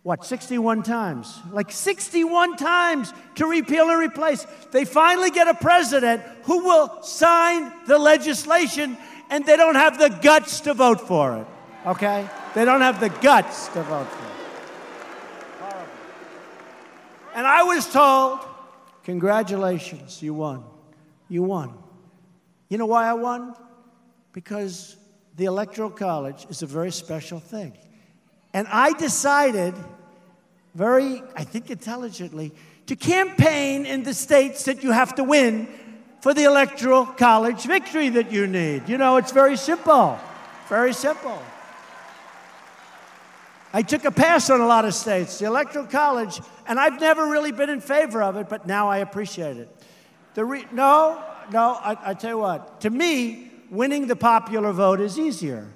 what, 0.04 0.22
61 0.26 0.82
times? 0.82 1.40
Like 1.50 1.72
61 1.72 2.58
times 2.58 3.10
to 3.36 3.46
repeal 3.46 3.88
and 3.88 3.98
replace. 3.98 4.46
They 4.70 4.84
finally 4.84 5.30
get 5.30 5.48
a 5.48 5.54
president 5.54 6.22
who 6.42 6.62
will 6.62 7.02
sign 7.02 7.72
the 7.86 7.98
legislation 7.98 8.98
and 9.30 9.46
they 9.46 9.56
don't 9.56 9.76
have 9.76 9.98
the 9.98 10.10
guts 10.10 10.60
to 10.60 10.74
vote 10.74 11.00
for 11.00 11.38
it. 11.38 11.46
Okay? 11.86 12.28
They 12.54 12.66
don't 12.66 12.82
have 12.82 13.00
the 13.00 13.08
guts 13.08 13.68
to 13.68 13.82
vote 13.82 14.04
for 14.04 14.26
it. 14.26 14.32
Horrible. 15.58 15.88
And 17.34 17.46
I 17.46 17.62
was 17.62 17.90
told, 17.90 18.40
congratulations, 19.04 20.22
you 20.22 20.34
won. 20.34 20.64
You 21.30 21.44
won. 21.44 21.78
You 22.68 22.76
know 22.76 22.86
why 22.86 23.08
I 23.08 23.14
won? 23.14 23.54
Because 24.34 24.98
the 25.36 25.46
Electoral 25.46 25.88
College 25.88 26.46
is 26.50 26.62
a 26.62 26.66
very 26.66 26.92
special 26.92 27.40
thing. 27.40 27.72
And 28.54 28.68
I 28.68 28.92
decided, 28.92 29.74
very, 30.74 31.22
I 31.34 31.42
think 31.42 31.70
intelligently, 31.70 32.52
to 32.86 32.94
campaign 32.94 33.84
in 33.84 34.04
the 34.04 34.14
states 34.14 34.64
that 34.64 34.84
you 34.84 34.92
have 34.92 35.16
to 35.16 35.24
win 35.24 35.68
for 36.20 36.32
the 36.32 36.44
electoral 36.44 37.04
college 37.04 37.64
victory 37.64 38.10
that 38.10 38.30
you 38.30 38.46
need. 38.46 38.88
You 38.88 38.96
know, 38.96 39.16
it's 39.16 39.32
very 39.32 39.56
simple. 39.56 40.18
Very 40.68 40.92
simple. 40.92 41.42
I 43.72 43.82
took 43.82 44.04
a 44.04 44.12
pass 44.12 44.50
on 44.50 44.60
a 44.60 44.66
lot 44.66 44.84
of 44.84 44.94
states, 44.94 45.40
the 45.40 45.46
electoral 45.46 45.86
college, 45.86 46.40
and 46.68 46.78
I've 46.78 47.00
never 47.00 47.26
really 47.26 47.50
been 47.50 47.68
in 47.68 47.80
favor 47.80 48.22
of 48.22 48.36
it, 48.36 48.48
but 48.48 48.68
now 48.68 48.88
I 48.88 48.98
appreciate 48.98 49.56
it. 49.56 49.68
The 50.34 50.44
re- 50.44 50.66
no, 50.70 51.20
no, 51.50 51.72
I, 51.72 52.10
I 52.10 52.14
tell 52.14 52.30
you 52.30 52.38
what, 52.38 52.80
to 52.82 52.90
me, 52.90 53.50
winning 53.70 54.06
the 54.06 54.14
popular 54.14 54.70
vote 54.70 55.00
is 55.00 55.18
easier 55.18 55.66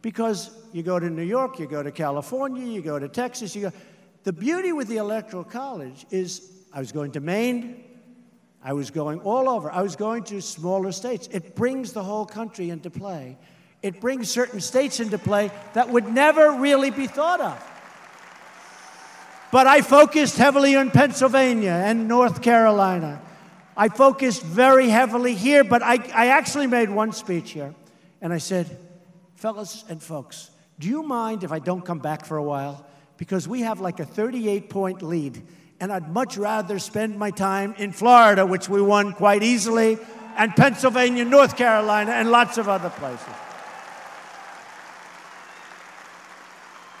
because 0.00 0.50
you 0.74 0.82
go 0.82 0.98
to 0.98 1.08
New 1.08 1.22
York, 1.22 1.60
you 1.60 1.68
go 1.68 1.84
to 1.84 1.92
California, 1.92 2.66
you 2.66 2.82
go 2.82 2.98
to 2.98 3.06
Texas, 3.08 3.54
you 3.54 3.62
go. 3.62 3.72
The 4.24 4.32
beauty 4.32 4.72
with 4.72 4.88
the 4.88 4.96
Electoral 4.96 5.44
College 5.44 6.04
is 6.10 6.50
I 6.72 6.80
was 6.80 6.90
going 6.90 7.12
to 7.12 7.20
Maine, 7.20 7.84
I 8.60 8.72
was 8.72 8.90
going 8.90 9.20
all 9.20 9.48
over, 9.48 9.70
I 9.70 9.82
was 9.82 9.94
going 9.94 10.24
to 10.24 10.42
smaller 10.42 10.90
states. 10.90 11.28
It 11.30 11.54
brings 11.54 11.92
the 11.92 12.02
whole 12.02 12.26
country 12.26 12.70
into 12.70 12.90
play. 12.90 13.38
It 13.82 14.00
brings 14.00 14.28
certain 14.28 14.60
states 14.60 14.98
into 14.98 15.16
play 15.16 15.52
that 15.74 15.90
would 15.90 16.08
never 16.08 16.50
really 16.50 16.90
be 16.90 17.06
thought 17.06 17.40
of. 17.40 17.64
But 19.52 19.68
I 19.68 19.80
focused 19.80 20.36
heavily 20.38 20.74
on 20.74 20.90
Pennsylvania 20.90 21.70
and 21.70 22.08
North 22.08 22.42
Carolina. 22.42 23.22
I 23.76 23.90
focused 23.90 24.42
very 24.42 24.88
heavily 24.88 25.36
here, 25.36 25.62
but 25.62 25.84
I, 25.84 25.98
I 26.12 26.26
actually 26.28 26.66
made 26.66 26.90
one 26.90 27.12
speech 27.12 27.52
here. 27.52 27.76
And 28.20 28.32
I 28.32 28.38
said, 28.38 28.76
fellas 29.36 29.84
and 29.88 30.02
folks, 30.02 30.50
do 30.78 30.88
you 30.88 31.02
mind 31.02 31.44
if 31.44 31.52
I 31.52 31.58
don't 31.58 31.84
come 31.84 32.00
back 32.00 32.24
for 32.24 32.36
a 32.36 32.42
while? 32.42 32.84
Because 33.16 33.46
we 33.46 33.60
have 33.60 33.80
like 33.80 34.00
a 34.00 34.04
38 34.04 34.68
point 34.68 35.02
lead, 35.02 35.40
and 35.80 35.92
I'd 35.92 36.12
much 36.12 36.36
rather 36.36 36.78
spend 36.78 37.18
my 37.18 37.30
time 37.30 37.74
in 37.78 37.92
Florida, 37.92 38.44
which 38.44 38.68
we 38.68 38.82
won 38.82 39.12
quite 39.12 39.42
easily, 39.42 39.98
and 40.36 40.54
Pennsylvania, 40.56 41.24
North 41.24 41.56
Carolina, 41.56 42.12
and 42.12 42.30
lots 42.30 42.58
of 42.58 42.68
other 42.68 42.90
places. 42.90 43.26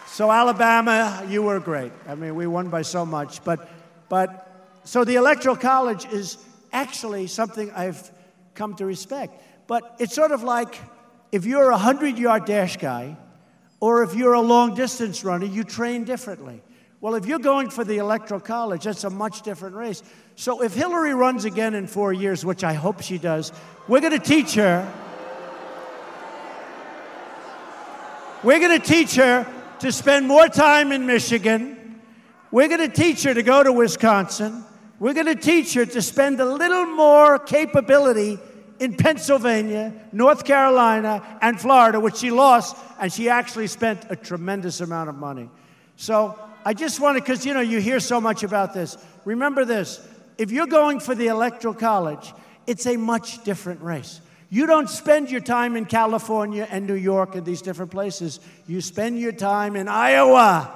So, 0.06 0.30
Alabama, 0.30 1.26
you 1.28 1.42
were 1.42 1.58
great. 1.58 1.90
I 2.06 2.14
mean, 2.14 2.36
we 2.36 2.46
won 2.46 2.68
by 2.68 2.82
so 2.82 3.04
much. 3.04 3.42
But, 3.42 3.68
but 4.08 4.80
so 4.84 5.02
the 5.02 5.16
Electoral 5.16 5.56
College 5.56 6.06
is 6.12 6.38
actually 6.72 7.26
something 7.26 7.72
I've 7.72 8.12
come 8.54 8.76
to 8.76 8.86
respect. 8.86 9.42
But 9.66 9.96
it's 9.98 10.14
sort 10.14 10.30
of 10.30 10.44
like 10.44 10.78
if 11.32 11.44
you're 11.44 11.70
a 11.70 11.72
100 11.72 12.16
yard 12.16 12.44
dash 12.44 12.76
guy 12.76 13.16
or 13.84 14.02
if 14.02 14.14
you're 14.14 14.32
a 14.32 14.40
long 14.40 14.74
distance 14.74 15.22
runner, 15.24 15.44
you 15.44 15.62
train 15.62 16.04
differently. 16.04 16.62
Well, 17.02 17.16
if 17.16 17.26
you're 17.26 17.38
going 17.38 17.68
for 17.68 17.84
the 17.84 17.98
Electoral 17.98 18.40
College, 18.40 18.84
that's 18.84 19.04
a 19.04 19.10
much 19.10 19.42
different 19.42 19.76
race. 19.76 20.02
So 20.36 20.62
if 20.62 20.72
Hillary 20.72 21.12
runs 21.12 21.44
again 21.44 21.74
in 21.74 21.86
four 21.86 22.10
years, 22.10 22.46
which 22.46 22.64
I 22.64 22.72
hope 22.72 23.02
she 23.02 23.18
does, 23.18 23.52
we're 23.86 24.00
going 24.00 24.18
to 24.18 24.18
teach 24.18 24.54
her. 24.54 24.90
We're 28.42 28.58
going 28.58 28.80
to 28.80 28.86
teach 28.86 29.16
her 29.16 29.46
to 29.80 29.92
spend 29.92 30.28
more 30.28 30.48
time 30.48 30.90
in 30.90 31.04
Michigan. 31.04 32.00
We're 32.50 32.68
going 32.68 32.90
to 32.90 32.96
teach 32.96 33.24
her 33.24 33.34
to 33.34 33.42
go 33.42 33.62
to 33.62 33.70
Wisconsin. 33.70 34.64
We're 34.98 35.12
going 35.12 35.26
to 35.26 35.34
teach 35.34 35.74
her 35.74 35.84
to 35.84 36.00
spend 36.00 36.40
a 36.40 36.46
little 36.46 36.86
more 36.86 37.38
capability 37.38 38.38
in 38.84 38.94
Pennsylvania, 38.94 39.94
North 40.12 40.44
Carolina, 40.44 41.38
and 41.40 41.58
Florida, 41.58 41.98
which 41.98 42.16
she 42.16 42.30
lost, 42.30 42.76
and 43.00 43.10
she 43.10 43.30
actually 43.30 43.66
spent 43.66 44.04
a 44.10 44.16
tremendous 44.16 44.82
amount 44.82 45.08
of 45.08 45.14
money. 45.14 45.48
So 45.96 46.38
I 46.66 46.74
just 46.74 47.00
wanted, 47.00 47.24
because 47.24 47.46
you 47.46 47.54
know, 47.54 47.60
you 47.60 47.80
hear 47.80 47.98
so 47.98 48.20
much 48.20 48.42
about 48.42 48.74
this. 48.74 48.98
Remember 49.24 49.64
this 49.64 50.06
if 50.36 50.50
you're 50.50 50.66
going 50.66 51.00
for 51.00 51.14
the 51.14 51.28
Electoral 51.28 51.72
College, 51.72 52.34
it's 52.66 52.86
a 52.86 52.98
much 52.98 53.42
different 53.42 53.80
race. 53.80 54.20
You 54.50 54.66
don't 54.66 54.90
spend 54.90 55.30
your 55.30 55.40
time 55.40 55.76
in 55.76 55.86
California 55.86 56.68
and 56.70 56.86
New 56.86 56.94
York 56.94 57.36
and 57.36 57.46
these 57.46 57.62
different 57.62 57.90
places. 57.90 58.38
You 58.66 58.82
spend 58.82 59.18
your 59.18 59.32
time 59.32 59.76
in 59.76 59.88
Iowa 59.88 60.70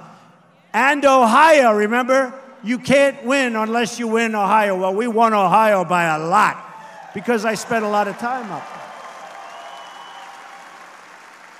and 0.73 1.05
Ohio. 1.05 1.73
Remember, 1.73 2.33
you 2.63 2.79
can't 2.79 3.23
win 3.23 3.55
unless 3.55 3.99
you 3.99 4.07
win 4.07 4.33
Ohio. 4.33 4.75
Well, 4.77 4.95
we 4.95 5.07
won 5.07 5.33
Ohio 5.33 5.85
by 5.85 6.05
a 6.05 6.19
lot 6.19 6.68
because 7.13 7.45
I 7.45 7.55
spent 7.55 7.85
a 7.85 7.89
lot 7.89 8.07
of 8.07 8.17
time 8.17 8.51
up 8.51 8.67
there. 8.67 8.79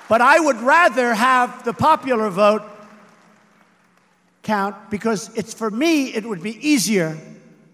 But 0.09 0.21
I 0.21 0.39
would 0.39 0.57
rather 0.57 1.13
have 1.13 1.63
the 1.63 1.73
popular 1.73 2.29
vote 2.29 2.63
count 4.41 4.75
because 4.89 5.29
it's 5.35 5.53
for 5.53 5.69
me, 5.69 6.07
it 6.13 6.25
would 6.25 6.41
be 6.41 6.57
easier 6.67 7.17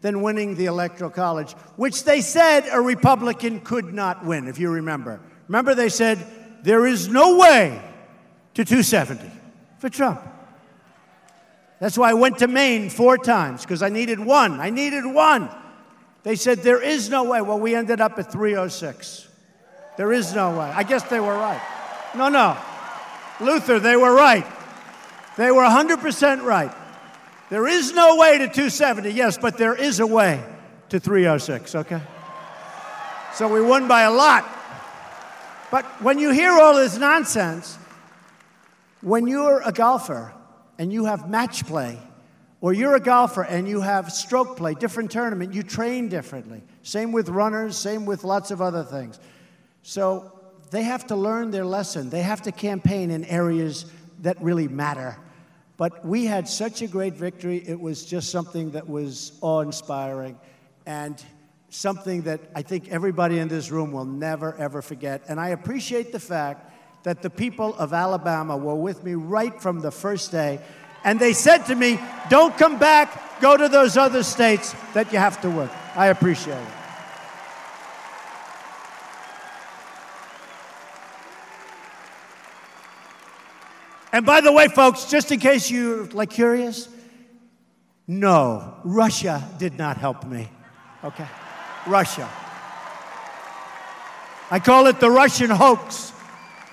than 0.01 0.21
winning 0.21 0.55
the 0.55 0.65
Electoral 0.65 1.09
College, 1.09 1.53
which 1.77 2.03
they 2.03 2.21
said 2.21 2.67
a 2.71 2.81
Republican 2.81 3.61
could 3.61 3.93
not 3.93 4.25
win, 4.25 4.47
if 4.47 4.59
you 4.59 4.69
remember. 4.69 5.19
Remember, 5.47 5.73
they 5.73 5.89
said 5.89 6.23
there 6.63 6.85
is 6.85 7.07
no 7.07 7.37
way 7.37 7.81
to 8.55 8.65
270 8.65 9.31
for 9.79 9.89
Trump. 9.89 10.21
That's 11.79 11.97
why 11.97 12.11
I 12.11 12.13
went 12.13 12.39
to 12.39 12.47
Maine 12.47 12.89
four 12.89 13.17
times, 13.17 13.61
because 13.61 13.81
I 13.81 13.89
needed 13.89 14.19
one. 14.19 14.59
I 14.59 14.69
needed 14.69 15.05
one. 15.05 15.49
They 16.25 16.35
said 16.35 16.63
there 16.63 16.81
is 16.81 17.07
no 17.07 17.23
way. 17.23 17.39
Well, 17.41 17.59
we 17.59 17.75
ended 17.75 18.01
up 18.01 18.17
at 18.17 18.31
306. 18.31 19.27
There 19.95 20.11
is 20.11 20.33
no 20.33 20.57
way. 20.57 20.65
I 20.65 20.81
guess 20.81 21.03
they 21.03 21.19
were 21.19 21.35
right. 21.35 21.61
No, 22.15 22.29
no. 22.29 22.57
Luther, 23.39 23.79
they 23.79 23.95
were 23.95 24.11
right. 24.11 24.45
They 25.37 25.51
were 25.51 25.61
100% 25.61 26.43
right. 26.43 26.73
There 27.51 27.67
is 27.67 27.93
no 27.93 28.15
way 28.15 28.39
to 28.39 28.45
270, 28.45 29.11
yes, 29.11 29.37
but 29.37 29.59
there 29.59 29.75
is 29.75 29.99
a 29.99 30.07
way 30.07 30.43
to 30.89 30.99
306, 30.99 31.75
okay? 31.75 32.01
So 33.35 33.47
we 33.47 33.61
won 33.61 33.87
by 33.87 34.01
a 34.01 34.11
lot. 34.11 34.49
But 35.69 35.85
when 36.01 36.17
you 36.17 36.31
hear 36.31 36.53
all 36.53 36.73
this 36.73 36.97
nonsense, 36.97 37.77
when 39.01 39.27
you're 39.27 39.61
a 39.63 39.71
golfer 39.71 40.33
and 40.79 40.91
you 40.91 41.05
have 41.05 41.29
match 41.29 41.67
play, 41.67 41.99
or 42.65 42.73
you're 42.73 42.95
a 42.95 42.99
golfer 42.99 43.43
and 43.43 43.67
you 43.67 43.79
have 43.79 44.11
stroke 44.11 44.57
play, 44.57 44.73
different 44.73 45.11
tournament, 45.11 45.53
you 45.53 45.61
train 45.61 46.09
differently. 46.09 46.63
Same 46.81 47.11
with 47.11 47.29
runners, 47.29 47.77
same 47.77 48.07
with 48.07 48.23
lots 48.23 48.49
of 48.49 48.59
other 48.59 48.83
things. 48.83 49.19
So 49.83 50.33
they 50.71 50.81
have 50.81 51.05
to 51.07 51.15
learn 51.15 51.51
their 51.51 51.63
lesson. 51.63 52.09
They 52.09 52.23
have 52.23 52.41
to 52.41 52.51
campaign 52.51 53.11
in 53.11 53.23
areas 53.25 53.85
that 54.23 54.41
really 54.41 54.67
matter. 54.67 55.15
But 55.77 56.03
we 56.03 56.25
had 56.25 56.47
such 56.47 56.81
a 56.81 56.87
great 56.87 57.13
victory. 57.13 57.57
It 57.57 57.79
was 57.79 58.03
just 58.03 58.31
something 58.31 58.71
that 58.71 58.89
was 58.89 59.33
awe 59.41 59.59
inspiring 59.59 60.35
and 60.87 61.23
something 61.69 62.23
that 62.23 62.41
I 62.55 62.63
think 62.63 62.89
everybody 62.89 63.37
in 63.37 63.47
this 63.47 63.69
room 63.69 63.91
will 63.91 64.05
never, 64.05 64.55
ever 64.55 64.81
forget. 64.81 65.21
And 65.29 65.39
I 65.39 65.49
appreciate 65.49 66.11
the 66.11 66.19
fact 66.19 66.71
that 67.03 67.21
the 67.21 67.29
people 67.29 67.75
of 67.75 67.93
Alabama 67.93 68.57
were 68.57 68.73
with 68.73 69.03
me 69.03 69.13
right 69.13 69.61
from 69.61 69.81
the 69.81 69.91
first 69.91 70.31
day. 70.31 70.59
And 71.05 71.19
they 71.19 71.31
said 71.33 71.59
to 71.67 71.75
me, 71.75 71.99
Don't 72.29 72.57
come 72.57 72.77
back, 72.77 73.39
go 73.39 73.55
to 73.55 73.69
those 73.69 73.95
other 73.95 74.23
states 74.23 74.75
that 74.93 75.13
you 75.13 75.19
have 75.19 75.39
to 75.41 75.49
work. 75.49 75.71
I 75.95 76.07
appreciate 76.07 76.57
it. 76.57 76.67
And 84.11 84.25
by 84.25 84.41
the 84.41 84.51
way, 84.51 84.69
folks, 84.69 85.05
just 85.05 85.31
in 85.31 85.39
case 85.39 85.69
you're 85.69 86.05
like 86.05 86.29
curious, 86.29 86.87
no, 88.07 88.75
Russia 88.83 89.43
did 89.57 89.77
not 89.77 89.97
help 89.97 90.25
me. 90.25 90.49
Okay? 91.03 91.27
Russia. 91.85 92.29
I 94.49 94.59
call 94.59 94.87
it 94.87 94.99
the 94.99 95.11
Russian 95.11 95.49
hoax. 95.49 96.13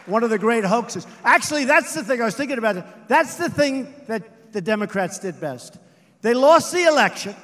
One 0.06 0.24
of 0.24 0.30
the 0.30 0.38
great 0.38 0.64
hoaxes. 0.64 1.06
Actually, 1.24 1.64
that's 1.64 1.94
the 1.94 2.02
thing 2.02 2.20
I 2.20 2.24
was 2.24 2.34
thinking 2.34 2.58
about. 2.58 3.08
That's 3.08 3.36
the 3.36 3.48
thing 3.48 3.94
that 4.08 4.52
the 4.52 4.60
Democrats 4.60 5.18
did 5.18 5.40
best. 5.40 5.78
They 6.22 6.34
lost 6.34 6.72
the 6.72 6.84
election 6.84 7.34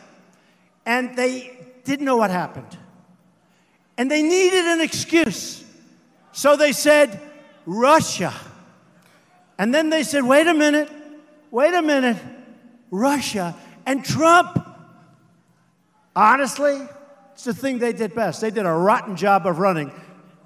and 0.86 1.16
they 1.16 1.56
didn't 1.84 2.04
know 2.04 2.16
what 2.16 2.30
happened. 2.30 2.76
And 3.96 4.10
they 4.10 4.22
needed 4.22 4.64
an 4.64 4.80
excuse. 4.80 5.64
So 6.32 6.56
they 6.56 6.72
said, 6.72 7.20
Russia. 7.66 8.32
And 9.58 9.74
then 9.74 9.90
they 9.90 10.04
said, 10.04 10.24
wait 10.24 10.46
a 10.46 10.54
minute, 10.54 10.88
wait 11.50 11.74
a 11.74 11.82
minute, 11.82 12.16
Russia 12.90 13.56
and 13.86 14.04
Trump. 14.04 14.64
Honestly, 16.14 16.80
it's 17.32 17.44
the 17.44 17.54
thing 17.54 17.78
they 17.78 17.92
did 17.92 18.14
best. 18.14 18.40
They 18.40 18.50
did 18.50 18.66
a 18.66 18.72
rotten 18.72 19.16
job 19.16 19.46
of 19.46 19.58
running. 19.58 19.92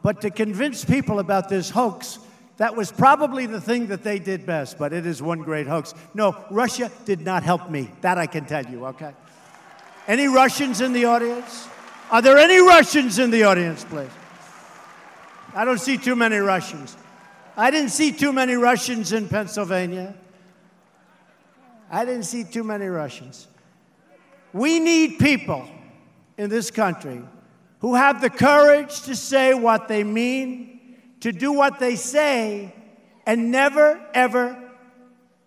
But 0.02 0.20
to 0.22 0.30
convince 0.30 0.84
people 0.84 1.18
about 1.18 1.48
this 1.48 1.70
hoax, 1.70 2.18
that 2.56 2.76
was 2.76 2.92
probably 2.92 3.46
the 3.46 3.60
thing 3.60 3.86
that 3.86 4.02
they 4.02 4.18
did 4.18 4.44
best, 4.44 4.78
but 4.78 4.92
it 4.92 5.06
is 5.06 5.22
one 5.22 5.40
great 5.40 5.66
hoax. 5.66 5.94
No, 6.14 6.36
Russia 6.50 6.90
did 7.04 7.20
not 7.20 7.42
help 7.42 7.70
me. 7.70 7.90
That 8.02 8.18
I 8.18 8.26
can 8.26 8.44
tell 8.44 8.64
you, 8.66 8.86
okay? 8.86 9.12
Any 10.06 10.26
Russians 10.26 10.80
in 10.80 10.92
the 10.92 11.04
audience? 11.06 11.68
Are 12.10 12.20
there 12.20 12.36
any 12.36 12.58
Russians 12.58 13.18
in 13.18 13.30
the 13.30 13.44
audience, 13.44 13.84
please? 13.84 14.10
I 15.54 15.64
don't 15.64 15.80
see 15.80 15.96
too 15.96 16.16
many 16.16 16.36
Russians. 16.36 16.96
I 17.56 17.70
didn't 17.70 17.90
see 17.90 18.12
too 18.12 18.32
many 18.32 18.54
Russians 18.54 19.12
in 19.12 19.28
Pennsylvania. 19.28 20.14
I 21.90 22.04
didn't 22.04 22.24
see 22.24 22.44
too 22.44 22.64
many 22.64 22.86
Russians. 22.86 23.46
We 24.52 24.78
need 24.78 25.18
people 25.18 25.66
in 26.38 26.50
this 26.50 26.70
country 26.70 27.22
who 27.82 27.96
have 27.96 28.20
the 28.20 28.30
courage 28.30 29.02
to 29.02 29.14
say 29.14 29.52
what 29.54 29.88
they 29.88 30.04
mean, 30.04 30.96
to 31.20 31.32
do 31.32 31.52
what 31.52 31.80
they 31.80 31.96
say, 31.96 32.72
and 33.26 33.50
never, 33.50 34.00
ever 34.14 34.56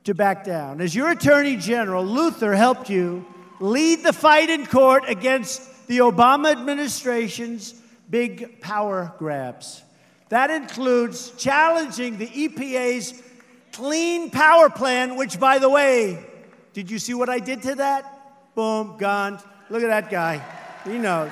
to 0.03 0.13
back 0.13 0.43
down. 0.43 0.81
As 0.81 0.93
your 0.93 1.11
Attorney 1.11 1.55
General, 1.55 2.05
Luther 2.05 2.53
helped 2.53 2.89
you 2.89 3.25
lead 3.61 4.03
the 4.03 4.11
fight 4.11 4.49
in 4.49 4.65
court 4.65 5.05
against 5.07 5.87
the 5.87 5.99
Obama 5.99 6.51
administration's 6.51 7.73
big 8.09 8.59
power 8.59 9.13
grabs. 9.17 9.81
That 10.27 10.49
includes 10.49 11.31
challenging 11.37 12.17
the 12.17 12.27
EPA's 12.27 13.23
Clean 13.71 14.29
Power 14.29 14.69
Plan, 14.69 15.15
which, 15.15 15.39
by 15.39 15.59
the 15.59 15.69
way, 15.69 16.25
did 16.73 16.91
you 16.91 16.99
see 16.99 17.13
what 17.13 17.29
I 17.29 17.39
did 17.39 17.61
to 17.61 17.75
that? 17.75 18.55
Boom, 18.55 18.97
gone. 18.97 19.39
Look 19.69 19.83
at 19.83 19.87
that 19.87 20.09
guy. 20.11 20.43
He 20.83 20.97
knows. 20.97 21.31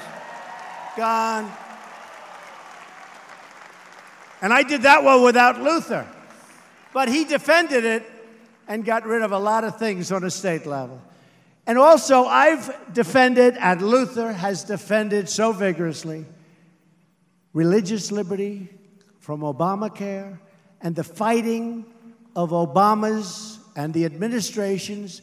Gone. 0.96 1.52
And 4.42 4.54
I 4.54 4.64
did 4.64 4.84
that 4.84 5.04
well 5.04 5.24
without 5.24 5.62
Luther. 5.62 6.08
But 6.94 7.10
he 7.10 7.26
defended 7.26 7.86
it, 7.86 8.04
and 8.68 8.86
got 8.86 9.06
rid 9.06 9.22
of 9.22 9.32
a 9.32 9.40
lot 9.40 9.64
of 9.64 9.78
things 9.78 10.12
on 10.12 10.24
a 10.24 10.30
state 10.30 10.66
level. 10.66 11.02
And 11.66 11.78
also, 11.78 12.26
I've 12.26 12.94
defended, 12.94 13.56
and 13.58 13.82
Luther 13.82 14.32
has 14.34 14.64
defended 14.64 15.30
so 15.30 15.52
vigorously, 15.52 16.26
religious 17.54 18.12
liberty 18.12 18.70
from 19.20 19.42
Obamacare 19.42 20.38
and 20.82 20.96
the 20.96 21.04
fighting 21.04 21.86
of 22.36 22.50
Obama's 22.50 23.60
and 23.76 23.94
the 23.94 24.06
administration's 24.06 25.22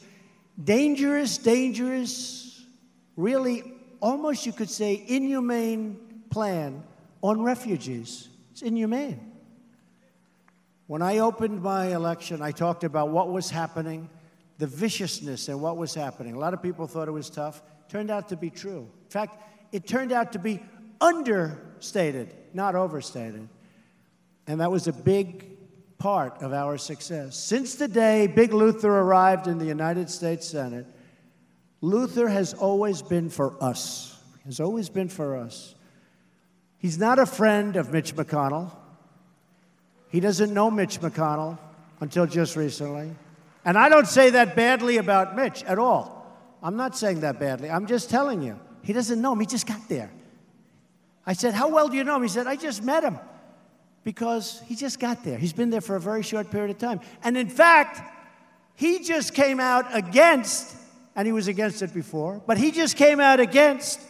dangerous, 0.62 1.38
dangerous, 1.38 2.64
really 3.16 3.62
almost 4.00 4.46
you 4.46 4.52
could 4.52 4.70
say 4.70 5.02
inhumane 5.06 5.98
plan 6.30 6.82
on 7.22 7.42
refugees. 7.42 8.28
It's 8.52 8.62
inhumane. 8.62 9.32
When 10.86 11.02
I 11.02 11.18
opened 11.18 11.62
my 11.62 11.94
election, 11.94 12.42
I 12.42 12.50
talked 12.50 12.82
about 12.82 13.10
what 13.10 13.30
was 13.30 13.50
happening, 13.50 14.08
the 14.58 14.66
viciousness 14.66 15.48
and 15.48 15.60
what 15.60 15.76
was 15.76 15.94
happening. 15.94 16.34
A 16.34 16.38
lot 16.38 16.52
of 16.52 16.62
people 16.62 16.86
thought 16.86 17.06
it 17.06 17.12
was 17.12 17.30
tough. 17.30 17.62
Turned 17.88 18.10
out 18.10 18.28
to 18.30 18.36
be 18.36 18.50
true. 18.50 18.90
In 19.04 19.10
fact, 19.10 19.42
it 19.72 19.86
turned 19.86 20.12
out 20.12 20.32
to 20.32 20.38
be 20.38 20.60
understated, 21.00 22.34
not 22.54 22.74
overstated. 22.74 23.48
And 24.46 24.60
that 24.60 24.70
was 24.70 24.88
a 24.88 24.92
big 24.92 25.46
part 25.98 26.42
of 26.42 26.52
our 26.52 26.76
success. 26.76 27.38
Since 27.38 27.76
the 27.76 27.86
day 27.86 28.26
Big 28.26 28.52
Luther 28.52 28.90
arrived 28.90 29.46
in 29.46 29.58
the 29.58 29.66
United 29.66 30.10
States 30.10 30.48
Senate, 30.48 30.86
Luther 31.80 32.28
has 32.28 32.54
always 32.54 33.02
been 33.02 33.30
for 33.30 33.62
us, 33.62 34.18
has 34.44 34.60
always 34.60 34.88
been 34.88 35.08
for 35.08 35.36
us. 35.36 35.74
He's 36.78 36.98
not 36.98 37.18
a 37.18 37.26
friend 37.26 37.76
of 37.76 37.92
Mitch 37.92 38.14
McConnell. 38.14 38.70
He 40.08 40.20
doesn't 40.20 40.52
know 40.52 40.70
Mitch 40.70 41.00
McConnell 41.00 41.58
until 42.00 42.26
just 42.26 42.56
recently. 42.56 43.10
And 43.64 43.78
I 43.78 43.88
don't 43.88 44.08
say 44.08 44.30
that 44.30 44.56
badly 44.56 44.96
about 44.96 45.36
Mitch 45.36 45.62
at 45.64 45.78
all. 45.78 46.26
I'm 46.62 46.76
not 46.76 46.96
saying 46.96 47.20
that 47.20 47.38
badly. 47.38 47.70
I'm 47.70 47.86
just 47.86 48.10
telling 48.10 48.42
you. 48.42 48.58
He 48.82 48.92
doesn't 48.92 49.20
know 49.20 49.32
him. 49.32 49.40
He 49.40 49.46
just 49.46 49.66
got 49.66 49.88
there. 49.88 50.10
I 51.26 51.34
said, 51.34 51.54
How 51.54 51.68
well 51.68 51.88
do 51.88 51.96
you 51.96 52.04
know 52.04 52.16
him? 52.16 52.22
He 52.22 52.28
said, 52.28 52.46
I 52.46 52.56
just 52.56 52.82
met 52.82 53.04
him 53.04 53.18
because 54.04 54.62
he 54.66 54.74
just 54.74 54.98
got 54.98 55.22
there. 55.22 55.38
He's 55.38 55.52
been 55.52 55.70
there 55.70 55.80
for 55.80 55.96
a 55.96 56.00
very 56.00 56.22
short 56.22 56.50
period 56.50 56.70
of 56.70 56.78
time. 56.78 57.00
And 57.22 57.36
in 57.36 57.48
fact, 57.48 58.00
he 58.74 59.00
just 59.00 59.34
came 59.34 59.60
out 59.60 59.86
against, 59.94 60.74
and 61.16 61.26
he 61.26 61.32
was 61.32 61.48
against 61.48 61.82
it 61.82 61.92
before, 61.92 62.42
but 62.46 62.58
he 62.58 62.70
just 62.70 62.96
came 62.96 63.20
out 63.20 63.40
against 63.40 64.00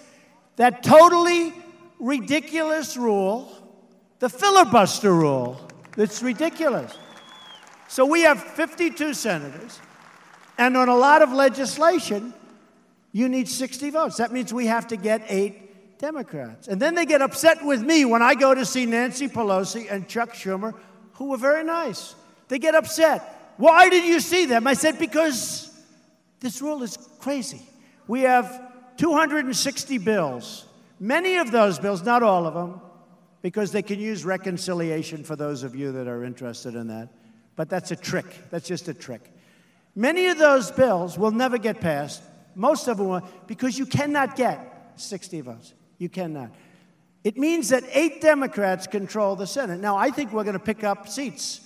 that 0.56 0.82
totally 0.82 1.52
ridiculous 1.98 2.96
rule, 2.96 3.50
the 4.18 4.28
filibuster 4.28 5.14
rule. 5.14 5.60
It's 5.96 6.22
ridiculous. 6.22 6.96
So 7.88 8.06
we 8.06 8.22
have 8.22 8.42
52 8.42 9.14
senators, 9.14 9.80
and 10.58 10.76
on 10.76 10.88
a 10.88 10.96
lot 10.96 11.22
of 11.22 11.32
legislation, 11.32 12.34
you 13.12 13.28
need 13.28 13.48
60 13.48 13.90
votes. 13.90 14.16
That 14.16 14.32
means 14.32 14.52
we 14.52 14.66
have 14.66 14.86
to 14.88 14.96
get 14.96 15.22
eight 15.28 15.98
Democrats. 15.98 16.68
And 16.68 16.80
then 16.80 16.94
they 16.94 17.04
get 17.04 17.20
upset 17.20 17.64
with 17.64 17.82
me 17.82 18.04
when 18.04 18.22
I 18.22 18.34
go 18.34 18.54
to 18.54 18.64
see 18.64 18.86
Nancy 18.86 19.28
Pelosi 19.28 19.90
and 19.90 20.08
Chuck 20.08 20.32
Schumer, 20.32 20.74
who 21.14 21.26
were 21.26 21.36
very 21.36 21.64
nice. 21.64 22.14
They 22.48 22.58
get 22.58 22.74
upset. 22.74 23.54
Why 23.56 23.88
did 23.88 24.04
you 24.04 24.20
see 24.20 24.46
them? 24.46 24.66
I 24.66 24.74
said, 24.74 24.98
because 24.98 25.69
this 26.40 26.60
rule 26.62 26.82
is 26.82 26.96
crazy. 27.18 27.62
We 28.08 28.22
have 28.22 28.96
260 28.96 29.98
bills. 29.98 30.66
Many 30.98 31.36
of 31.36 31.50
those 31.50 31.78
bills, 31.78 32.02
not 32.02 32.22
all 32.22 32.46
of 32.46 32.54
them, 32.54 32.80
because 33.42 33.72
they 33.72 33.82
can 33.82 33.98
use 33.98 34.24
reconciliation 34.24 35.24
for 35.24 35.36
those 35.36 35.62
of 35.62 35.74
you 35.74 35.92
that 35.92 36.06
are 36.08 36.24
interested 36.24 36.74
in 36.74 36.88
that. 36.88 37.08
But 37.56 37.68
that's 37.68 37.90
a 37.90 37.96
trick. 37.96 38.26
That's 38.50 38.66
just 38.66 38.88
a 38.88 38.94
trick. 38.94 39.32
Many 39.94 40.26
of 40.28 40.38
those 40.38 40.70
bills 40.70 41.18
will 41.18 41.30
never 41.30 41.58
get 41.58 41.80
passed. 41.80 42.22
Most 42.54 42.88
of 42.88 42.98
them 42.98 43.08
will, 43.08 43.28
because 43.46 43.78
you 43.78 43.86
cannot 43.86 44.36
get 44.36 44.92
60 44.96 45.40
votes. 45.40 45.74
You 45.98 46.08
cannot. 46.08 46.50
It 47.22 47.36
means 47.36 47.68
that 47.68 47.84
eight 47.92 48.20
Democrats 48.20 48.86
control 48.86 49.36
the 49.36 49.46
Senate. 49.46 49.80
Now, 49.80 49.96
I 49.96 50.10
think 50.10 50.32
we're 50.32 50.44
going 50.44 50.54
to 50.54 50.58
pick 50.58 50.84
up 50.84 51.08
seats 51.08 51.60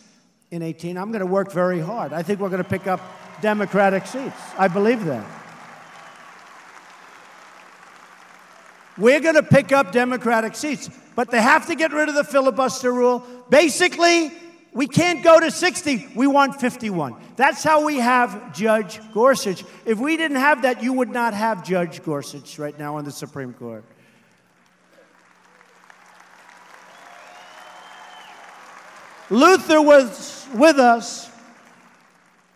in 0.51 0.63
18. 0.63 0.97
I'm 0.97 1.11
going 1.11 1.21
to 1.21 1.27
work 1.27 1.53
very 1.53 1.81
hard. 1.81 2.13
I 2.13 2.23
think 2.23 2.41
we're 2.41 2.49
going 2.49 2.63
to 2.63 2.69
pick 2.69 2.87
up 2.87 3.01
Democratic 3.45 4.07
seats. 4.07 4.41
I 4.59 4.69
believe 4.69 5.05
that. 5.05 5.27
We're 8.97 9.21
going 9.21 9.35
to 9.35 9.43
pick 9.43 9.73
up 9.73 9.93
Democratic 9.93 10.57
seats 10.57 10.89
but 11.15 11.31
they 11.31 11.41
have 11.41 11.67
to 11.67 11.75
get 11.75 11.93
rid 11.93 12.09
of 12.09 12.15
the 12.15 12.25
filibuster 12.25 12.93
rule. 12.93 13.25
Basically, 13.49 14.33
we 14.73 14.87
can't 14.87 15.23
go 15.23 15.39
to 15.39 15.51
60. 15.51 16.09
We 16.15 16.27
want 16.27 16.61
51. 16.61 17.17
That's 17.37 17.63
how 17.63 17.85
we 17.85 17.99
have 17.99 18.55
Judge 18.55 19.01
Gorsuch. 19.13 19.65
If 19.85 19.99
we 19.99 20.17
didn't 20.17 20.39
have 20.39 20.63
that, 20.63 20.83
you 20.83 20.93
would 20.93 21.11
not 21.11 21.35
have 21.35 21.65
Judge 21.65 22.03
Gorsuch 22.03 22.59
right 22.59 22.77
now 22.79 22.97
on 22.97 23.05
the 23.05 23.13
Supreme 23.13 23.53
Court. 23.55 23.85
Luther 29.31 29.81
was 29.81 30.47
with 30.55 30.79
us 30.79 31.31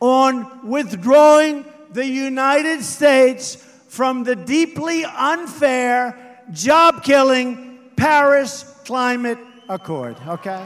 on 0.01 0.69
withdrawing 0.69 1.65
the 1.93 2.07
United 2.07 2.83
States 2.83 3.57
from 3.89 4.25
the 4.25 4.37
deeply 4.37 5.05
unfair, 5.05 6.45
job 6.53 7.03
killing, 7.03 7.79
Paris 7.97 8.65
Climate 8.85 9.39
Accord, 9.69 10.17
okay? 10.27 10.65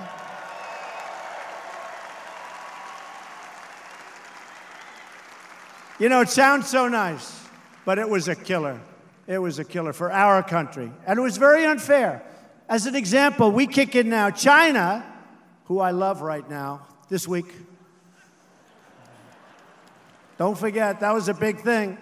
You 5.99 6.09
know, 6.09 6.21
it 6.21 6.29
sounds 6.29 6.69
so 6.69 6.89
nice, 6.89 7.45
but 7.85 7.99
it 7.99 8.09
was 8.09 8.27
a 8.27 8.35
killer. 8.35 8.81
It 9.27 9.39
was 9.39 9.59
a 9.61 9.65
killer 9.65 9.93
for 9.93 10.11
our 10.11 10.43
country. 10.43 10.91
And 11.07 11.19
it 11.19 11.23
was 11.23 11.37
very 11.37 11.65
unfair. 11.65 12.25
As 12.69 12.87
an 12.87 12.97
example, 12.97 13.53
we 13.53 13.67
kick 13.67 13.95
in 13.95 14.09
now. 14.09 14.31
China, 14.31 15.05
who 15.67 15.79
I 15.79 15.93
love 15.93 16.21
right 16.21 16.49
now, 16.51 16.89
this 17.09 17.29
week. 17.29 17.47
Don't 20.39 20.57
forget, 20.59 21.01
that 21.01 21.13
was 21.13 21.29
a 21.29 21.35
big 21.35 21.61
thing. 21.61 21.99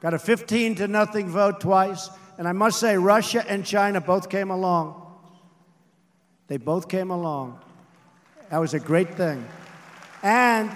Got 0.00 0.14
a 0.14 0.18
15 0.18 0.76
to 0.76 0.88
nothing 0.88 1.28
vote 1.28 1.60
twice. 1.60 2.08
And 2.38 2.48
I 2.48 2.52
must 2.52 2.80
say, 2.80 2.96
Russia 2.96 3.44
and 3.46 3.64
China 3.64 4.00
both 4.00 4.30
came 4.30 4.50
along. 4.50 4.96
They 6.48 6.56
both 6.56 6.88
came 6.88 7.10
along. 7.10 7.60
That 8.50 8.58
was 8.58 8.74
a 8.74 8.80
great 8.80 9.14
thing. 9.14 9.46
And 10.22 10.70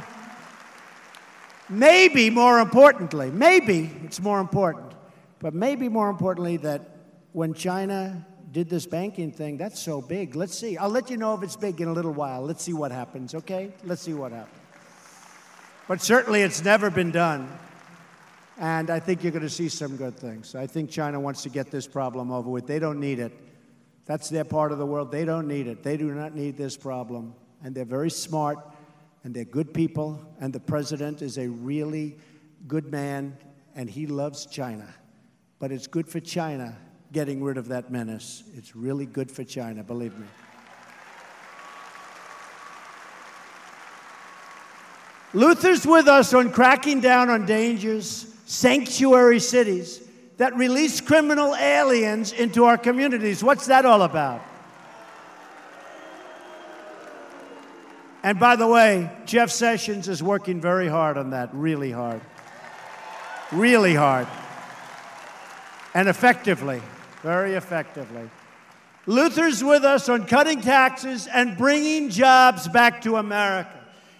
maybe 1.69 2.31
more 2.31 2.61
importantly, 2.61 3.31
maybe 3.31 3.91
it's 4.05 4.21
more 4.21 4.41
important, 4.41 4.93
but 5.41 5.55
maybe 5.55 5.89
more 5.89 6.11
importantly, 6.11 6.59
that 6.59 6.83
when 7.33 7.55
China 7.55 8.25
did 8.53 8.69
this 8.69 8.87
banking 8.87 9.33
thing, 9.33 9.57
that's 9.57 9.81
so 9.81 10.01
big. 10.01 10.37
Let's 10.37 10.57
see. 10.57 10.77
I'll 10.77 10.89
let 10.89 11.11
you 11.11 11.17
know 11.17 11.35
if 11.35 11.43
it's 11.43 11.57
big 11.57 11.81
in 11.81 11.89
a 11.89 11.93
little 11.93 12.13
while. 12.13 12.43
Let's 12.43 12.63
see 12.63 12.73
what 12.73 12.93
happens, 12.93 13.35
okay? 13.35 13.73
Let's 13.85 14.03
see 14.03 14.15
what 14.15 14.31
happens. 14.31 14.64
But 15.87 16.01
certainly 16.01 16.43
it's 16.43 16.65
never 16.65 16.91
been 16.91 17.11
done. 17.11 17.59
And 18.59 18.89
I 18.89 19.01
think 19.01 19.23
you're 19.23 19.33
going 19.33 19.43
to 19.43 19.51
see 19.51 19.69
some 19.69 19.97
good 19.97 20.17
things. 20.17 20.55
I 20.55 20.67
think 20.67 20.91
China 20.91 21.21
wants 21.21 21.43
to 21.43 21.49
get 21.49 21.71
this 21.71 21.87
problem 21.87 22.31
over 22.31 22.49
with. 22.49 22.67
They 22.67 22.79
don't 22.79 23.01
need 23.01 23.19
it. 23.19 23.33
That's 24.07 24.29
their 24.29 24.45
part 24.45 24.73
of 24.73 24.79
the 24.79 24.87
world. 24.87 25.11
They 25.11 25.25
don't 25.25 25.49
need 25.49 25.67
it. 25.67 25.83
They 25.83 25.97
do 25.97 26.11
not 26.13 26.35
need 26.35 26.57
this 26.57 26.77
problem. 26.77 27.35
And 27.63 27.75
they're 27.75 27.85
very 27.85 28.11
smart, 28.11 28.59
and 29.25 29.35
they're 29.35 29.45
good 29.45 29.75
people. 29.75 30.25
And 30.41 30.53
the 30.53 30.61
president 30.61 31.21
is 31.21 31.37
a 31.39 31.49
really 31.49 32.17
good 32.69 32.91
man, 32.91 33.37
and 33.75 33.91
he 33.91 34.07
loves 34.07 34.47
China. 34.47 34.87
But 35.59 35.73
it's 35.73 35.87
good 35.87 36.09
for 36.09 36.21
China 36.21 36.77
getting 37.13 37.43
rid 37.43 37.59
of 37.59 37.69
that 37.69 37.91
menace. 37.91 38.45
It's 38.55 38.77
really 38.77 39.07
good 39.07 39.31
for 39.31 39.45
China, 39.45 39.83
believe 39.83 40.17
me. 40.19 40.27
Luther's 45.35 45.85
with 45.85 46.07
us 46.07 46.33
on 46.33 46.53
cracking 46.53 47.01
down 47.01 47.29
on 47.29 47.45
dangers 47.45 48.27
sanctuary 48.47 49.41
cities 49.41 50.01
that 50.37 50.55
release 50.57 51.01
criminal 51.01 51.55
aliens 51.57 52.33
into 52.33 52.65
our 52.65 52.79
communities. 52.79 53.43
What's 53.43 53.67
that 53.67 53.85
all 53.85 54.03
about? 54.03 54.43
And 58.23 58.41
by 58.41 58.57
the 58.57 58.67
way, 58.67 59.11
Jeff 59.27 59.51
Sessions 59.51 60.09
is 60.09 60.23
working 60.23 60.61
very 60.61 60.89
hard 60.89 61.19
on 61.19 61.31
that, 61.31 61.51
really 61.53 61.91
hard. 61.91 62.21
Really 63.53 63.95
hard. 63.95 64.27
And 65.95 66.09
effectively, 66.09 66.81
very 67.23 67.55
effectively. 67.55 68.31
Luther's 69.07 69.63
with 69.63 69.85
us 69.85 70.09
on 70.09 70.27
cutting 70.27 70.63
taxes 70.63 71.27
and 71.27 71.59
bringing 71.59 72.09
jobs 72.09 72.67
back 72.69 73.03
to 73.03 73.17
America. 73.17 73.74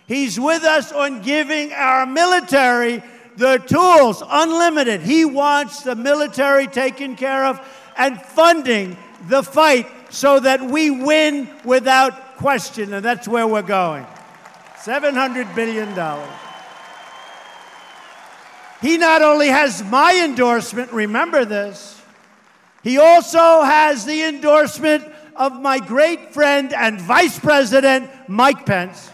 He's 0.07 0.39
with 0.39 0.65
us 0.65 0.93
on 0.93 1.23
giving 1.23 1.73
our 1.73 2.07
military 2.07 3.03
the 3.37 3.59
tools, 3.59 4.23
unlimited. 4.27 5.01
He 5.01 5.25
wants 5.25 5.83
the 5.83 5.95
military 5.95 6.67
taken 6.67 7.17
care 7.17 7.47
of 7.47 7.61
and 7.97 8.21
funding 8.21 8.97
the 9.29 9.43
fight 9.43 9.87
so 10.11 10.39
that 10.41 10.63
we 10.63 10.91
win 10.91 11.49
without 11.65 12.37
question. 12.37 12.93
And 12.93 13.05
that's 13.05 13.27
where 13.27 13.47
we're 13.47 13.63
going. 13.63 14.07
$700 14.77 15.55
billion. 15.55 15.89
He 18.83 18.99
not 18.99 19.23
only 19.23 19.49
has 19.49 19.83
my 19.83 20.21
endorsement, 20.23 20.93
remember 20.93 21.45
this, 21.47 22.01
he 22.83 22.99
also 22.99 23.63
has 23.63 24.05
the 24.05 24.25
endorsement 24.25 25.11
of 25.37 25.59
my 25.61 25.79
great 25.79 26.35
friend 26.35 26.73
and 26.75 27.01
Vice 27.01 27.39
President, 27.39 28.11
Mike 28.29 28.67
Pence. 28.67 29.11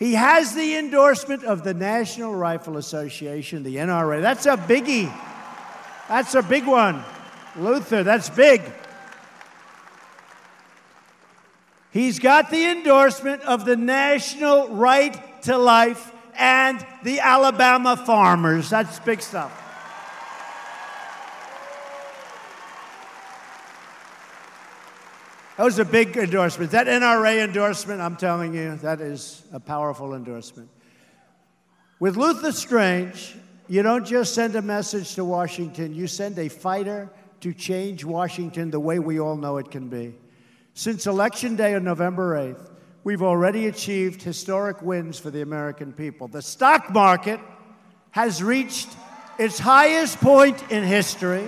He 0.00 0.14
has 0.14 0.54
the 0.54 0.76
endorsement 0.76 1.44
of 1.44 1.62
the 1.62 1.74
National 1.74 2.34
Rifle 2.34 2.78
Association, 2.78 3.62
the 3.62 3.76
NRA. 3.76 4.22
That's 4.22 4.46
a 4.46 4.56
biggie. 4.56 5.14
That's 6.08 6.34
a 6.34 6.42
big 6.42 6.66
one. 6.66 7.04
Luther, 7.54 8.02
that's 8.02 8.30
big. 8.30 8.62
He's 11.92 12.18
got 12.18 12.50
the 12.50 12.64
endorsement 12.64 13.42
of 13.42 13.66
the 13.66 13.76
National 13.76 14.70
Right 14.70 15.42
to 15.42 15.58
Life 15.58 16.12
and 16.34 16.84
the 17.02 17.20
Alabama 17.20 17.94
farmers. 17.94 18.70
That's 18.70 18.98
big 19.00 19.20
stuff. 19.20 19.52
That 25.60 25.66
was 25.66 25.78
a 25.78 25.84
big 25.84 26.16
endorsement. 26.16 26.70
That 26.70 26.86
NRA 26.86 27.44
endorsement, 27.44 28.00
I'm 28.00 28.16
telling 28.16 28.54
you, 28.54 28.76
that 28.76 29.02
is 29.02 29.42
a 29.52 29.60
powerful 29.60 30.14
endorsement. 30.14 30.70
With 31.98 32.16
Luther 32.16 32.50
Strange, 32.50 33.36
you 33.68 33.82
don't 33.82 34.06
just 34.06 34.34
send 34.34 34.56
a 34.56 34.62
message 34.62 35.16
to 35.16 35.24
Washington, 35.26 35.94
you 35.94 36.06
send 36.06 36.38
a 36.38 36.48
fighter 36.48 37.10
to 37.42 37.52
change 37.52 38.06
Washington 38.06 38.70
the 38.70 38.80
way 38.80 39.00
we 39.00 39.20
all 39.20 39.36
know 39.36 39.58
it 39.58 39.70
can 39.70 39.90
be. 39.90 40.14
Since 40.72 41.06
Election 41.06 41.56
Day 41.56 41.74
on 41.74 41.84
November 41.84 42.36
8th, 42.36 42.70
we've 43.04 43.22
already 43.22 43.66
achieved 43.66 44.22
historic 44.22 44.80
wins 44.80 45.18
for 45.18 45.30
the 45.30 45.42
American 45.42 45.92
people. 45.92 46.26
The 46.26 46.40
stock 46.40 46.90
market 46.90 47.38
has 48.12 48.42
reached 48.42 48.88
its 49.38 49.58
highest 49.58 50.22
point 50.22 50.72
in 50.72 50.84
history. 50.84 51.46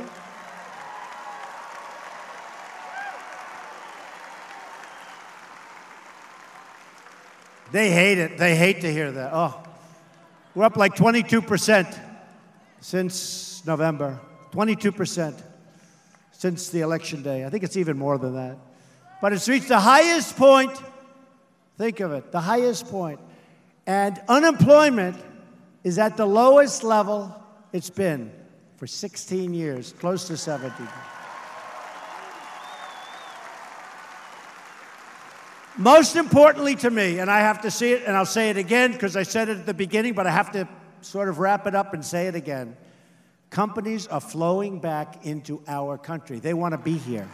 They 7.73 7.91
hate 7.91 8.19
it. 8.19 8.39
They 8.39 8.55
hate 8.55 8.83
to 8.83 8.93
hear 8.93 9.11
that. 9.11 9.31
Oh, 9.33 9.63
we're 10.55 10.65
up 10.65 10.77
like 10.77 10.95
22% 10.95 11.99
since 12.81 13.65
November. 13.67 14.21
22% 14.53 15.43
since 16.33 16.69
the 16.69 16.81
election 16.81 17.23
day. 17.23 17.45
I 17.45 17.51
think 17.51 17.65
it's 17.65 17.77
even 17.77 17.97
more 17.97 18.19
than 18.19 18.35
that. 18.35 18.59
But 19.21 19.33
it's 19.33 19.49
reached 19.49 19.69
the 19.69 19.81
highest 19.81 20.37
point. 20.37 20.73
Think 21.79 22.01
of 22.01 22.13
it, 22.13 22.31
the 22.31 22.41
highest 22.41 22.89
point. 22.89 23.21
And 23.87 24.21
unemployment 24.29 25.17
is 25.83 25.99
at 25.99 26.17
the 26.17 26.27
lowest 26.27 26.85
level 26.85 27.35
it's 27.73 27.91
been 27.91 28.31
for 28.77 28.87
16 28.87 29.55
years, 29.55 29.95
close 29.99 30.27
to 30.27 30.37
17. 30.37 30.87
Most 35.79 36.17
importantly 36.17 36.77
to 36.77 36.91
me, 36.91 37.19
and 37.19 37.31
I 37.31 37.41
have 37.41 37.63
to 37.63 37.71
see 37.71 37.93
it, 37.93 38.03
and 38.07 38.15
I'll 38.15 38.27
say 38.27 38.51
it 38.51 38.59
again 38.59 38.93
because 38.93 39.17
I 39.17 39.23
said 39.23 39.49
it 39.49 39.59
at 39.59 39.67
the 39.67 39.75
beginning, 39.75 40.13
but 40.13 40.27
I 40.27 40.31
have 40.31 40.53
to 40.53 40.69
sort 41.01 41.29
of 41.29 41.39
wrap 41.39 41.67
it 41.67 41.75
up 41.75 41.95
and 41.95 42.05
say 42.05 42.27
it 42.27 42.35
again. 42.35 42.77
Companies 43.49 44.07
are 44.07 44.21
flowing 44.21 44.81
back 44.81 45.25
into 45.25 45.63
our 45.67 45.97
country. 45.97 46.39
They 46.39 46.55
want 46.55 46.73
to 46.73 46.79
be 46.79 46.99
here. 46.99 47.29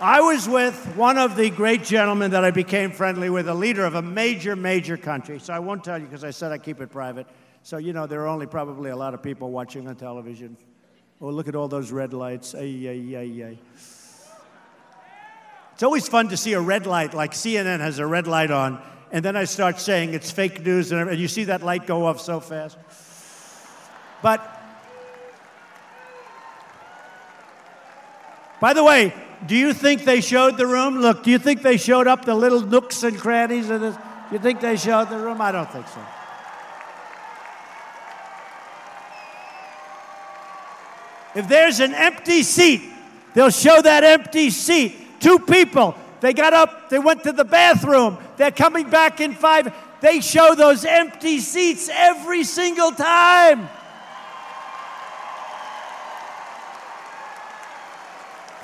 I 0.00 0.22
was 0.22 0.48
with 0.48 0.96
one 0.96 1.18
of 1.18 1.36
the 1.36 1.50
great 1.50 1.84
gentlemen 1.84 2.30
that 2.30 2.42
I 2.42 2.50
became 2.50 2.90
friendly 2.90 3.28
with, 3.28 3.48
a 3.48 3.54
leader 3.54 3.84
of 3.84 3.96
a 3.96 4.02
major, 4.02 4.56
major 4.56 4.96
country. 4.96 5.38
So 5.38 5.52
I 5.52 5.58
won't 5.58 5.84
tell 5.84 5.98
you 5.98 6.06
because 6.06 6.24
I 6.24 6.30
said 6.30 6.52
I 6.52 6.58
keep 6.58 6.80
it 6.80 6.90
private. 6.90 7.26
So, 7.62 7.76
you 7.76 7.92
know, 7.92 8.06
there 8.06 8.22
are 8.22 8.28
only 8.28 8.46
probably 8.46 8.90
a 8.90 8.96
lot 8.96 9.12
of 9.12 9.22
people 9.22 9.50
watching 9.50 9.86
on 9.86 9.96
television. 9.96 10.56
Oh, 11.20 11.28
look 11.28 11.48
at 11.48 11.54
all 11.54 11.68
those 11.68 11.92
red 11.92 12.14
lights. 12.14 12.54
Ay, 12.54 12.88
ay, 12.88 13.16
ay, 13.16 13.44
ay. 13.44 13.58
It's 15.80 15.82
always 15.82 16.06
fun 16.06 16.28
to 16.28 16.36
see 16.36 16.52
a 16.52 16.60
red 16.60 16.84
light, 16.84 17.14
like 17.14 17.32
CNN 17.32 17.80
has 17.80 17.98
a 18.00 18.06
red 18.06 18.26
light 18.26 18.50
on, 18.50 18.82
and 19.12 19.24
then 19.24 19.34
I 19.34 19.44
start 19.44 19.80
saying 19.80 20.12
it's 20.12 20.30
fake 20.30 20.62
news, 20.62 20.92
and 20.92 21.18
you 21.18 21.26
see 21.26 21.44
that 21.44 21.62
light 21.62 21.86
go 21.86 22.04
off 22.04 22.20
so 22.20 22.38
fast. 22.38 22.76
But, 24.20 24.42
by 28.60 28.74
the 28.74 28.84
way, 28.84 29.14
do 29.46 29.56
you 29.56 29.72
think 29.72 30.04
they 30.04 30.20
showed 30.20 30.58
the 30.58 30.66
room? 30.66 30.98
Look, 30.98 31.22
do 31.22 31.30
you 31.30 31.38
think 31.38 31.62
they 31.62 31.78
showed 31.78 32.06
up 32.06 32.26
the 32.26 32.34
little 32.34 32.60
nooks 32.60 33.02
and 33.02 33.18
crannies 33.18 33.70
of 33.70 33.80
this? 33.80 33.96
Do 33.96 34.02
you 34.32 34.38
think 34.38 34.60
they 34.60 34.76
showed 34.76 35.08
the 35.08 35.16
room? 35.18 35.40
I 35.40 35.50
don't 35.50 35.72
think 35.72 35.88
so. 35.88 36.00
If 41.36 41.48
there's 41.48 41.80
an 41.80 41.94
empty 41.94 42.42
seat, 42.42 42.82
they'll 43.32 43.48
show 43.48 43.80
that 43.80 44.04
empty 44.04 44.50
seat 44.50 45.06
Two 45.20 45.38
people. 45.38 45.94
They 46.20 46.32
got 46.32 46.52
up, 46.52 46.90
they 46.90 46.98
went 46.98 47.22
to 47.24 47.32
the 47.32 47.44
bathroom. 47.44 48.18
They're 48.36 48.50
coming 48.50 48.90
back 48.90 49.20
in 49.20 49.34
five. 49.34 49.72
They 50.00 50.20
show 50.20 50.54
those 50.54 50.84
empty 50.84 51.38
seats 51.38 51.88
every 51.92 52.44
single 52.44 52.90
time. 52.90 53.68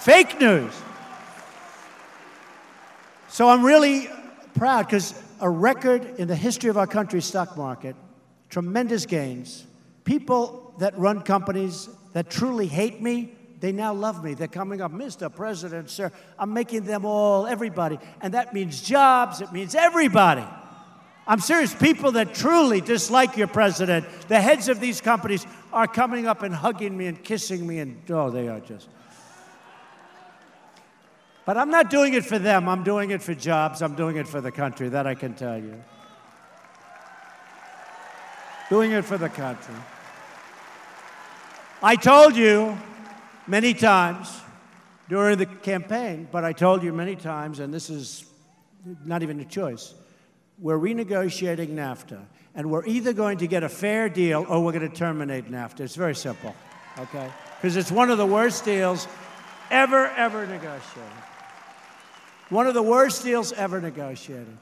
Fake 0.00 0.40
news. 0.40 0.72
So 3.28 3.48
I'm 3.48 3.64
really 3.64 4.08
proud 4.54 4.86
because 4.86 5.14
a 5.40 5.50
record 5.50 6.18
in 6.18 6.28
the 6.28 6.36
history 6.36 6.70
of 6.70 6.78
our 6.78 6.86
country's 6.86 7.26
stock 7.26 7.56
market, 7.56 7.96
tremendous 8.48 9.04
gains. 9.04 9.66
People 10.04 10.74
that 10.78 10.96
run 10.98 11.20
companies 11.20 11.88
that 12.12 12.30
truly 12.30 12.66
hate 12.66 13.02
me 13.02 13.35
they 13.58 13.72
now 13.72 13.94
love 13.94 14.22
me. 14.22 14.34
They're 14.34 14.48
coming 14.48 14.80
up, 14.80 14.92
Mr. 14.92 15.34
President, 15.34 15.88
sir. 15.88 16.12
I'm 16.38 16.52
making 16.52 16.84
them 16.84 17.04
all, 17.04 17.46
everybody. 17.46 17.98
And 18.20 18.34
that 18.34 18.52
means 18.52 18.82
jobs, 18.82 19.40
it 19.40 19.52
means 19.52 19.74
everybody. 19.74 20.44
I'm 21.26 21.40
serious. 21.40 21.74
People 21.74 22.12
that 22.12 22.34
truly 22.34 22.80
dislike 22.80 23.36
your 23.36 23.48
president, 23.48 24.06
the 24.28 24.40
heads 24.40 24.68
of 24.68 24.78
these 24.78 25.00
companies, 25.00 25.44
are 25.72 25.88
coming 25.88 26.26
up 26.26 26.42
and 26.42 26.54
hugging 26.54 26.96
me 26.96 27.06
and 27.06 27.22
kissing 27.22 27.66
me, 27.66 27.80
and 27.80 28.00
oh, 28.10 28.30
they 28.30 28.48
are 28.48 28.60
just. 28.60 28.88
But 31.44 31.56
I'm 31.56 31.70
not 31.70 31.90
doing 31.90 32.14
it 32.14 32.24
for 32.24 32.38
them. 32.38 32.68
I'm 32.68 32.82
doing 32.82 33.10
it 33.10 33.22
for 33.22 33.34
jobs. 33.34 33.82
I'm 33.82 33.94
doing 33.94 34.16
it 34.16 34.28
for 34.28 34.40
the 34.40 34.52
country. 34.52 34.88
That 34.88 35.06
I 35.06 35.14
can 35.14 35.34
tell 35.34 35.58
you. 35.58 35.82
Doing 38.68 38.92
it 38.92 39.04
for 39.04 39.16
the 39.16 39.28
country. 39.28 39.74
I 41.82 41.94
told 41.94 42.36
you 42.36 42.76
many 43.46 43.74
times 43.74 44.40
during 45.08 45.38
the 45.38 45.46
campaign, 45.46 46.28
but 46.30 46.44
I 46.44 46.52
told 46.52 46.82
you 46.82 46.92
many 46.92 47.16
times, 47.16 47.60
and 47.60 47.72
this 47.72 47.90
is 47.90 48.24
not 49.04 49.22
even 49.22 49.40
a 49.40 49.44
choice, 49.44 49.94
we're 50.58 50.78
renegotiating 50.78 51.68
NAFTA, 51.74 52.20
and 52.54 52.70
we're 52.70 52.86
either 52.86 53.12
going 53.12 53.38
to 53.38 53.46
get 53.46 53.62
a 53.62 53.68
fair 53.68 54.08
deal 54.08 54.46
or 54.48 54.64
we're 54.64 54.72
going 54.72 54.88
to 54.88 54.96
terminate 54.96 55.50
NAFTA. 55.50 55.80
It's 55.80 55.96
very 55.96 56.14
simple, 56.14 56.54
okay? 56.98 57.30
Because 57.60 57.76
it's 57.76 57.92
one 57.92 58.10
of 58.10 58.18
the 58.18 58.26
worst 58.26 58.64
deals 58.64 59.06
ever, 59.70 60.08
ever 60.08 60.46
negotiated. 60.46 61.12
One 62.48 62.66
of 62.66 62.74
the 62.74 62.82
worst 62.82 63.24
deals 63.24 63.52
ever 63.52 63.80
negotiated. 63.80 64.56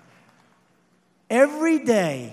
Every 1.31 1.79
day, 1.79 2.33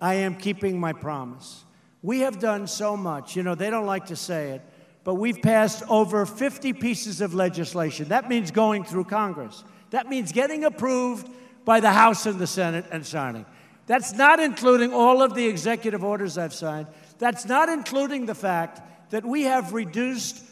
I 0.00 0.14
am 0.14 0.36
keeping 0.36 0.78
my 0.78 0.92
promise. 0.92 1.64
We 2.02 2.20
have 2.20 2.38
done 2.38 2.66
so 2.66 2.96
much. 2.96 3.36
You 3.36 3.42
know, 3.42 3.54
they 3.54 3.70
don't 3.70 3.86
like 3.86 4.06
to 4.06 4.16
say 4.16 4.50
it, 4.50 4.62
but 5.04 5.14
we've 5.14 5.42
passed 5.42 5.82
over 5.88 6.26
50 6.26 6.72
pieces 6.72 7.20
of 7.20 7.34
legislation. 7.34 8.08
That 8.08 8.28
means 8.28 8.50
going 8.50 8.84
through 8.84 9.04
Congress. 9.04 9.62
That 9.90 10.08
means 10.08 10.32
getting 10.32 10.64
approved 10.64 11.28
by 11.64 11.80
the 11.80 11.92
House 11.92 12.26
and 12.26 12.38
the 12.38 12.46
Senate 12.46 12.86
and 12.90 13.06
signing. 13.06 13.46
That's 13.86 14.14
not 14.14 14.40
including 14.40 14.94
all 14.94 15.22
of 15.22 15.34
the 15.34 15.46
executive 15.46 16.02
orders 16.02 16.38
I've 16.38 16.54
signed. 16.54 16.86
That's 17.18 17.44
not 17.44 17.68
including 17.68 18.24
the 18.26 18.34
fact 18.34 19.10
that 19.10 19.24
we 19.24 19.42
have 19.42 19.74
reduced 19.74 20.42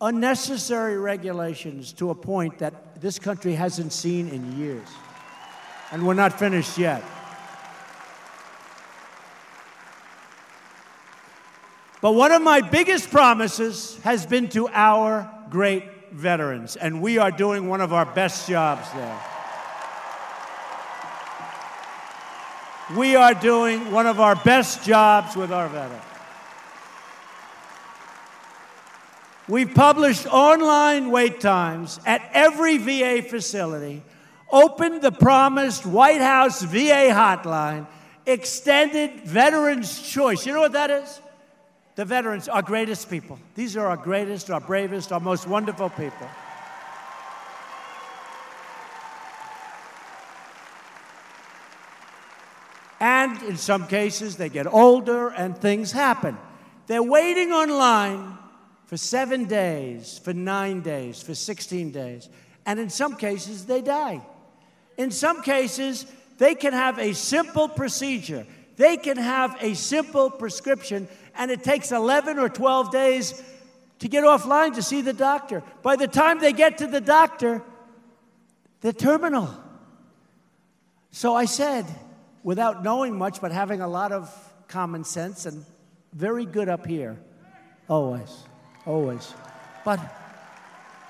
unnecessary 0.00 0.98
regulations 0.98 1.92
to 1.94 2.10
a 2.10 2.14
point 2.14 2.58
that 2.58 3.00
this 3.00 3.18
country 3.18 3.54
hasn't 3.54 3.92
seen 3.92 4.28
in 4.28 4.58
years. 4.58 4.86
And 5.90 6.06
we're 6.06 6.14
not 6.14 6.38
finished 6.38 6.76
yet. 6.76 7.02
But 12.00 12.12
one 12.12 12.30
of 12.30 12.42
my 12.42 12.60
biggest 12.60 13.10
promises 13.10 13.98
has 14.04 14.24
been 14.24 14.48
to 14.50 14.68
our 14.68 15.28
great 15.50 16.12
veterans, 16.12 16.76
and 16.76 17.02
we 17.02 17.18
are 17.18 17.32
doing 17.32 17.68
one 17.68 17.80
of 17.80 17.92
our 17.92 18.06
best 18.06 18.48
jobs 18.48 18.90
there. 18.92 19.20
We 22.96 23.16
are 23.16 23.34
doing 23.34 23.90
one 23.90 24.06
of 24.06 24.20
our 24.20 24.36
best 24.36 24.84
jobs 24.84 25.36
with 25.36 25.52
our 25.52 25.68
veterans. 25.68 26.04
We've 29.48 29.74
published 29.74 30.26
online 30.26 31.10
wait 31.10 31.40
times 31.40 31.98
at 32.06 32.22
every 32.32 32.78
VA 32.78 33.22
facility, 33.22 34.02
opened 34.52 35.02
the 35.02 35.10
promised 35.10 35.84
White 35.84 36.20
House 36.20 36.62
VA 36.62 37.10
hotline, 37.10 37.86
extended 38.24 39.22
Veterans 39.22 40.00
Choice. 40.02 40.46
You 40.46 40.52
know 40.52 40.60
what 40.60 40.72
that 40.72 40.90
is? 40.90 41.20
The 41.98 42.04
veterans, 42.04 42.46
our 42.46 42.62
greatest 42.62 43.10
people. 43.10 43.40
These 43.56 43.76
are 43.76 43.88
our 43.88 43.96
greatest, 43.96 44.52
our 44.52 44.60
bravest, 44.60 45.10
our 45.10 45.18
most 45.18 45.48
wonderful 45.48 45.90
people. 45.90 46.28
And 53.00 53.42
in 53.42 53.56
some 53.56 53.88
cases, 53.88 54.36
they 54.36 54.48
get 54.48 54.68
older 54.68 55.30
and 55.30 55.58
things 55.58 55.90
happen. 55.90 56.38
They're 56.86 57.02
waiting 57.02 57.50
online 57.50 58.38
for 58.86 58.96
seven 58.96 59.46
days, 59.46 60.20
for 60.22 60.32
nine 60.32 60.82
days, 60.82 61.20
for 61.20 61.34
16 61.34 61.90
days. 61.90 62.28
And 62.64 62.78
in 62.78 62.90
some 62.90 63.16
cases, 63.16 63.66
they 63.66 63.82
die. 63.82 64.20
In 64.96 65.10
some 65.10 65.42
cases, 65.42 66.06
they 66.38 66.54
can 66.54 66.74
have 66.74 67.00
a 67.00 67.12
simple 67.12 67.68
procedure. 67.68 68.46
They 68.78 68.96
can 68.96 69.16
have 69.16 69.56
a 69.60 69.74
simple 69.74 70.30
prescription, 70.30 71.08
and 71.38 71.50
it 71.52 71.62
takes 71.62 71.92
11 71.92 72.38
or 72.38 72.48
12 72.48 72.90
days 72.90 73.42
to 74.00 74.08
get 74.08 74.24
offline 74.24 74.74
to 74.74 74.82
see 74.82 75.00
the 75.00 75.12
doctor. 75.12 75.62
By 75.82 75.96
the 75.96 76.08
time 76.08 76.40
they 76.40 76.52
get 76.52 76.78
to 76.78 76.86
the 76.86 77.00
doctor, 77.00 77.62
they're 78.80 78.92
terminal. 78.92 79.48
So 81.12 81.34
I 81.34 81.46
said, 81.46 81.86
without 82.42 82.82
knowing 82.82 83.16
much, 83.16 83.40
but 83.40 83.52
having 83.52 83.80
a 83.80 83.88
lot 83.88 84.12
of 84.12 84.32
common 84.66 85.04
sense 85.04 85.46
and 85.46 85.64
very 86.12 86.44
good 86.44 86.68
up 86.68 86.86
here, 86.86 87.18
always, 87.88 88.36
always. 88.84 89.32
But 89.84 90.00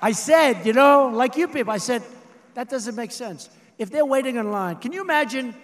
I 0.01 0.13
said, 0.13 0.65
you 0.65 0.73
know, 0.73 1.09
like 1.09 1.37
you 1.37 1.49
people, 1.49 1.73
I 1.73 1.79
said, 1.79 2.03
that 2.55 2.69
doesn't 2.69 2.95
make 2.95 3.13
sense. 3.13 3.51
If 3.79 3.91
they're 3.91 4.05
waiting 4.05 4.37
in 4.37 4.51
line, 4.51 4.77
can 4.77 4.93
you 4.93 5.01
imagine? 5.01 5.55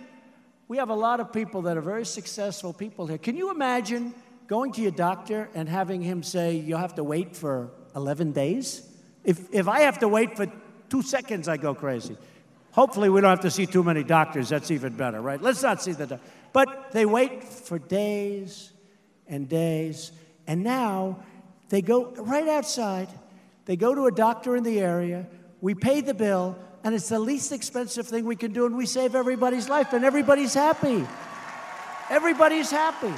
We 0.68 0.78
have 0.78 0.88
a 0.88 0.94
lot 0.94 1.20
of 1.20 1.32
people 1.32 1.62
that 1.62 1.76
are 1.76 1.82
very 1.82 2.06
successful 2.06 2.72
people 2.72 3.06
here. 3.06 3.18
Can 3.18 3.36
you 3.36 3.50
imagine 3.50 4.14
going 4.47 4.72
to 4.72 4.82
your 4.82 4.92
doctor 4.92 5.49
and 5.55 5.68
having 5.68 6.03
him 6.03 6.22
say, 6.22 6.57
you'll 6.57 6.78
have 6.78 6.95
to 6.97 7.05
wait 7.05 7.36
for 7.36 7.70
11 7.97 8.32
days? 8.32 8.86
If, 9.24 9.53
if 9.53 9.68
I 9.68 9.80
have 9.80 9.99
to 10.01 10.09
wait 10.09 10.36
for 10.36 10.51
two 10.90 11.03
seconds, 11.03 11.49
I 11.49 11.57
go 11.57 11.74
crazy. 11.74 12.16
Hopefully, 12.72 13.09
we 13.09 13.20
don't 13.20 13.30
have 13.30 13.40
to 13.40 13.51
see 13.51 13.66
too 13.66 13.84
many 13.84 14.03
doctors. 14.03 14.49
That's 14.49 14.70
even 14.70 14.95
better, 14.95 15.20
right? 15.20 15.40
Let's 15.40 15.62
not 15.62 15.80
see 15.80 15.92
the 15.92 16.07
doctor. 16.07 16.26
But 16.53 16.92
they 16.92 17.07
wait 17.07 17.45
for 17.45 17.78
days 17.78 18.72
and 19.26 19.49
days. 19.49 20.12
And 20.47 20.62
now 20.62 21.20
they 21.68 21.82
go 21.82 22.11
right 22.16 22.49
outside. 22.49 23.09
They 23.64 23.76
go 23.76 23.95
to 23.95 24.07
a 24.07 24.12
doctor 24.12 24.57
in 24.57 24.62
the 24.62 24.80
area. 24.80 25.26
We 25.61 25.74
pay 25.74 26.01
the 26.01 26.14
bill, 26.14 26.59
and 26.82 26.95
it's 26.95 27.09
the 27.09 27.18
least 27.18 27.53
expensive 27.53 28.07
thing 28.07 28.24
we 28.24 28.36
can 28.36 28.53
do, 28.53 28.66
and 28.66 28.76
we 28.76 28.86
save 28.86 29.14
everybody's 29.14 29.68
life, 29.68 29.92
and 29.92 30.05
everybody's 30.05 30.53
happy. 30.53 31.07
Everybody's 32.11 32.70
happy. 32.70 33.14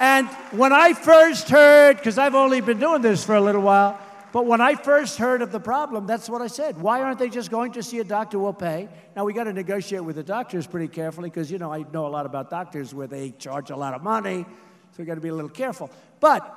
And 0.00 0.28
when 0.52 0.72
I 0.72 0.94
first 0.94 1.50
heard, 1.50 1.98
because 1.98 2.16
I've 2.16 2.34
only 2.34 2.62
been 2.62 2.80
doing 2.80 3.02
this 3.02 3.22
for 3.22 3.34
a 3.34 3.40
little 3.40 3.60
while, 3.60 4.00
but 4.32 4.46
when 4.46 4.60
I 4.62 4.74
first 4.74 5.18
heard 5.18 5.42
of 5.42 5.52
the 5.52 5.60
problem, 5.60 6.06
that's 6.06 6.26
what 6.28 6.40
I 6.40 6.46
said. 6.46 6.80
Why 6.80 7.02
aren't 7.02 7.18
they 7.18 7.28
just 7.28 7.50
going 7.50 7.72
to 7.72 7.82
see 7.82 7.98
a 7.98 8.04
doctor 8.04 8.38
We'll 8.38 8.54
pay? 8.54 8.88
Now, 9.14 9.26
we 9.26 9.34
got 9.34 9.44
to 9.44 9.52
negotiate 9.52 10.02
with 10.02 10.16
the 10.16 10.22
doctors 10.22 10.66
pretty 10.66 10.88
carefully 10.88 11.28
because, 11.28 11.50
you 11.50 11.58
know, 11.58 11.70
I 11.70 11.84
know 11.92 12.06
a 12.06 12.08
lot 12.08 12.24
about 12.24 12.48
doctors 12.48 12.94
where 12.94 13.08
they 13.08 13.32
charge 13.32 13.70
a 13.70 13.76
lot 13.76 13.92
of 13.92 14.02
money, 14.02 14.46
so 14.92 14.96
we 14.98 15.04
got 15.04 15.16
to 15.16 15.20
be 15.20 15.28
a 15.28 15.34
little 15.34 15.50
careful. 15.50 15.90
But 16.18 16.48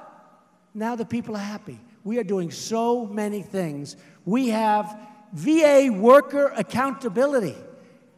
now 0.74 0.96
the 0.96 1.06
people 1.06 1.36
are 1.36 1.40
happy. 1.40 1.82
We 2.06 2.20
are 2.20 2.24
doing 2.24 2.50
so 2.50 3.06
many 3.06 3.42
things. 3.42 3.98
We 4.24 4.50
have 4.50 4.98
VA 5.34 5.90
worker 5.92 6.54
accountability. 6.56 7.58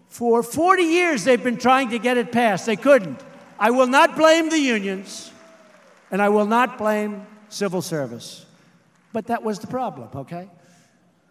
For 0.08 0.44
40 0.44 0.84
years, 0.84 1.24
they've 1.24 1.44
been 1.44 1.58
trying 1.58 1.90
to 1.90 2.00
get 2.00 2.18
it 2.18 2.32
passed. 2.32 2.68
They 2.68 2.76
couldn't. 2.76 3.22
I 3.60 3.72
will 3.72 3.88
not 3.88 4.16
blame 4.16 4.50
the 4.50 4.60
unions, 4.60 5.32
and 6.12 6.22
I 6.22 6.30
will 6.30 6.46
not 6.46 6.78
blame 6.78 7.26
civil 7.50 7.82
service. 7.82 8.46
But 9.14 9.28
that 9.28 9.44
was 9.44 9.60
the 9.60 9.68
problem, 9.68 10.10
okay? 10.16 10.50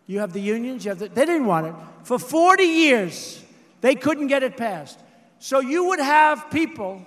You 0.06 0.20
have 0.20 0.32
the 0.32 0.40
unions, 0.40 0.84
you 0.84 0.90
have 0.90 0.98
the, 0.98 1.08
they 1.08 1.26
didn't 1.26 1.46
want 1.46 1.66
it. 1.66 1.74
For 2.02 2.18
40 2.18 2.62
years, 2.62 3.42
they 3.80 3.94
couldn't 3.94 4.28
get 4.28 4.42
it 4.42 4.56
passed. 4.56 4.98
So 5.38 5.60
you 5.60 5.88
would 5.88 6.00
have 6.00 6.50
people 6.50 7.04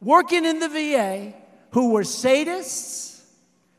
working 0.00 0.44
in 0.44 0.58
the 0.58 0.68
VA 0.68 1.34
who 1.72 1.90
were 1.90 2.02
sadists, 2.02 3.22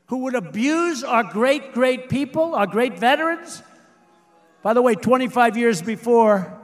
who 0.07 0.17
would 0.19 0.35
abuse 0.35 1.03
our 1.03 1.23
great, 1.23 1.73
great 1.73 2.09
people, 2.09 2.55
our 2.55 2.67
great 2.67 2.99
veterans. 2.99 3.63
By 4.61 4.73
the 4.73 4.81
way, 4.81 4.95
25 4.95 5.57
years 5.57 5.81
before, 5.81 6.55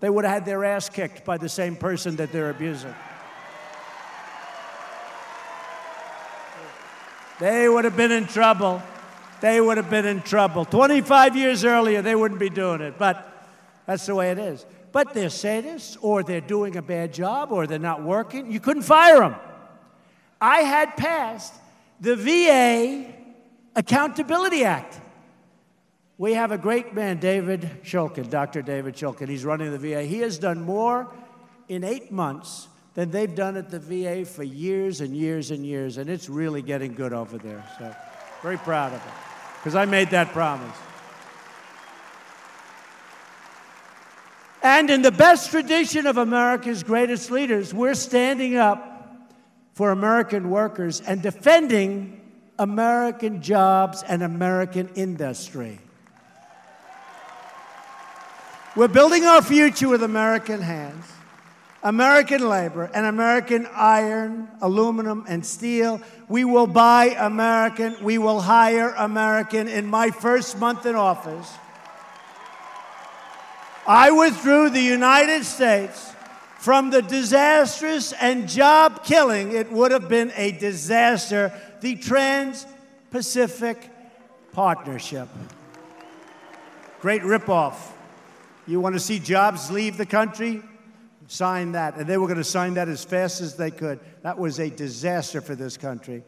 they 0.00 0.10
would 0.10 0.24
have 0.24 0.34
had 0.34 0.44
their 0.44 0.64
ass 0.64 0.88
kicked 0.88 1.24
by 1.24 1.38
the 1.38 1.48
same 1.48 1.76
person 1.76 2.16
that 2.16 2.32
they're 2.32 2.50
abusing. 2.50 2.94
They 7.40 7.68
would 7.68 7.84
have 7.84 7.96
been 7.96 8.10
in 8.10 8.26
trouble. 8.26 8.82
They 9.40 9.60
would 9.60 9.76
have 9.76 9.90
been 9.90 10.06
in 10.06 10.22
trouble. 10.22 10.64
25 10.64 11.36
years 11.36 11.64
earlier, 11.64 12.02
they 12.02 12.14
wouldn't 12.14 12.40
be 12.40 12.50
doing 12.50 12.80
it, 12.80 12.98
but 12.98 13.24
that's 13.86 14.06
the 14.06 14.14
way 14.14 14.30
it 14.30 14.38
is. 14.38 14.66
But 14.90 15.14
they're 15.14 15.28
sadists, 15.28 15.96
or 16.00 16.22
they're 16.22 16.40
doing 16.40 16.76
a 16.76 16.82
bad 16.82 17.12
job, 17.12 17.52
or 17.52 17.66
they're 17.66 17.78
not 17.78 18.02
working. 18.02 18.50
You 18.50 18.58
couldn't 18.58 18.82
fire 18.82 19.20
them. 19.20 19.36
I 20.40 20.58
had 20.60 20.96
passed 20.96 21.54
the 22.00 22.16
VA 22.16 23.12
Accountability 23.76 24.64
Act. 24.64 25.00
We 26.16 26.34
have 26.34 26.50
a 26.50 26.58
great 26.58 26.94
man, 26.94 27.18
David 27.18 27.70
Shulkin, 27.84 28.28
Dr. 28.28 28.62
David 28.62 28.96
Shulkin. 28.96 29.28
He's 29.28 29.44
running 29.44 29.70
the 29.70 29.78
VA. 29.78 30.02
He 30.02 30.18
has 30.18 30.38
done 30.38 30.62
more 30.62 31.08
in 31.68 31.84
eight 31.84 32.10
months 32.10 32.66
than 32.98 33.12
they've 33.12 33.36
done 33.36 33.56
at 33.56 33.70
the 33.70 33.78
VA 33.78 34.24
for 34.24 34.42
years 34.42 35.00
and 35.00 35.14
years 35.14 35.52
and 35.52 35.64
years, 35.64 35.98
and 35.98 36.10
it's 36.10 36.28
really 36.28 36.60
getting 36.60 36.92
good 36.92 37.12
over 37.12 37.38
there. 37.38 37.64
So, 37.78 37.94
very 38.42 38.56
proud 38.56 38.92
of 38.92 38.98
it, 38.98 39.12
because 39.60 39.76
I 39.76 39.84
made 39.84 40.10
that 40.10 40.32
promise. 40.32 40.76
And 44.64 44.90
in 44.90 45.02
the 45.02 45.12
best 45.12 45.52
tradition 45.52 46.08
of 46.08 46.16
America's 46.16 46.82
greatest 46.82 47.30
leaders, 47.30 47.72
we're 47.72 47.94
standing 47.94 48.56
up 48.56 49.30
for 49.74 49.92
American 49.92 50.50
workers 50.50 51.00
and 51.00 51.22
defending 51.22 52.20
American 52.58 53.42
jobs 53.42 54.02
and 54.08 54.24
American 54.24 54.88
industry. 54.96 55.78
We're 58.74 58.88
building 58.88 59.22
our 59.22 59.40
future 59.40 59.88
with 59.88 60.02
American 60.02 60.60
hands. 60.60 61.04
American 61.82 62.48
labor 62.48 62.90
and 62.92 63.06
American 63.06 63.68
iron, 63.72 64.48
aluminum, 64.60 65.24
and 65.28 65.44
steel. 65.46 66.00
We 66.28 66.44
will 66.44 66.66
buy 66.66 67.16
American. 67.18 67.96
We 68.02 68.18
will 68.18 68.40
hire 68.40 68.94
American. 68.96 69.68
In 69.68 69.86
my 69.86 70.10
first 70.10 70.58
month 70.58 70.86
in 70.86 70.96
office, 70.96 71.52
I 73.86 74.10
withdrew 74.10 74.70
the 74.70 74.82
United 74.82 75.44
States 75.44 76.12
from 76.58 76.90
the 76.90 77.00
disastrous 77.00 78.12
and 78.12 78.48
job 78.48 79.04
killing, 79.04 79.52
it 79.52 79.70
would 79.70 79.92
have 79.92 80.08
been 80.08 80.32
a 80.34 80.50
disaster, 80.50 81.52
the 81.80 81.94
Trans 81.94 82.66
Pacific 83.12 83.90
Partnership. 84.52 85.28
Great 87.00 87.22
ripoff. 87.22 87.76
You 88.66 88.80
want 88.80 88.96
to 88.96 89.00
see 89.00 89.20
jobs 89.20 89.70
leave 89.70 89.96
the 89.96 90.04
country? 90.04 90.62
Sign 91.28 91.72
that. 91.72 91.96
And 91.96 92.06
they 92.06 92.18
were 92.18 92.26
going 92.26 92.38
to 92.38 92.44
sign 92.44 92.74
that 92.74 92.88
as 92.88 93.04
fast 93.04 93.40
as 93.40 93.54
they 93.54 93.70
could. 93.70 94.00
That 94.22 94.38
was 94.38 94.58
a 94.58 94.68
disaster 94.68 95.40
for 95.40 95.54
this 95.54 95.76
country. 95.76 96.24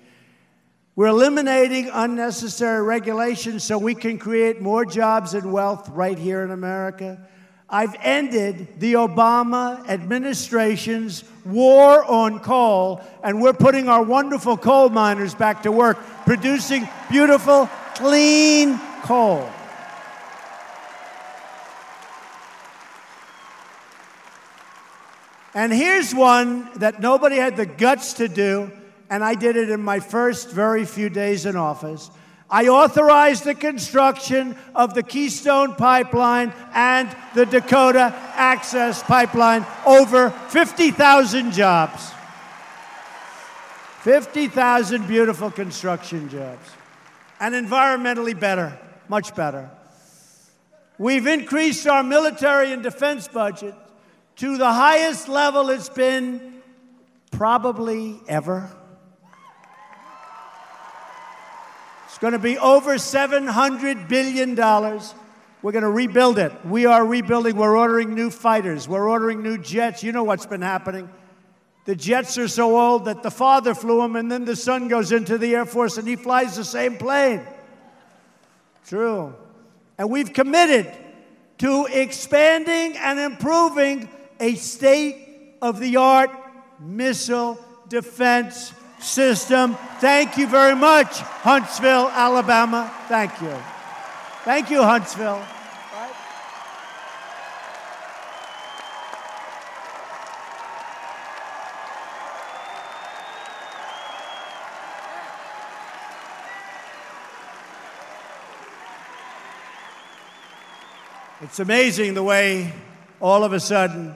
We're 0.94 1.08
eliminating 1.08 1.88
unnecessary 1.92 2.82
regulations 2.82 3.64
so 3.64 3.78
we 3.78 3.94
can 3.94 4.18
create 4.18 4.60
more 4.60 4.84
jobs 4.84 5.34
and 5.34 5.52
wealth 5.52 5.88
right 5.88 6.18
here 6.18 6.42
in 6.42 6.50
America. 6.50 7.18
I've 7.68 7.94
ended 8.02 8.80
the 8.80 8.94
Obama 8.94 9.88
administration's 9.88 11.24
war 11.44 12.04
on 12.04 12.40
coal, 12.40 13.00
and 13.22 13.40
we're 13.40 13.52
putting 13.52 13.88
our 13.88 14.02
wonderful 14.02 14.56
coal 14.56 14.88
miners 14.88 15.34
back 15.34 15.62
to 15.62 15.72
work, 15.72 15.96
producing 16.26 16.88
beautiful, 17.08 17.70
clean 17.94 18.78
coal. 19.02 19.48
And 25.54 25.72
here's 25.72 26.14
one 26.14 26.68
that 26.78 27.00
nobody 27.00 27.36
had 27.36 27.56
the 27.56 27.66
guts 27.66 28.14
to 28.14 28.28
do, 28.28 28.70
and 29.08 29.24
I 29.24 29.34
did 29.34 29.56
it 29.56 29.70
in 29.70 29.82
my 29.82 29.98
first 29.98 30.50
very 30.50 30.84
few 30.84 31.08
days 31.08 31.44
in 31.44 31.56
office. 31.56 32.10
I 32.48 32.66
authorized 32.68 33.44
the 33.44 33.54
construction 33.54 34.56
of 34.74 34.94
the 34.94 35.02
Keystone 35.02 35.74
Pipeline 35.74 36.52
and 36.74 37.14
the 37.34 37.46
Dakota 37.46 38.12
Access 38.34 39.02
Pipeline, 39.02 39.66
over 39.86 40.30
50,000 40.30 41.52
jobs. 41.52 42.10
50,000 44.02 45.06
beautiful 45.06 45.50
construction 45.50 46.28
jobs. 46.28 46.70
and 47.42 47.54
environmentally 47.54 48.38
better, 48.38 48.78
much 49.08 49.34
better. 49.34 49.70
We've 50.98 51.26
increased 51.26 51.86
our 51.86 52.02
military 52.02 52.72
and 52.72 52.82
defense 52.82 53.28
budget 53.28 53.74
to 54.40 54.56
the 54.56 54.72
highest 54.72 55.28
level 55.28 55.68
it's 55.68 55.90
been 55.90 56.62
probably 57.30 58.18
ever. 58.26 58.70
It's 62.06 62.16
going 62.16 62.32
to 62.32 62.38
be 62.38 62.56
over 62.56 62.94
$700 62.94 64.08
billion. 64.08 64.56
We're 64.56 65.72
going 65.72 65.82
to 65.82 65.90
rebuild 65.90 66.38
it. 66.38 66.52
We 66.64 66.86
are 66.86 67.04
rebuilding. 67.04 67.54
We're 67.54 67.76
ordering 67.76 68.14
new 68.14 68.30
fighters. 68.30 68.88
We're 68.88 69.10
ordering 69.10 69.42
new 69.42 69.58
jets. 69.58 70.02
You 70.02 70.12
know 70.12 70.24
what's 70.24 70.46
been 70.46 70.62
happening. 70.62 71.10
The 71.84 71.94
jets 71.94 72.38
are 72.38 72.48
so 72.48 72.80
old 72.80 73.04
that 73.04 73.22
the 73.22 73.30
father 73.30 73.74
flew 73.74 74.00
them, 74.00 74.16
and 74.16 74.32
then 74.32 74.46
the 74.46 74.56
son 74.56 74.88
goes 74.88 75.12
into 75.12 75.36
the 75.36 75.54
Air 75.54 75.66
Force 75.66 75.98
and 75.98 76.08
he 76.08 76.16
flies 76.16 76.56
the 76.56 76.64
same 76.64 76.96
plane. 76.96 77.46
True. 78.86 79.34
And 79.98 80.08
we've 80.08 80.32
committed 80.32 80.90
to 81.58 81.86
expanding 81.90 82.96
and 82.96 83.20
improving 83.20 84.08
a 84.40 84.54
state 84.54 85.56
of 85.60 85.78
the 85.78 85.96
art 85.96 86.30
missile 86.80 87.58
defense 87.88 88.72
system. 88.98 89.74
Thank 89.98 90.38
you 90.38 90.46
very 90.46 90.74
much, 90.74 91.18
Huntsville, 91.18 92.08
Alabama. 92.08 92.92
Thank 93.06 93.40
you. 93.42 93.54
Thank 94.44 94.70
you, 94.70 94.82
Huntsville. 94.82 95.42
It's 111.42 111.58
amazing 111.58 112.14
the 112.14 112.22
way 112.22 112.72
all 113.20 113.44
of 113.44 113.52
a 113.52 113.60
sudden 113.60 114.14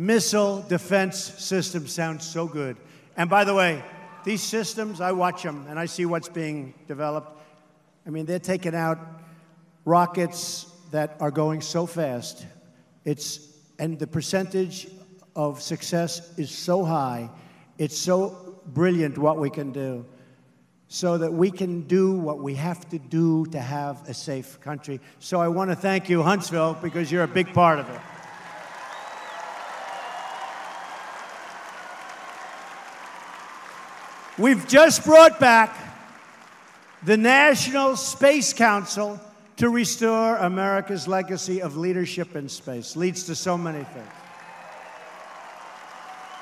missile 0.00 0.62
defense 0.62 1.18
systems 1.18 1.92
sound 1.92 2.22
so 2.22 2.46
good. 2.46 2.78
And 3.18 3.28
by 3.28 3.44
the 3.44 3.54
way, 3.54 3.84
these 4.24 4.42
systems, 4.42 4.98
I 4.98 5.12
watch 5.12 5.42
them 5.42 5.66
and 5.68 5.78
I 5.78 5.84
see 5.84 6.06
what's 6.06 6.28
being 6.28 6.72
developed. 6.88 7.38
I 8.06 8.10
mean, 8.10 8.24
they're 8.24 8.38
taking 8.38 8.74
out 8.74 8.98
rockets 9.84 10.72
that 10.90 11.18
are 11.20 11.30
going 11.30 11.60
so 11.60 11.84
fast. 11.84 12.46
It's, 13.04 13.46
and 13.78 13.98
the 13.98 14.06
percentage 14.06 14.88
of 15.36 15.60
success 15.60 16.32
is 16.38 16.50
so 16.50 16.82
high. 16.82 17.28
It's 17.76 17.98
so 17.98 18.58
brilliant 18.68 19.18
what 19.18 19.38
we 19.38 19.50
can 19.50 19.70
do 19.70 20.06
so 20.88 21.18
that 21.18 21.32
we 21.32 21.50
can 21.50 21.82
do 21.82 22.14
what 22.14 22.38
we 22.38 22.54
have 22.54 22.88
to 22.88 22.98
do 22.98 23.44
to 23.46 23.60
have 23.60 24.08
a 24.08 24.14
safe 24.14 24.58
country. 24.60 24.98
So 25.18 25.40
I 25.42 25.48
want 25.48 25.70
to 25.70 25.76
thank 25.76 26.08
you, 26.08 26.22
Huntsville, 26.22 26.78
because 26.80 27.12
you're 27.12 27.22
a 27.22 27.28
big 27.28 27.52
part 27.52 27.78
of 27.78 27.88
it. 27.90 28.00
We've 34.38 34.66
just 34.66 35.04
brought 35.04 35.38
back 35.38 35.76
the 37.02 37.16
National 37.16 37.96
Space 37.96 38.52
Council 38.52 39.20
to 39.56 39.68
restore 39.68 40.36
America's 40.36 41.06
legacy 41.06 41.60
of 41.60 41.76
leadership 41.76 42.36
in 42.36 42.48
space. 42.48 42.96
Leads 42.96 43.24
to 43.24 43.34
so 43.34 43.58
many 43.58 43.84
things. 43.84 44.08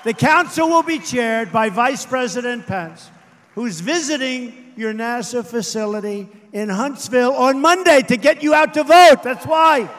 The 0.05 0.15
council 0.15 0.69
will 0.69 0.85
be 0.85 1.01
chaired 1.01 1.51
by 1.51 1.71
Vice 1.71 2.07
President 2.07 2.67
Pence 2.67 3.11
who's 3.59 3.81
visiting 3.81 4.73
your 4.77 4.95
NASA 4.95 5.45
facility 5.45 6.29
in 6.53 6.69
Huntsville 6.69 7.33
on 7.33 7.61
Monday 7.61 8.03
to 8.03 8.17
get 8.17 8.41
you 8.41 8.55
out 8.55 8.73
to 8.75 8.85
vote. 8.85 9.25
That's 9.25 9.45
why. 9.45 9.91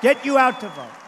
Get 0.00 0.24
you 0.24 0.38
out 0.38 0.58
to 0.60 0.68
vote. 0.70 1.03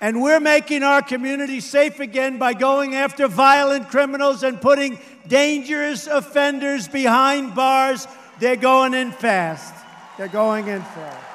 And 0.00 0.22
we're 0.22 0.40
making 0.40 0.82
our 0.82 1.02
community 1.02 1.60
safe 1.60 2.00
again 2.00 2.38
by 2.38 2.54
going 2.54 2.94
after 2.94 3.28
violent 3.28 3.88
criminals 3.88 4.42
and 4.42 4.60
putting 4.60 4.98
dangerous 5.28 6.06
offenders 6.06 6.88
behind 6.88 7.54
bars. 7.54 8.06
They're 8.38 8.56
going 8.56 8.94
in 8.94 9.12
fast. 9.12 9.74
They're 10.16 10.28
going 10.28 10.68
in 10.68 10.80
fast. 10.82 11.26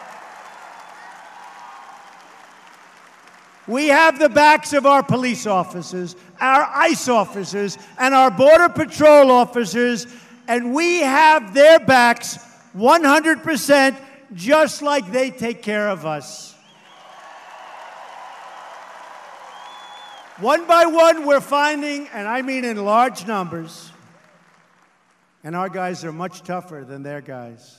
We 3.67 3.87
have 3.87 4.19
the 4.19 4.29
backs 4.29 4.73
of 4.73 4.85
our 4.85 5.01
police 5.03 5.47
officers, 5.47 6.15
our 6.39 6.69
ICE 6.73 7.07
officers, 7.07 7.77
and 7.97 8.13
our 8.13 8.29
Border 8.29 8.69
Patrol 8.69 9.31
officers, 9.31 10.05
and 10.47 10.73
we 10.73 11.01
have 11.01 11.53
their 11.53 11.79
backs 11.79 12.37
100% 12.75 13.97
just 14.33 14.81
like 14.81 15.11
they 15.11 15.31
take 15.31 15.63
care 15.63 15.89
of 15.89 16.05
us. 16.05 16.54
One 20.39 20.67
by 20.67 20.85
one, 20.85 21.25
we're 21.25 21.39
finding, 21.39 22.09
and 22.09 22.27
I 22.27 22.41
mean 22.41 22.65
in 22.65 22.83
large 22.83 23.25
numbers, 23.25 23.91
and 25.45 25.55
our 25.55 25.69
guys 25.69 26.03
are 26.03 26.11
much 26.11 26.43
tougher 26.43 26.83
than 26.85 27.03
their 27.03 27.21
guys. 27.21 27.77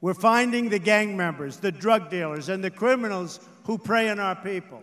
We're 0.00 0.14
finding 0.14 0.70
the 0.70 0.78
gang 0.78 1.14
members, 1.14 1.58
the 1.58 1.70
drug 1.70 2.08
dealers, 2.08 2.48
and 2.48 2.64
the 2.64 2.70
criminals 2.70 3.38
who 3.64 3.76
prey 3.76 4.08
on 4.08 4.18
our 4.18 4.34
people. 4.34 4.82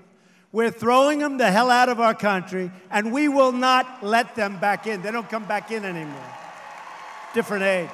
We're 0.51 0.69
throwing 0.69 1.19
them 1.19 1.37
the 1.37 1.49
hell 1.49 1.71
out 1.71 1.89
of 1.89 1.99
our 1.99 2.13
country, 2.13 2.71
and 2.91 3.11
we 3.11 3.27
will 3.29 3.51
not 3.51 4.03
let 4.03 4.35
them 4.35 4.59
back 4.59 4.85
in. 4.85 5.01
They 5.01 5.11
don't 5.11 5.29
come 5.29 5.45
back 5.45 5.71
in 5.71 5.83
anymore. 5.83 6.35
Different 7.33 7.63
age. 7.63 7.89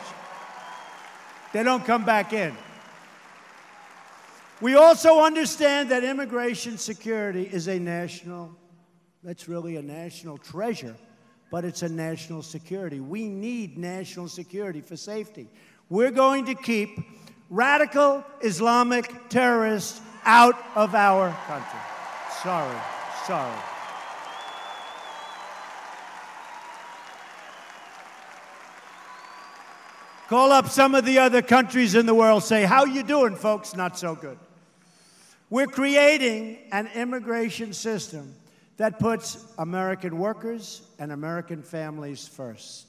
They 1.53 1.63
don't 1.63 1.85
come 1.85 2.03
back 2.03 2.33
in. 2.33 2.53
We 4.61 4.75
also 4.75 5.21
understand 5.21 5.91
that 5.91 6.03
immigration 6.03 6.77
security 6.77 7.43
is 7.43 7.67
a 7.67 7.79
national, 7.79 8.55
that's 9.25 9.47
really 9.49 9.75
a 9.75 9.81
national 9.81 10.37
treasure, 10.37 10.95
but 11.49 11.65
it's 11.65 11.81
a 11.81 11.89
national 11.89 12.43
security. 12.43 12.99
We 12.99 13.27
need 13.27 13.75
national 13.75 14.27
security 14.27 14.81
for 14.81 14.95
safety. 14.95 15.47
We're 15.89 16.11
going 16.11 16.45
to 16.45 16.53
keep 16.53 16.99
radical 17.49 18.23
Islamic 18.41 19.29
terrorists 19.29 19.99
out 20.25 20.55
of 20.75 20.93
our 20.93 21.35
country. 21.47 21.79
Sorry, 22.43 22.77
sorry. 23.25 23.59
Call 30.27 30.51
up 30.51 30.69
some 30.69 30.93
of 30.93 31.03
the 31.03 31.17
other 31.17 31.41
countries 31.41 31.95
in 31.95 32.05
the 32.05 32.13
world, 32.13 32.43
say, 32.43 32.63
how 32.63 32.85
you 32.85 33.01
doing, 33.01 33.35
folks? 33.35 33.75
Not 33.75 33.97
so 33.97 34.13
good. 34.13 34.37
We're 35.49 35.65
creating 35.65 36.59
an 36.71 36.89
immigration 36.93 37.73
system 37.73 38.35
that 38.77 38.99
puts 38.99 39.43
American 39.57 40.17
workers 40.17 40.81
and 40.99 41.11
American 41.11 41.61
families 41.61 42.27
first. 42.27 42.85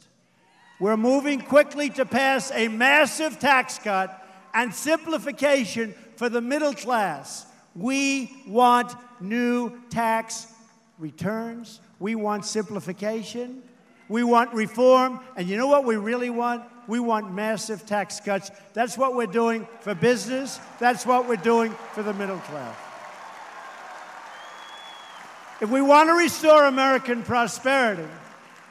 We're 0.79 0.97
moving 0.97 1.41
quickly 1.41 1.91
to 1.91 2.05
pass 2.05 2.51
a 2.53 2.69
massive 2.69 3.39
tax 3.39 3.79
cut 3.79 4.23
and 4.53 4.75
simplification 4.75 5.95
for 6.17 6.29
the 6.29 6.41
middle 6.41 6.75
class. 6.75 7.47
We 7.75 8.31
want 8.47 8.93
new 9.21 9.73
tax 9.91 10.47
returns. 10.99 11.81
We 11.99 12.15
want 12.15 12.45
simplification. 12.45 13.63
We 14.09 14.23
want 14.23 14.53
reform. 14.55 15.21
And 15.37 15.49
you 15.49 15.57
know 15.57 15.69
what 15.69 15.85
we 15.85 15.97
really 15.97 16.31
want? 16.31 16.65
We 16.89 17.01
want 17.01 17.33
massive 17.33 17.87
tax 17.87 18.21
cuts. 18.21 18.51
That's 18.73 18.97
what 18.97 19.15
we're 19.15 19.27
doing 19.27 19.67
for 19.81 19.95
business. 19.95 20.61
That's 20.79 21.05
what 21.07 21.29
we're 21.29 21.37
doing 21.37 21.75
for 21.93 22.03
the 22.03 22.15
middle 22.15 22.39
class. 22.39 22.77
If 25.61 25.71
we 25.71 25.81
want 25.81 26.11
to 26.11 26.15
restore 26.15 26.65
American 26.65 27.23
prosperity, 27.23 28.07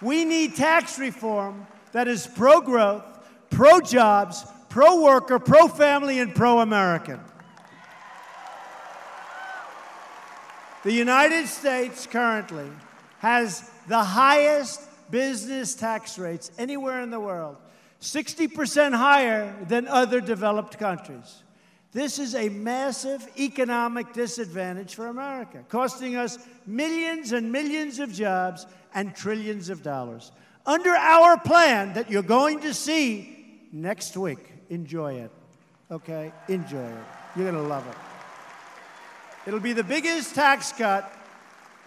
we 0.02 0.24
need 0.24 0.56
tax 0.56 1.00
reform 1.00 1.66
that 1.94 2.08
is 2.08 2.28
pro 2.28 2.62
growth, 2.62 3.04
pro 3.50 3.80
jobs, 3.82 4.46
pro 4.70 5.02
worker, 5.02 5.40
pro 5.40 5.68
family, 5.68 6.20
and 6.20 6.36
pro 6.36 6.60
American. 6.60 7.20
The 10.84 10.92
United 10.92 11.48
States 11.48 12.06
currently 12.06 12.70
has 13.18 13.68
the 13.88 14.04
highest 14.04 14.82
business 15.10 15.74
tax 15.74 16.20
rates 16.20 16.52
anywhere 16.60 17.02
in 17.02 17.10
the 17.10 17.20
world, 17.20 17.58
60% 18.02 18.94
higher 18.94 19.56
than 19.68 19.88
other 19.88 20.22
developed 20.22 20.78
countries. 20.78 21.42
This 21.96 22.20
is 22.20 22.36
a 22.36 22.50
massive 22.50 23.26
economic 23.40 24.12
disadvantage 24.12 24.96
for 24.96 25.08
America, 25.08 25.64
costing 25.70 26.18
us 26.18 26.38
millions 26.68 27.32
and 27.32 27.54
millions 27.54 28.00
of 28.00 28.12
jobs 28.12 28.66
and 28.94 29.16
trillions 29.16 29.70
of 29.70 29.82
dollars. 29.82 30.34
Under 30.66 30.90
our 30.90 31.40
plan 31.40 31.94
that 31.94 32.12
you're 32.12 32.22
going 32.22 32.60
to 32.60 32.74
see 32.74 33.62
next 33.72 34.18
week, 34.18 34.46
enjoy 34.70 35.14
it. 35.14 35.32
Okay? 35.90 36.34
Enjoy 36.50 36.84
it. 36.84 37.06
You're 37.34 37.50
going 37.50 37.64
to 37.64 37.70
love 37.70 37.88
it. 37.88 37.96
It'll 39.48 39.62
be 39.62 39.72
the 39.72 39.82
biggest 39.82 40.36
tax 40.36 40.74
cut. 40.74 41.10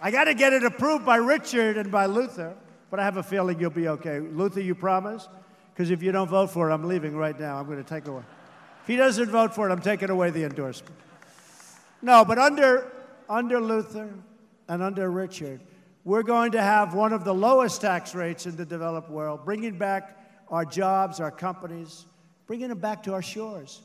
I 0.01 0.09
got 0.09 0.23
to 0.23 0.33
get 0.33 0.53
it 0.53 0.63
approved 0.63 1.05
by 1.05 1.17
Richard 1.17 1.77
and 1.77 1.91
by 1.91 2.07
Luther. 2.07 2.55
but 2.89 2.99
I 2.99 3.03
have 3.03 3.17
a 3.17 3.23
feeling 3.23 3.59
you'll 3.59 3.69
be 3.69 3.89
okay. 3.89 4.21
Luther, 4.21 4.61
you 4.61 4.73
promise? 4.73 5.27
Because 5.71 5.91
if 5.91 6.01
you 6.01 6.11
don't 6.11 6.29
vote 6.29 6.49
for 6.49 6.71
it, 6.71 6.73
I'm 6.73 6.85
leaving 6.85 7.15
right 7.15 7.39
now. 7.39 7.59
I'm 7.59 7.67
going 7.67 7.77
to 7.77 7.87
take 7.87 8.07
away. 8.07 8.23
If 8.81 8.87
he 8.87 8.95
doesn't 8.95 9.29
vote 9.29 9.53
for 9.53 9.69
it, 9.69 9.71
I'm 9.71 9.81
taking 9.81 10.09
away 10.09 10.29
the 10.29 10.43
endorsement. 10.43 10.95
No, 12.01 12.23
but 12.23 12.37
under, 12.37 12.91
under 13.29 13.59
Luther 13.59 14.13
and 14.67 14.81
under 14.81 15.09
Richard, 15.11 15.61
we're 16.05 16.23
going 16.23 16.53
to 16.53 16.61
have 16.61 16.93
one 16.93 17.13
of 17.13 17.23
the 17.23 17.33
lowest 17.33 17.81
tax 17.81 18.15
rates 18.15 18.45
in 18.45 18.55
the 18.55 18.65
developed 18.65 19.09
world, 19.09 19.45
bringing 19.45 19.77
back 19.77 20.17
our 20.49 20.65
jobs, 20.65 21.19
our 21.19 21.31
companies, 21.31 22.05
bringing 22.47 22.69
them 22.69 22.79
back 22.79 23.03
to 23.03 23.13
our 23.13 23.21
shores. 23.21 23.81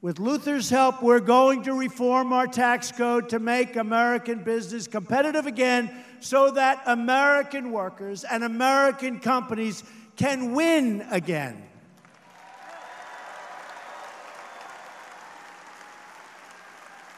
With 0.00 0.18
Luther's 0.18 0.68
help, 0.68 1.00
we're 1.00 1.20
going 1.20 1.62
to 1.62 1.74
reform 1.74 2.32
our 2.32 2.48
tax 2.48 2.90
code 2.90 3.28
to 3.28 3.38
make 3.38 3.76
American 3.76 4.42
business 4.42 4.88
competitive 4.88 5.46
again 5.46 5.88
so 6.18 6.50
that 6.50 6.82
American 6.86 7.70
workers 7.70 8.24
and 8.24 8.42
American 8.42 9.20
companies 9.20 9.84
can 10.16 10.54
win 10.54 11.06
again. 11.12 11.62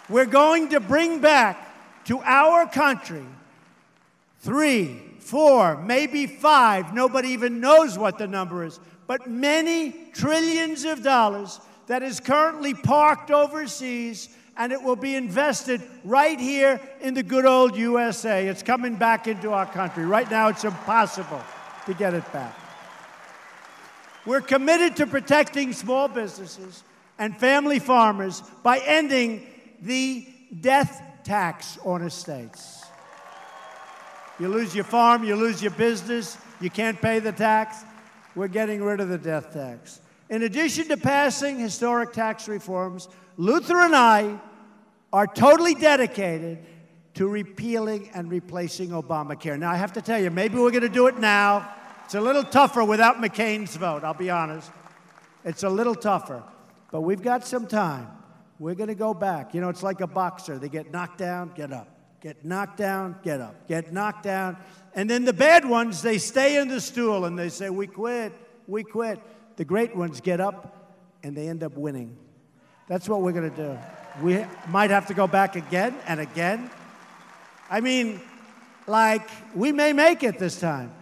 We're 0.09 0.27
going 0.27 0.71
to 0.71 0.81
bring 0.81 1.21
back 1.21 2.05
to 2.07 2.21
our 2.21 2.67
country 2.67 3.25
three, 4.41 5.01
four, 5.21 5.77
maybe 5.79 6.27
five, 6.27 6.93
nobody 6.93 7.29
even 7.31 7.61
knows 7.61 7.99
what 7.99 8.19
the 8.19 8.27
number 8.27 8.65
is, 8.65 8.79
but 9.07 9.29
many 9.29 10.11
trillions 10.13 10.85
of 10.85 11.03
dollars 11.03 11.61
that 11.87 12.03
is 12.03 12.21
currently 12.21 12.75
parked 12.75 13.31
overseas 13.31 14.29
and 14.57 14.73
it 14.73 14.83
will 14.83 14.97
be 14.97 15.17
invested 15.17 15.83
right 16.05 16.39
here 16.39 16.81
in 17.01 17.15
the 17.15 17.23
good 17.23 17.45
old 17.45 17.77
USA. 17.77 18.47
It's 18.47 18.63
coming 18.63 18.97
back 18.97 19.27
into 19.27 19.53
our 19.53 19.67
country. 19.67 20.05
Right 20.05 20.31
now, 20.31 20.49
it's 20.49 20.65
impossible 20.65 21.43
to 21.87 21.95
get 21.95 22.15
it 22.15 22.31
back. 22.33 22.57
We're 24.27 24.41
committed 24.41 24.97
to 24.97 25.07
protecting 25.07 25.73
small 25.73 26.09
businesses 26.09 26.85
and 27.19 27.37
family 27.37 27.79
farmers 27.79 28.43
by 28.63 28.79
ending 28.79 29.47
the 29.81 30.27
death 30.61 31.03
tax 31.25 31.79
on 31.85 32.03
estates. 32.03 32.85
You 34.39 34.49
lose 34.49 34.75
your 34.75 34.85
farm, 34.85 35.25
you 35.25 35.37
lose 35.37 35.63
your 35.63 35.71
business, 35.73 36.37
you 36.61 36.71
can't 36.71 37.01
pay 37.01 37.19
the 37.21 37.33
tax. 37.33 37.85
We're 38.35 38.49
getting 38.49 38.83
rid 38.83 39.01
of 39.01 39.09
the 39.09 39.19
death 39.19 39.53
tax. 39.53 40.01
In 40.29 40.43
addition 40.43 40.89
to 40.89 40.97
passing 40.97 41.59
historic 41.59 42.13
tax 42.13 42.49
reforms, 42.49 43.09
Luther 43.37 43.81
and 43.81 43.95
I 43.95 44.41
are 45.13 45.27
totally 45.27 45.75
dedicated 45.75 46.59
to 47.15 47.29
repealing 47.29 48.11
and 48.15 48.29
replacing 48.31 48.91
Obamacare. 48.91 49.59
Now, 49.59 49.71
I 49.71 49.77
have 49.77 49.93
to 49.93 50.03
tell 50.03 50.21
you, 50.21 50.31
maybe 50.31 50.57
we're 50.57 50.73
going 50.73 50.83
to 50.83 50.89
do 50.89 51.07
it 51.07 51.19
now. 51.19 51.73
It's 52.05 52.15
a 52.15 52.21
little 52.21 52.43
tougher 52.43 52.85
without 52.85 53.17
McCain's 53.17 53.77
vote, 53.77 54.03
I'll 54.03 54.15
be 54.15 54.31
honest. 54.31 54.71
It's 55.45 55.63
a 55.63 55.69
little 55.69 55.95
tougher. 55.95 56.43
But 56.91 57.03
we've 57.03 57.23
got 57.23 57.47
some 57.47 57.67
time. 57.67 58.09
We're 58.59 58.75
going 58.75 58.89
to 58.89 58.95
go 58.95 59.15
back. 59.15 59.55
You 59.55 59.61
know, 59.61 59.69
it's 59.69 59.83
like 59.83 60.01
a 60.01 60.07
boxer. 60.07 60.59
They 60.59 60.69
get 60.69 60.93
knocked 60.93 61.19
down, 61.19 61.53
get 61.55 61.73
up. 61.73 61.89
Get 62.21 62.45
knocked 62.45 62.79
down, 62.79 63.17
get 63.23 63.41
up. 63.41 63.69
Get 63.69 63.93
knocked 63.93 64.23
down. 64.23 64.57
And 64.95 65.11
then 65.11 65.25
the 65.25 65.33
bad 65.33 65.69
ones, 65.69 66.01
they 66.01 66.19
stay 66.19 66.59
in 66.59 66.69
the 66.69 66.81
stool 66.81 67.27
and 67.27 67.39
they 67.39 67.51
say, 67.51 67.69
We 67.69 67.87
quit, 67.87 68.33
we 68.67 68.83
quit. 68.83 69.21
The 69.57 69.65
great 69.65 69.95
ones 69.95 70.21
get 70.21 70.41
up 70.41 70.95
and 71.23 71.37
they 71.37 71.49
end 71.49 71.63
up 71.63 71.77
winning. 71.77 72.17
That's 72.89 73.09
what 73.09 73.23
we're 73.23 73.33
going 73.33 73.51
to 73.51 73.57
do. 73.57 73.79
We 74.23 74.45
might 74.69 74.91
have 74.91 75.07
to 75.09 75.15
go 75.15 75.27
back 75.27 75.57
again 75.57 75.97
and 76.07 76.21
again. 76.21 76.71
I 77.69 77.81
mean, 77.81 78.21
like, 78.87 79.29
we 79.55 79.73
may 79.73 79.93
make 79.93 80.23
it 80.23 80.39
this 80.39 80.61
time, 80.61 80.93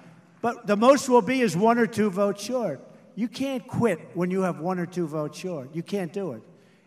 but 0.41 0.67
the 0.67 0.77
most 0.77 1.09
will 1.09 1.23
be 1.23 1.41
is 1.41 1.57
one 1.57 1.79
or 1.79 1.87
two 1.87 2.11
votes 2.11 2.43
short. 2.43 2.81
You 3.15 3.29
can't 3.29 3.67
quit 3.67 4.01
when 4.15 4.31
you 4.31 4.43
have 4.43 4.61
one 4.61 4.79
or 4.79 4.87
two 4.87 5.07
votes 5.07 5.39
short. 5.39 5.75
You 5.75 5.83
can't 5.83 6.13
do 6.13 6.33
it. 6.33 6.43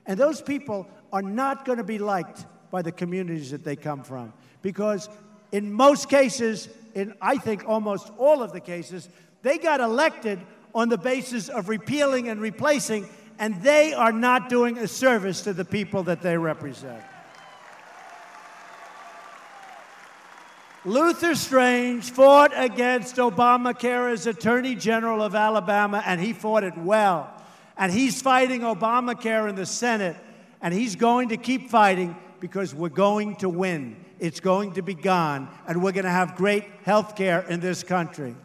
And 0.05 0.19
those 0.19 0.41
people 0.41 0.87
are 1.11 1.21
not 1.21 1.65
going 1.65 1.77
to 1.77 1.83
be 1.83 1.97
liked 1.97 2.45
by 2.71 2.81
the 2.81 2.91
communities 2.91 3.51
that 3.51 3.63
they 3.63 3.75
come 3.75 4.03
from 4.03 4.33
because, 4.61 5.09
in 5.51 5.71
most 5.71 6.09
cases, 6.09 6.69
in 6.93 7.13
I 7.21 7.37
think 7.37 7.63
almost 7.67 8.11
all 8.17 8.43
of 8.43 8.51
the 8.51 8.59
cases, 8.59 9.09
they 9.41 9.57
got 9.57 9.79
elected 9.79 10.39
on 10.73 10.89
the 10.89 10.97
basis 10.97 11.49
of 11.49 11.69
repealing 11.69 12.27
and 12.27 12.41
replacing, 12.41 13.07
and 13.39 13.61
they 13.61 13.93
are 13.93 14.11
not 14.11 14.49
doing 14.49 14.77
a 14.77 14.87
service 14.87 15.41
to 15.41 15.53
the 15.53 15.65
people 15.65 16.03
that 16.03 16.21
they 16.21 16.37
represent. 16.37 17.01
Luther 20.83 21.33
Strange 21.33 22.11
fought 22.11 22.51
against 22.53 23.15
Obamacare 23.15 24.11
as 24.11 24.27
Attorney 24.27 24.75
General 24.75 25.23
of 25.23 25.33
Alabama, 25.33 26.03
and 26.05 26.21
he 26.21 26.31
fought 26.31 26.63
it 26.63 26.77
well. 26.77 27.34
And 27.77 27.91
he's 27.91 28.21
fighting 28.21 28.61
Obamacare 28.61 29.49
in 29.49 29.55
the 29.55 29.65
Senate, 29.65 30.15
and 30.61 30.73
he's 30.73 30.95
going 30.95 31.29
to 31.29 31.37
keep 31.37 31.69
fighting 31.69 32.15
because 32.39 32.73
we're 32.73 32.89
going 32.89 33.35
to 33.37 33.49
win. 33.49 33.97
It's 34.19 34.39
going 34.39 34.73
to 34.73 34.81
be 34.81 34.93
gone, 34.93 35.49
and 35.67 35.83
we're 35.83 35.91
going 35.91 36.05
to 36.05 36.11
have 36.11 36.35
great 36.35 36.65
health 36.83 37.15
care 37.15 37.41
in 37.41 37.59
this 37.59 37.83
country. 37.83 38.35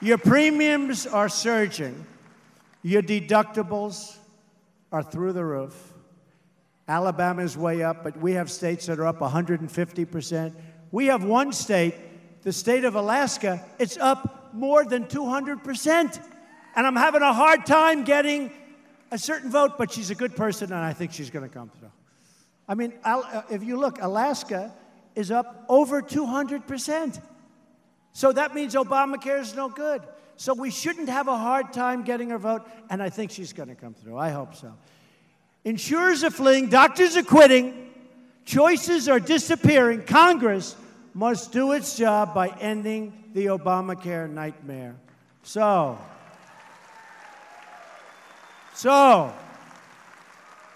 Your 0.00 0.18
premiums 0.18 1.06
are 1.06 1.28
surging. 1.28 2.06
Your 2.82 3.02
deductibles 3.02 4.16
are 4.92 5.02
through 5.02 5.32
the 5.32 5.44
roof. 5.44 5.94
Alabama 6.86 7.42
is 7.42 7.56
way 7.56 7.82
up, 7.82 8.04
but 8.04 8.16
we 8.16 8.32
have 8.32 8.50
states 8.50 8.86
that 8.86 8.98
are 8.98 9.06
up 9.06 9.18
150%. 9.18 10.54
We 10.90 11.06
have 11.06 11.24
one 11.24 11.52
state, 11.52 11.94
the 12.48 12.52
state 12.54 12.86
of 12.86 12.94
Alaska, 12.94 13.62
it's 13.78 13.98
up 13.98 14.54
more 14.54 14.82
than 14.82 15.04
200%. 15.04 16.26
And 16.74 16.86
I'm 16.86 16.96
having 16.96 17.20
a 17.20 17.34
hard 17.34 17.66
time 17.66 18.04
getting 18.04 18.50
a 19.10 19.18
certain 19.18 19.50
vote, 19.50 19.76
but 19.76 19.92
she's 19.92 20.08
a 20.08 20.14
good 20.14 20.34
person, 20.34 20.72
and 20.72 20.80
I 20.80 20.94
think 20.94 21.12
she's 21.12 21.28
going 21.28 21.46
to 21.46 21.54
come 21.54 21.68
through. 21.68 21.90
I 22.66 22.74
mean, 22.74 22.94
uh, 23.04 23.42
if 23.50 23.62
you 23.62 23.76
look, 23.76 24.00
Alaska 24.00 24.72
is 25.14 25.30
up 25.30 25.66
over 25.68 26.00
200%. 26.00 27.20
So 28.14 28.32
that 28.32 28.54
means 28.54 28.74
Obamacare 28.74 29.40
is 29.40 29.54
no 29.54 29.68
good. 29.68 30.00
So 30.38 30.54
we 30.54 30.70
shouldn't 30.70 31.10
have 31.10 31.28
a 31.28 31.36
hard 31.36 31.74
time 31.74 32.02
getting 32.02 32.30
her 32.30 32.38
vote, 32.38 32.66
and 32.88 33.02
I 33.02 33.10
think 33.10 33.30
she's 33.30 33.52
going 33.52 33.68
to 33.68 33.74
come 33.74 33.92
through. 33.92 34.16
I 34.16 34.30
hope 34.30 34.54
so. 34.54 34.72
Insurers 35.66 36.24
are 36.24 36.30
fleeing, 36.30 36.70
doctors 36.70 37.14
are 37.14 37.22
quitting, 37.22 37.90
choices 38.46 39.06
are 39.06 39.20
disappearing. 39.20 40.04
Congress 40.06 40.76
must 41.18 41.50
do 41.50 41.72
its 41.72 41.96
job 41.96 42.32
by 42.32 42.46
ending 42.60 43.12
the 43.34 43.46
Obamacare 43.46 44.30
nightmare. 44.30 44.94
So, 45.42 45.98
so, 48.72 49.34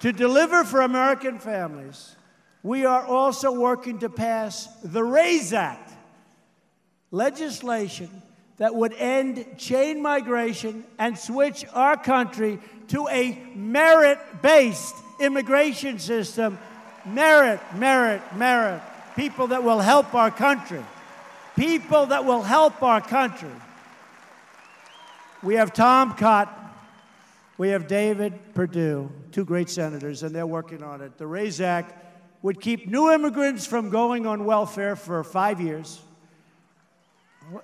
to 0.01 0.13
deliver 0.13 0.65
for 0.65 0.81
American 0.81 1.39
families, 1.39 2.17
we 2.65 2.85
are 2.85 3.07
also 3.07 3.53
working 3.53 4.01
to 4.01 4.09
pass 4.09 4.67
the 4.83 5.05
RAISE 5.05 5.53
Act 5.53 5.93
legislation 7.13 8.11
that 8.57 8.75
would 8.75 8.95
end 8.95 9.47
chain 9.59 10.03
migration 10.03 10.83
and 10.99 11.17
switch 11.17 11.65
our 11.73 11.97
country 11.97 12.59
to 12.89 13.07
a 13.13 13.39
merit 13.55 14.19
based 14.43 14.97
immigration 15.21 16.01
system. 16.01 16.59
Merit, 17.07 17.61
merit, 17.77 18.23
merit. 18.35 18.83
People 19.17 19.49
that 19.49 19.63
will 19.63 19.81
help 19.81 20.15
our 20.15 20.31
country. 20.31 20.85
People 21.57 22.07
that 22.07 22.25
will 22.25 22.43
help 22.43 22.83
our 22.83 23.01
country. 23.01 23.51
We 25.43 25.55
have 25.55 25.73
Tom 25.73 26.15
Cotton. 26.15 26.55
We 27.59 27.69
have 27.69 27.87
David 27.87 28.55
Perdue, 28.55 29.11
two 29.31 29.45
great 29.45 29.69
senators, 29.69 30.23
and 30.23 30.35
they're 30.35 30.47
working 30.47 30.83
on 30.83 31.01
it. 31.01 31.19
The 31.19 31.27
RAISE 31.27 31.61
Act 31.61 31.95
would 32.41 32.61
keep 32.61 32.89
new 32.89 33.13
immigrants 33.13 33.67
from 33.67 33.91
going 33.91 34.27
on 34.27 34.45
welfare 34.45 34.97
for 34.97 35.23
five 35.23 35.61
years 35.61 36.01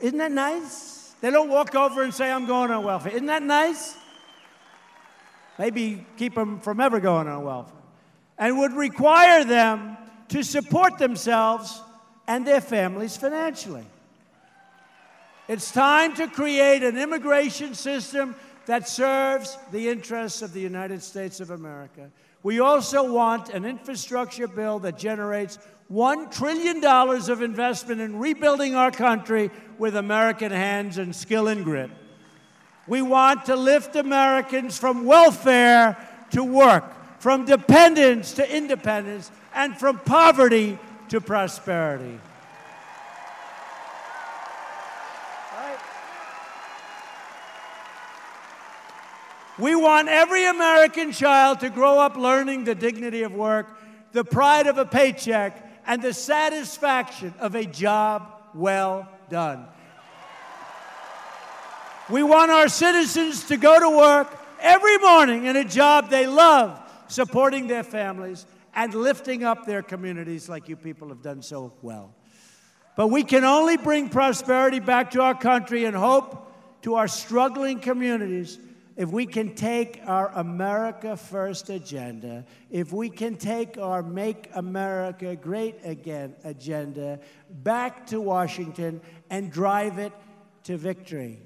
isn't 0.00 0.18
that 0.18 0.32
nice? 0.32 1.12
They 1.20 1.30
don't 1.30 1.48
walk 1.48 1.74
over 1.74 2.02
and 2.02 2.14
say, 2.14 2.30
I'm 2.30 2.46
going 2.46 2.70
on 2.70 2.84
welfare. 2.84 3.12
Isn't 3.12 3.26
that 3.26 3.42
nice? 3.42 3.96
Maybe 5.58 6.06
keep 6.16 6.34
them 6.34 6.60
from 6.60 6.80
ever 6.80 7.00
going 7.00 7.26
on 7.26 7.42
welfare. 7.42 7.74
And 8.38 8.58
would 8.58 8.72
require 8.72 9.44
them 9.44 9.96
to 10.28 10.42
support 10.42 10.98
themselves 10.98 11.80
and 12.26 12.46
their 12.46 12.60
families 12.60 13.16
financially. 13.16 13.84
It's 15.48 15.70
time 15.72 16.14
to 16.16 16.28
create 16.28 16.82
an 16.82 16.98
immigration 16.98 17.74
system 17.74 18.36
that 18.66 18.86
serves 18.86 19.56
the 19.72 19.88
interests 19.88 20.42
of 20.42 20.52
the 20.52 20.60
United 20.60 21.02
States 21.02 21.40
of 21.40 21.50
America. 21.50 22.10
We 22.42 22.60
also 22.60 23.10
want 23.10 23.48
an 23.48 23.64
infrastructure 23.64 24.46
bill 24.46 24.78
that 24.80 24.98
generates 24.98 25.58
$1 25.90 26.30
trillion 26.30 26.84
of 26.84 27.42
investment 27.42 28.00
in 28.02 28.18
rebuilding 28.18 28.74
our 28.74 28.90
country 28.90 29.50
with 29.78 29.96
American 29.96 30.52
hands 30.52 30.98
and 30.98 31.16
skill 31.16 31.48
and 31.48 31.64
grit. 31.64 31.90
We 32.86 33.00
want 33.00 33.46
to 33.46 33.56
lift 33.56 33.96
Americans 33.96 34.78
from 34.78 35.06
welfare 35.06 35.96
to 36.32 36.44
work, 36.44 37.20
from 37.20 37.46
dependence 37.46 38.32
to 38.34 38.56
independence. 38.56 39.30
And 39.54 39.76
from 39.76 39.98
poverty 39.98 40.78
to 41.08 41.20
prosperity. 41.20 42.20
We 49.58 49.74
want 49.74 50.08
every 50.08 50.46
American 50.46 51.10
child 51.10 51.60
to 51.60 51.70
grow 51.70 51.98
up 51.98 52.16
learning 52.16 52.64
the 52.64 52.76
dignity 52.76 53.22
of 53.22 53.32
work, 53.32 53.66
the 54.12 54.22
pride 54.22 54.68
of 54.68 54.78
a 54.78 54.84
paycheck, 54.84 55.82
and 55.84 56.00
the 56.00 56.12
satisfaction 56.12 57.34
of 57.40 57.56
a 57.56 57.64
job 57.64 58.30
well 58.54 59.08
done. 59.28 59.66
We 62.08 62.22
want 62.22 62.50
our 62.50 62.68
citizens 62.68 63.44
to 63.48 63.56
go 63.56 63.80
to 63.80 63.96
work 63.96 64.28
every 64.60 64.96
morning 64.98 65.46
in 65.46 65.56
a 65.56 65.64
job 65.64 66.08
they 66.08 66.26
love, 66.26 66.80
supporting 67.08 67.66
their 67.66 67.82
families 67.82 68.46
and 68.78 68.94
lifting 68.94 69.42
up 69.42 69.66
their 69.66 69.82
communities 69.82 70.48
like 70.48 70.68
you 70.68 70.76
people 70.76 71.08
have 71.08 71.20
done 71.20 71.42
so 71.42 71.72
well. 71.82 72.14
But 72.94 73.08
we 73.08 73.24
can 73.24 73.42
only 73.42 73.76
bring 73.76 74.08
prosperity 74.08 74.78
back 74.78 75.10
to 75.12 75.20
our 75.20 75.34
country 75.34 75.84
and 75.84 75.96
hope 75.96 76.52
to 76.82 76.94
our 76.94 77.08
struggling 77.08 77.80
communities 77.80 78.56
if 78.96 79.10
we 79.10 79.26
can 79.26 79.56
take 79.56 80.00
our 80.06 80.28
America 80.28 81.16
First 81.16 81.70
agenda, 81.70 82.44
if 82.70 82.92
we 82.92 83.10
can 83.10 83.34
take 83.34 83.78
our 83.78 84.00
Make 84.00 84.48
America 84.54 85.34
Great 85.34 85.80
Again 85.82 86.36
agenda 86.44 87.18
back 87.50 88.06
to 88.08 88.20
Washington 88.20 89.00
and 89.28 89.50
drive 89.50 89.98
it 89.98 90.12
to 90.64 90.76
victory. 90.76 91.40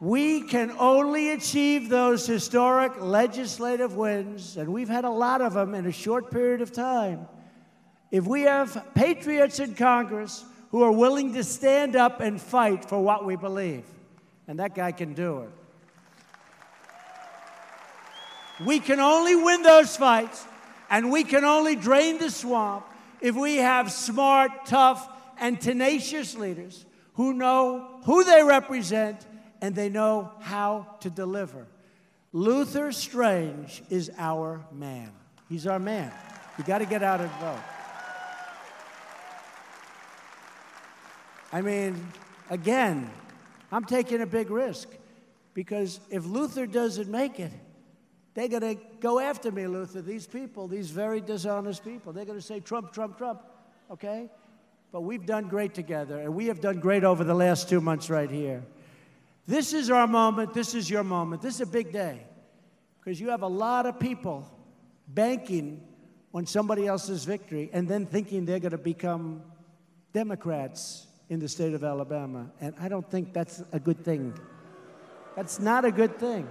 We 0.00 0.40
can 0.40 0.70
only 0.78 1.30
achieve 1.30 1.90
those 1.90 2.26
historic 2.26 2.98
legislative 3.00 3.94
wins, 3.96 4.56
and 4.56 4.72
we've 4.72 4.88
had 4.88 5.04
a 5.04 5.10
lot 5.10 5.42
of 5.42 5.52
them 5.52 5.74
in 5.74 5.84
a 5.84 5.92
short 5.92 6.30
period 6.30 6.62
of 6.62 6.72
time, 6.72 7.28
if 8.10 8.26
we 8.26 8.42
have 8.42 8.86
patriots 8.94 9.60
in 9.60 9.74
Congress 9.74 10.44
who 10.70 10.82
are 10.82 10.92
willing 10.92 11.34
to 11.34 11.44
stand 11.44 11.96
up 11.96 12.20
and 12.20 12.40
fight 12.40 12.84
for 12.84 12.98
what 12.98 13.26
we 13.26 13.36
believe. 13.36 13.84
And 14.48 14.58
that 14.58 14.74
guy 14.74 14.92
can 14.92 15.12
do 15.14 15.40
it. 15.40 15.50
We 18.64 18.80
can 18.80 19.00
only 19.00 19.36
win 19.36 19.62
those 19.62 19.96
fights 19.96 20.44
and 20.90 21.10
we 21.10 21.24
can 21.24 21.44
only 21.44 21.76
drain 21.76 22.18
the 22.18 22.30
swamp 22.30 22.84
if 23.20 23.34
we 23.34 23.56
have 23.56 23.90
smart, 23.90 24.66
tough, 24.66 25.08
and 25.38 25.60
tenacious 25.60 26.36
leaders 26.36 26.84
who 27.14 27.32
know 27.32 28.00
who 28.04 28.24
they 28.24 28.42
represent 28.42 29.24
and 29.60 29.74
they 29.74 29.88
know 29.88 30.32
how 30.40 30.96
to 31.00 31.10
deliver. 31.10 31.66
Luther 32.32 32.92
Strange 32.92 33.82
is 33.90 34.10
our 34.16 34.64
man. 34.72 35.10
He's 35.48 35.66
our 35.66 35.78
man. 35.78 36.12
You 36.58 36.64
got 36.64 36.78
to 36.78 36.86
get 36.86 37.02
out 37.02 37.20
and 37.20 37.30
vote. 37.32 37.62
I 41.52 41.60
mean, 41.62 42.06
again, 42.48 43.10
I'm 43.72 43.84
taking 43.84 44.20
a 44.20 44.26
big 44.26 44.50
risk 44.50 44.88
because 45.54 46.00
if 46.10 46.24
Luther 46.24 46.66
doesn't 46.66 47.10
make 47.10 47.40
it, 47.40 47.52
they're 48.34 48.48
going 48.48 48.76
to 48.76 48.80
go 49.00 49.18
after 49.18 49.50
me, 49.50 49.66
Luther. 49.66 50.00
These 50.00 50.26
people, 50.26 50.68
these 50.68 50.90
very 50.90 51.20
dishonest 51.20 51.84
people, 51.84 52.12
they're 52.12 52.24
going 52.24 52.38
to 52.38 52.44
say 52.44 52.60
Trump, 52.60 52.92
Trump, 52.92 53.18
Trump. 53.18 53.42
Okay? 53.90 54.30
But 54.92 55.00
we've 55.02 55.26
done 55.26 55.48
great 55.48 55.74
together, 55.74 56.18
and 56.20 56.34
we 56.34 56.46
have 56.46 56.60
done 56.60 56.78
great 56.78 57.02
over 57.02 57.24
the 57.24 57.34
last 57.34 57.68
two 57.68 57.80
months 57.80 58.08
right 58.08 58.30
here. 58.30 58.62
This 59.50 59.72
is 59.72 59.90
our 59.90 60.06
moment. 60.06 60.54
This 60.54 60.76
is 60.76 60.88
your 60.88 61.02
moment. 61.02 61.42
This 61.42 61.56
is 61.56 61.62
a 61.62 61.66
big 61.66 61.92
day 61.92 62.22
because 63.00 63.20
you 63.20 63.30
have 63.30 63.42
a 63.42 63.48
lot 63.48 63.84
of 63.84 63.98
people 63.98 64.46
banking 65.08 65.82
on 66.32 66.46
somebody 66.46 66.86
else's 66.86 67.24
victory 67.24 67.68
and 67.72 67.88
then 67.88 68.06
thinking 68.06 68.44
they're 68.44 68.60
going 68.60 68.70
to 68.70 68.78
become 68.78 69.42
Democrats 70.12 71.08
in 71.28 71.40
the 71.40 71.48
state 71.48 71.74
of 71.74 71.82
Alabama. 71.82 72.48
And 72.60 72.76
I 72.80 72.88
don't 72.88 73.10
think 73.10 73.32
that's 73.32 73.60
a 73.72 73.80
good 73.80 74.04
thing. 74.04 74.38
That's 75.34 75.58
not 75.58 75.84
a 75.84 75.90
good 75.90 76.16
thing. 76.20 76.48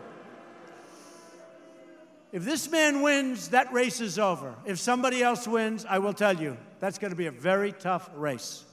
If 2.34 2.44
this 2.44 2.70
man 2.70 3.02
wins, 3.02 3.48
that 3.52 3.72
race 3.72 4.02
is 4.02 4.20
over. 4.20 4.56
If 4.66 4.78
somebody 4.78 5.24
else 5.24 5.48
wins, 5.48 5.86
I 5.86 6.00
will 6.00 6.14
tell 6.14 6.38
you, 6.38 6.58
that's 6.82 7.00
going 7.00 7.12
to 7.12 7.18
be 7.18 7.28
a 7.28 7.32
very 7.32 7.72
tough 7.72 8.10
race. 8.14 8.66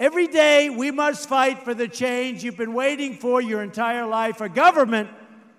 Every 0.00 0.28
day, 0.28 0.70
we 0.70 0.90
must 0.90 1.28
fight 1.28 1.62
for 1.62 1.74
the 1.74 1.86
change 1.86 2.42
you've 2.42 2.56
been 2.56 2.72
waiting 2.72 3.18
for 3.18 3.42
your 3.42 3.62
entire 3.62 4.06
life 4.06 4.40
a 4.40 4.48
government 4.48 5.10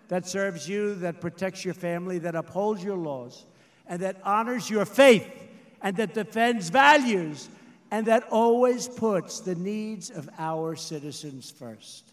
that 0.08 0.28
serves 0.28 0.68
you, 0.68 0.96
that 0.96 1.22
protects 1.22 1.64
your 1.64 1.76
family, 1.76 2.18
that 2.18 2.34
upholds 2.34 2.84
your 2.84 2.98
laws, 2.98 3.46
and 3.86 4.02
that 4.02 4.18
honors 4.24 4.68
your 4.68 4.84
faith, 4.84 5.30
and 5.84 5.96
that 5.98 6.16
defends 6.16 6.70
values, 6.70 7.50
and 7.92 8.08
that 8.08 8.24
always 8.32 8.88
puts 8.88 9.42
the 9.42 9.54
needs 9.54 10.10
of 10.10 10.28
our 10.40 10.76
citizens 10.76 11.52
first. 11.52 12.12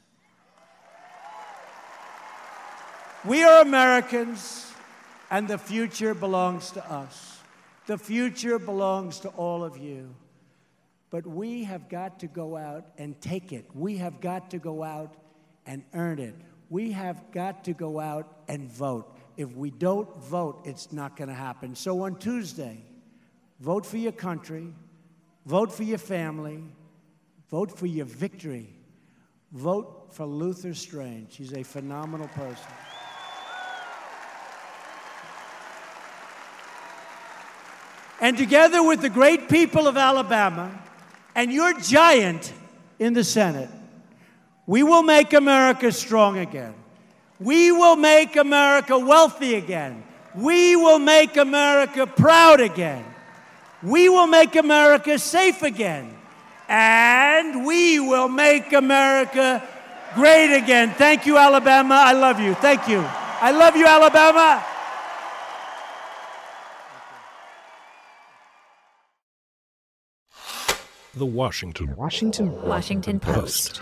We 3.24 3.42
are 3.42 3.62
Americans 3.62 4.70
and 5.30 5.48
the 5.48 5.56
future 5.56 6.12
belongs 6.12 6.72
to 6.72 6.92
us. 6.92 7.40
The 7.86 7.96
future 7.96 8.58
belongs 8.58 9.18
to 9.20 9.28
all 9.30 9.64
of 9.64 9.78
you. 9.78 10.14
But 11.10 11.26
we 11.26 11.64
have 11.64 11.88
got 11.88 12.20
to 12.20 12.26
go 12.26 12.56
out 12.56 12.86
and 12.98 13.18
take 13.20 13.52
it. 13.52 13.66
We 13.74 13.96
have 13.96 14.20
got 14.20 14.50
to 14.50 14.58
go 14.58 14.82
out 14.82 15.14
and 15.66 15.82
earn 15.94 16.18
it. 16.18 16.34
We 16.70 16.92
have 16.92 17.32
got 17.32 17.64
to 17.64 17.72
go 17.72 17.98
out 17.98 18.26
and 18.46 18.70
vote. 18.70 19.16
If 19.36 19.54
we 19.56 19.70
don't 19.70 20.14
vote, 20.22 20.62
it's 20.64 20.92
not 20.92 21.16
going 21.16 21.28
to 21.28 21.34
happen. 21.34 21.74
So 21.74 22.02
on 22.02 22.18
Tuesday, 22.18 22.82
vote 23.60 23.86
for 23.86 23.96
your 23.96 24.12
country, 24.12 24.74
vote 25.46 25.72
for 25.72 25.84
your 25.84 25.98
family, 25.98 26.62
vote 27.50 27.76
for 27.76 27.86
your 27.86 28.06
victory. 28.06 28.74
Vote 29.52 30.08
for 30.10 30.26
Luther 30.26 30.74
Strange. 30.74 31.36
He's 31.36 31.54
a 31.54 31.62
phenomenal 31.62 32.28
person. 32.28 32.70
And 38.20 38.36
together 38.36 38.82
with 38.82 39.00
the 39.00 39.08
great 39.08 39.48
people 39.48 39.86
of 39.86 39.96
Alabama 39.96 40.82
and 41.38 41.52
your 41.52 41.72
giant 41.78 42.52
in 42.98 43.12
the 43.12 43.22
Senate, 43.22 43.70
we 44.66 44.82
will 44.82 45.04
make 45.04 45.32
America 45.32 45.92
strong 45.92 46.36
again. 46.36 46.74
We 47.38 47.70
will 47.70 47.94
make 47.94 48.34
America 48.34 48.98
wealthy 48.98 49.54
again. 49.54 50.02
We 50.34 50.74
will 50.74 50.98
make 50.98 51.36
America 51.36 52.08
proud 52.08 52.60
again. 52.60 53.04
We 53.84 54.08
will 54.08 54.26
make 54.26 54.56
America 54.56 55.16
safe 55.16 55.62
again. 55.62 56.12
And 56.68 57.64
we 57.64 58.00
will 58.00 58.28
make 58.28 58.72
America 58.72 59.62
great 60.16 60.56
again. 60.56 60.92
Thank 60.94 61.24
you, 61.24 61.38
Alabama. 61.38 62.02
I 62.04 62.14
love 62.14 62.40
you. 62.40 62.54
Thank 62.54 62.88
you. 62.88 62.98
I 62.98 63.52
love 63.52 63.76
you, 63.76 63.86
Alabama. 63.86 64.64
The 71.18 71.26
Washington 71.26 71.96
Washington 71.96 72.62
Washington 72.62 73.18
Post. 73.18 73.80